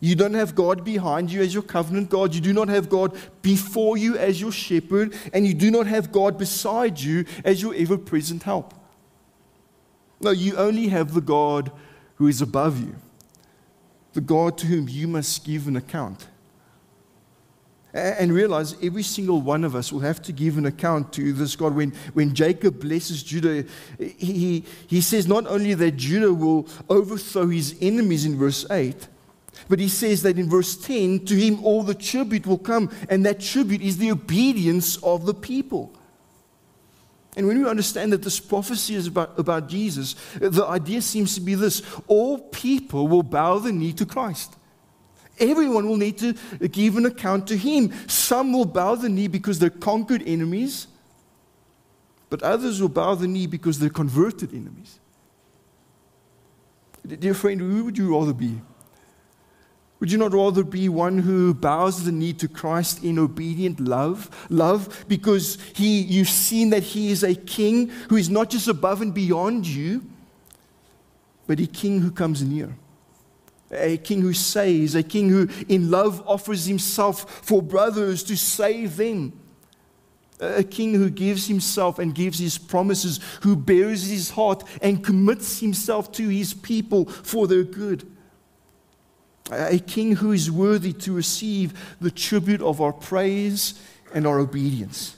You 0.00 0.14
don't 0.14 0.34
have 0.34 0.54
God 0.54 0.84
behind 0.84 1.32
you 1.32 1.42
as 1.42 1.52
your 1.52 1.62
covenant 1.62 2.08
God. 2.08 2.34
You 2.34 2.40
do 2.40 2.52
not 2.52 2.68
have 2.68 2.88
God 2.88 3.16
before 3.42 3.96
you 3.96 4.16
as 4.16 4.40
your 4.40 4.52
shepherd. 4.52 5.14
And 5.32 5.46
you 5.46 5.54
do 5.54 5.70
not 5.70 5.86
have 5.86 6.12
God 6.12 6.38
beside 6.38 7.00
you 7.00 7.24
as 7.44 7.60
your 7.60 7.74
ever 7.74 7.98
present 7.98 8.44
help. 8.44 8.74
No, 10.20 10.30
you 10.30 10.56
only 10.56 10.88
have 10.88 11.14
the 11.14 11.20
God 11.20 11.70
who 12.16 12.26
is 12.26 12.42
above 12.42 12.80
you, 12.80 12.96
the 14.12 14.20
God 14.20 14.58
to 14.58 14.66
whom 14.66 14.88
you 14.88 15.06
must 15.06 15.44
give 15.44 15.68
an 15.68 15.76
account. 15.76 16.26
And 17.94 18.32
realize 18.32 18.76
every 18.82 19.02
single 19.02 19.40
one 19.40 19.64
of 19.64 19.74
us 19.74 19.92
will 19.92 20.00
have 20.00 20.20
to 20.22 20.32
give 20.32 20.58
an 20.58 20.66
account 20.66 21.12
to 21.14 21.32
this 21.32 21.56
God. 21.56 21.74
When, 21.74 21.92
when 22.12 22.34
Jacob 22.34 22.80
blesses 22.80 23.22
Judah, 23.22 23.64
he, 23.98 24.64
he 24.86 25.00
says 25.00 25.26
not 25.26 25.46
only 25.46 25.74
that 25.74 25.92
Judah 25.92 26.32
will 26.32 26.68
overthrow 26.90 27.48
his 27.48 27.76
enemies 27.80 28.26
in 28.26 28.36
verse 28.36 28.66
8, 28.70 29.08
but 29.68 29.80
he 29.80 29.88
says 29.88 30.22
that 30.22 30.38
in 30.38 30.48
verse 30.48 30.76
10, 30.76 31.24
to 31.26 31.34
him 31.34 31.64
all 31.64 31.82
the 31.82 31.94
tribute 31.94 32.46
will 32.46 32.58
come, 32.58 32.90
and 33.08 33.24
that 33.24 33.40
tribute 33.40 33.80
is 33.80 33.96
the 33.96 34.10
obedience 34.10 34.96
of 35.02 35.24
the 35.24 35.34
people. 35.34 35.97
And 37.38 37.46
when 37.46 37.62
we 37.62 37.70
understand 37.70 38.12
that 38.12 38.24
this 38.24 38.40
prophecy 38.40 38.96
is 38.96 39.06
about, 39.06 39.38
about 39.38 39.68
Jesus, 39.68 40.16
the 40.40 40.66
idea 40.66 41.00
seems 41.00 41.36
to 41.36 41.40
be 41.40 41.54
this 41.54 41.82
all 42.08 42.38
people 42.38 43.06
will 43.06 43.22
bow 43.22 43.60
the 43.60 43.70
knee 43.70 43.92
to 43.92 44.04
Christ. 44.04 44.56
Everyone 45.38 45.88
will 45.88 45.98
need 45.98 46.18
to 46.18 46.32
give 46.66 46.96
an 46.96 47.06
account 47.06 47.46
to 47.46 47.56
him. 47.56 47.92
Some 48.08 48.52
will 48.52 48.64
bow 48.64 48.96
the 48.96 49.08
knee 49.08 49.28
because 49.28 49.60
they're 49.60 49.70
conquered 49.70 50.24
enemies, 50.26 50.88
but 52.28 52.42
others 52.42 52.80
will 52.82 52.88
bow 52.88 53.14
the 53.14 53.28
knee 53.28 53.46
because 53.46 53.78
they're 53.78 53.88
converted 53.88 54.52
enemies. 54.52 54.98
Dear 57.06 57.34
friend, 57.34 57.60
who 57.60 57.84
would 57.84 57.96
you 57.96 58.18
rather 58.18 58.32
be? 58.32 58.60
Would 60.00 60.12
you 60.12 60.18
not 60.18 60.32
rather 60.32 60.62
be 60.62 60.88
one 60.88 61.18
who 61.18 61.54
bows 61.54 62.04
the 62.04 62.12
knee 62.12 62.32
to 62.34 62.46
Christ 62.46 63.02
in 63.02 63.18
obedient 63.18 63.80
love? 63.80 64.30
Love 64.48 65.04
because 65.08 65.58
he, 65.74 66.00
you've 66.00 66.28
seen 66.28 66.70
that 66.70 66.84
he 66.84 67.10
is 67.10 67.24
a 67.24 67.34
king 67.34 67.88
who 68.08 68.16
is 68.16 68.30
not 68.30 68.50
just 68.50 68.68
above 68.68 69.02
and 69.02 69.12
beyond 69.12 69.66
you, 69.66 70.04
but 71.48 71.58
a 71.58 71.66
king 71.66 72.00
who 72.00 72.12
comes 72.12 72.42
near. 72.42 72.76
A 73.72 73.96
king 73.98 74.20
who 74.22 74.32
saves, 74.32 74.94
a 74.94 75.02
king 75.02 75.28
who 75.28 75.48
in 75.68 75.90
love 75.90 76.22
offers 76.26 76.66
himself 76.66 77.44
for 77.44 77.60
brothers 77.60 78.22
to 78.24 78.36
save 78.36 78.96
them. 78.96 79.32
A 80.40 80.62
king 80.62 80.94
who 80.94 81.10
gives 81.10 81.48
himself 81.48 81.98
and 81.98 82.14
gives 82.14 82.38
his 82.38 82.56
promises, 82.56 83.18
who 83.42 83.56
bares 83.56 84.06
his 84.06 84.30
heart 84.30 84.62
and 84.80 85.04
commits 85.04 85.58
himself 85.58 86.12
to 86.12 86.28
his 86.28 86.54
people 86.54 87.06
for 87.06 87.48
their 87.48 87.64
good 87.64 88.08
a 89.50 89.78
king 89.78 90.16
who 90.16 90.32
is 90.32 90.50
worthy 90.50 90.92
to 90.92 91.12
receive 91.12 91.72
the 92.00 92.10
tribute 92.10 92.62
of 92.62 92.80
our 92.80 92.92
praise 92.92 93.80
and 94.14 94.26
our 94.26 94.38
obedience. 94.38 95.16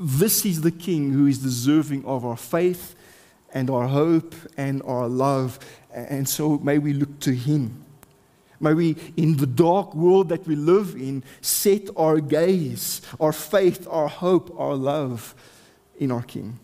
This 0.00 0.44
is 0.46 0.60
the 0.60 0.70
king 0.70 1.12
who 1.12 1.26
is 1.26 1.38
deserving 1.38 2.04
of 2.04 2.24
our 2.24 2.36
faith 2.36 2.94
and 3.52 3.70
our 3.70 3.88
hope 3.88 4.34
and 4.56 4.82
our 4.82 5.08
love. 5.08 5.58
And 5.92 6.28
so 6.28 6.58
may 6.58 6.78
we 6.78 6.92
look 6.92 7.20
to 7.20 7.32
him. 7.32 7.84
May 8.60 8.74
we, 8.74 8.96
in 9.16 9.36
the 9.36 9.46
dark 9.46 9.94
world 9.94 10.28
that 10.30 10.46
we 10.46 10.56
live 10.56 10.94
in, 10.96 11.22
set 11.40 11.88
our 11.96 12.20
gaze, 12.20 13.00
our 13.20 13.32
faith, 13.32 13.86
our 13.88 14.08
hope, 14.08 14.52
our 14.58 14.74
love 14.74 15.34
in 15.98 16.10
our 16.10 16.22
King. 16.22 16.58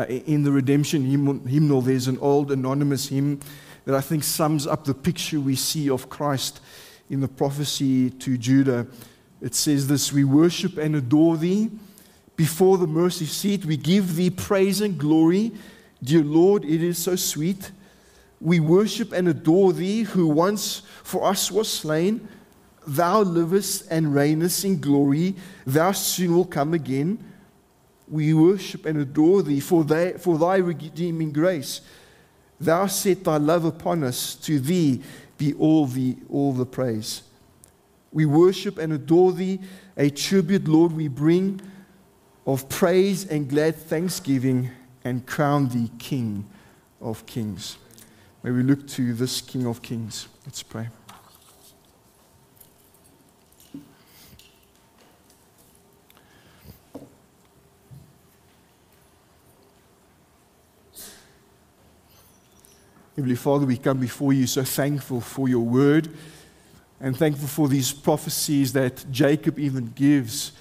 Uh, 0.00 0.04
in 0.04 0.44
the 0.44 0.50
redemption 0.50 1.04
hymnal, 1.46 1.82
there's 1.82 2.08
an 2.08 2.16
old 2.20 2.50
anonymous 2.50 3.08
hymn 3.08 3.38
that 3.84 3.94
I 3.94 4.00
think 4.00 4.24
sums 4.24 4.66
up 4.66 4.86
the 4.86 4.94
picture 4.94 5.38
we 5.38 5.56
see 5.56 5.90
of 5.90 6.08
Christ 6.08 6.62
in 7.10 7.20
the 7.20 7.28
prophecy 7.28 8.08
to 8.08 8.38
Judah. 8.38 8.86
It 9.42 9.54
says 9.54 9.88
this 9.88 10.10
We 10.10 10.24
worship 10.24 10.78
and 10.78 10.96
adore 10.96 11.36
thee 11.36 11.70
before 12.34 12.78
the 12.78 12.86
mercy 12.86 13.26
seat. 13.26 13.66
We 13.66 13.76
give 13.76 14.16
thee 14.16 14.30
praise 14.30 14.80
and 14.80 14.96
glory. 14.96 15.52
Dear 16.02 16.24
Lord, 16.24 16.64
it 16.64 16.82
is 16.82 16.96
so 16.96 17.14
sweet. 17.14 17.70
We 18.40 18.58
worship 18.58 19.12
and 19.12 19.28
adore 19.28 19.74
thee, 19.74 20.04
who 20.04 20.28
once 20.28 20.80
for 21.02 21.26
us 21.26 21.50
was 21.50 21.70
slain. 21.70 22.26
Thou 22.86 23.20
livest 23.20 23.86
and 23.90 24.14
reignest 24.14 24.64
in 24.64 24.80
glory. 24.80 25.36
Thou 25.66 25.92
soon 25.92 26.34
will 26.34 26.46
come 26.46 26.72
again. 26.72 27.22
We 28.10 28.34
worship 28.34 28.86
and 28.86 28.98
adore 28.98 29.42
thee 29.42 29.60
for, 29.60 29.84
thy, 29.84 30.12
for 30.14 30.36
thy 30.36 30.56
redeeming 30.56 31.32
grace. 31.32 31.80
Thou 32.60 32.86
set 32.86 33.24
thy 33.24 33.36
love 33.36 33.64
upon 33.64 34.02
us. 34.04 34.34
To 34.34 34.58
thee 34.58 35.02
be 35.38 35.54
all 35.54 35.86
the, 35.86 36.16
all 36.28 36.52
the 36.52 36.66
praise. 36.66 37.22
We 38.12 38.26
worship 38.26 38.76
and 38.78 38.92
adore 38.92 39.32
thee. 39.32 39.60
A 39.96 40.10
tribute, 40.10 40.66
Lord, 40.66 40.92
we 40.92 41.08
bring 41.08 41.60
of 42.46 42.68
praise 42.68 43.26
and 43.26 43.48
glad 43.48 43.76
thanksgiving 43.76 44.70
and 45.04 45.24
crown 45.24 45.68
thee 45.68 45.90
King 45.98 46.44
of 47.00 47.24
kings. 47.26 47.76
May 48.42 48.50
we 48.50 48.62
look 48.62 48.86
to 48.88 49.14
this 49.14 49.40
King 49.40 49.66
of 49.66 49.82
kings. 49.82 50.28
Let's 50.44 50.62
pray. 50.62 50.88
Heavenly 63.20 63.36
Father, 63.36 63.66
we 63.66 63.76
come 63.76 64.00
before 64.00 64.32
you 64.32 64.46
so 64.46 64.64
thankful 64.64 65.20
for 65.20 65.46
your 65.46 65.60
word 65.60 66.08
and 67.02 67.14
thankful 67.14 67.48
for 67.48 67.68
these 67.68 67.92
prophecies 67.92 68.72
that 68.72 69.04
Jacob 69.10 69.58
even 69.58 69.92
gives, 69.94 70.52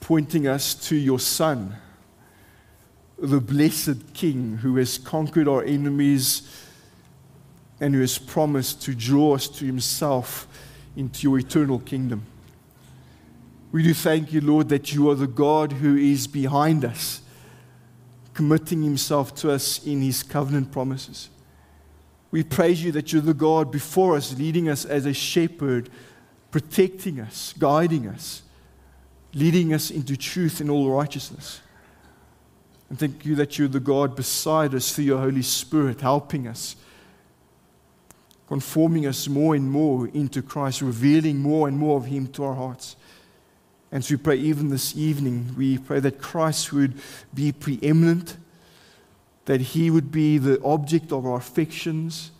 pointing 0.00 0.48
us 0.48 0.74
to 0.88 0.96
your 0.96 1.20
Son, 1.20 1.76
the 3.16 3.40
blessed 3.40 4.14
King 4.14 4.56
who 4.56 4.74
has 4.78 4.98
conquered 4.98 5.46
our 5.46 5.62
enemies 5.62 6.52
and 7.78 7.94
who 7.94 8.00
has 8.00 8.18
promised 8.18 8.82
to 8.82 8.92
draw 8.92 9.36
us 9.36 9.46
to 9.46 9.64
himself 9.64 10.48
into 10.96 11.22
your 11.22 11.38
eternal 11.38 11.78
kingdom. 11.78 12.26
We 13.70 13.84
do 13.84 13.94
thank 13.94 14.32
you, 14.32 14.40
Lord, 14.40 14.70
that 14.70 14.92
you 14.92 15.08
are 15.08 15.14
the 15.14 15.28
God 15.28 15.70
who 15.70 15.96
is 15.96 16.26
behind 16.26 16.84
us, 16.84 17.20
committing 18.34 18.82
himself 18.82 19.36
to 19.36 19.52
us 19.52 19.86
in 19.86 20.02
his 20.02 20.24
covenant 20.24 20.72
promises. 20.72 21.28
We 22.36 22.42
praise 22.42 22.84
you 22.84 22.92
that 22.92 23.14
you're 23.14 23.22
the 23.22 23.32
God 23.32 23.72
before 23.72 24.14
us, 24.14 24.36
leading 24.36 24.68
us 24.68 24.84
as 24.84 25.06
a 25.06 25.14
shepherd, 25.14 25.88
protecting 26.50 27.18
us, 27.18 27.54
guiding 27.58 28.06
us, 28.06 28.42
leading 29.32 29.72
us 29.72 29.90
into 29.90 30.18
truth 30.18 30.60
and 30.60 30.68
all 30.68 30.90
righteousness. 30.90 31.62
And 32.90 32.98
thank 32.98 33.24
you 33.24 33.36
that 33.36 33.58
you're 33.58 33.68
the 33.68 33.80
God 33.80 34.14
beside 34.14 34.74
us 34.74 34.94
through 34.94 35.06
your 35.06 35.18
Holy 35.18 35.40
Spirit, 35.40 36.02
helping 36.02 36.46
us, 36.46 36.76
conforming 38.48 39.06
us 39.06 39.28
more 39.28 39.54
and 39.54 39.70
more 39.70 40.08
into 40.08 40.42
Christ, 40.42 40.82
revealing 40.82 41.38
more 41.38 41.68
and 41.68 41.78
more 41.78 41.96
of 41.96 42.04
Him 42.04 42.26
to 42.32 42.44
our 42.44 42.54
hearts. 42.54 42.96
And 43.90 44.04
so 44.04 44.12
we 44.12 44.18
pray 44.18 44.36
even 44.36 44.68
this 44.68 44.94
evening, 44.94 45.54
we 45.56 45.78
pray 45.78 46.00
that 46.00 46.20
Christ 46.20 46.70
would 46.74 47.00
be 47.32 47.50
preeminent 47.52 48.36
that 49.46 49.60
He 49.60 49.90
would 49.90 50.12
be 50.12 50.38
the 50.38 50.62
object 50.62 51.12
of 51.12 51.26
our 51.26 51.36
affections, 51.36 52.30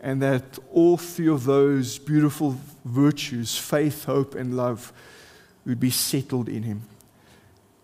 and 0.00 0.20
that 0.22 0.58
all 0.72 0.96
three 0.96 1.28
of 1.28 1.44
those 1.44 1.98
beautiful 1.98 2.56
virtues 2.84 3.56
faith, 3.56 4.04
hope, 4.04 4.34
and 4.34 4.56
love 4.56 4.92
would 5.66 5.78
be 5.78 5.90
settled 5.90 6.48
in 6.48 6.64
Him. 6.64 6.82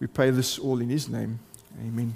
We 0.00 0.06
pray 0.06 0.30
this 0.30 0.58
all 0.58 0.80
in 0.80 0.88
His 0.88 1.08
name. 1.08 1.38
Amen. 1.80 2.14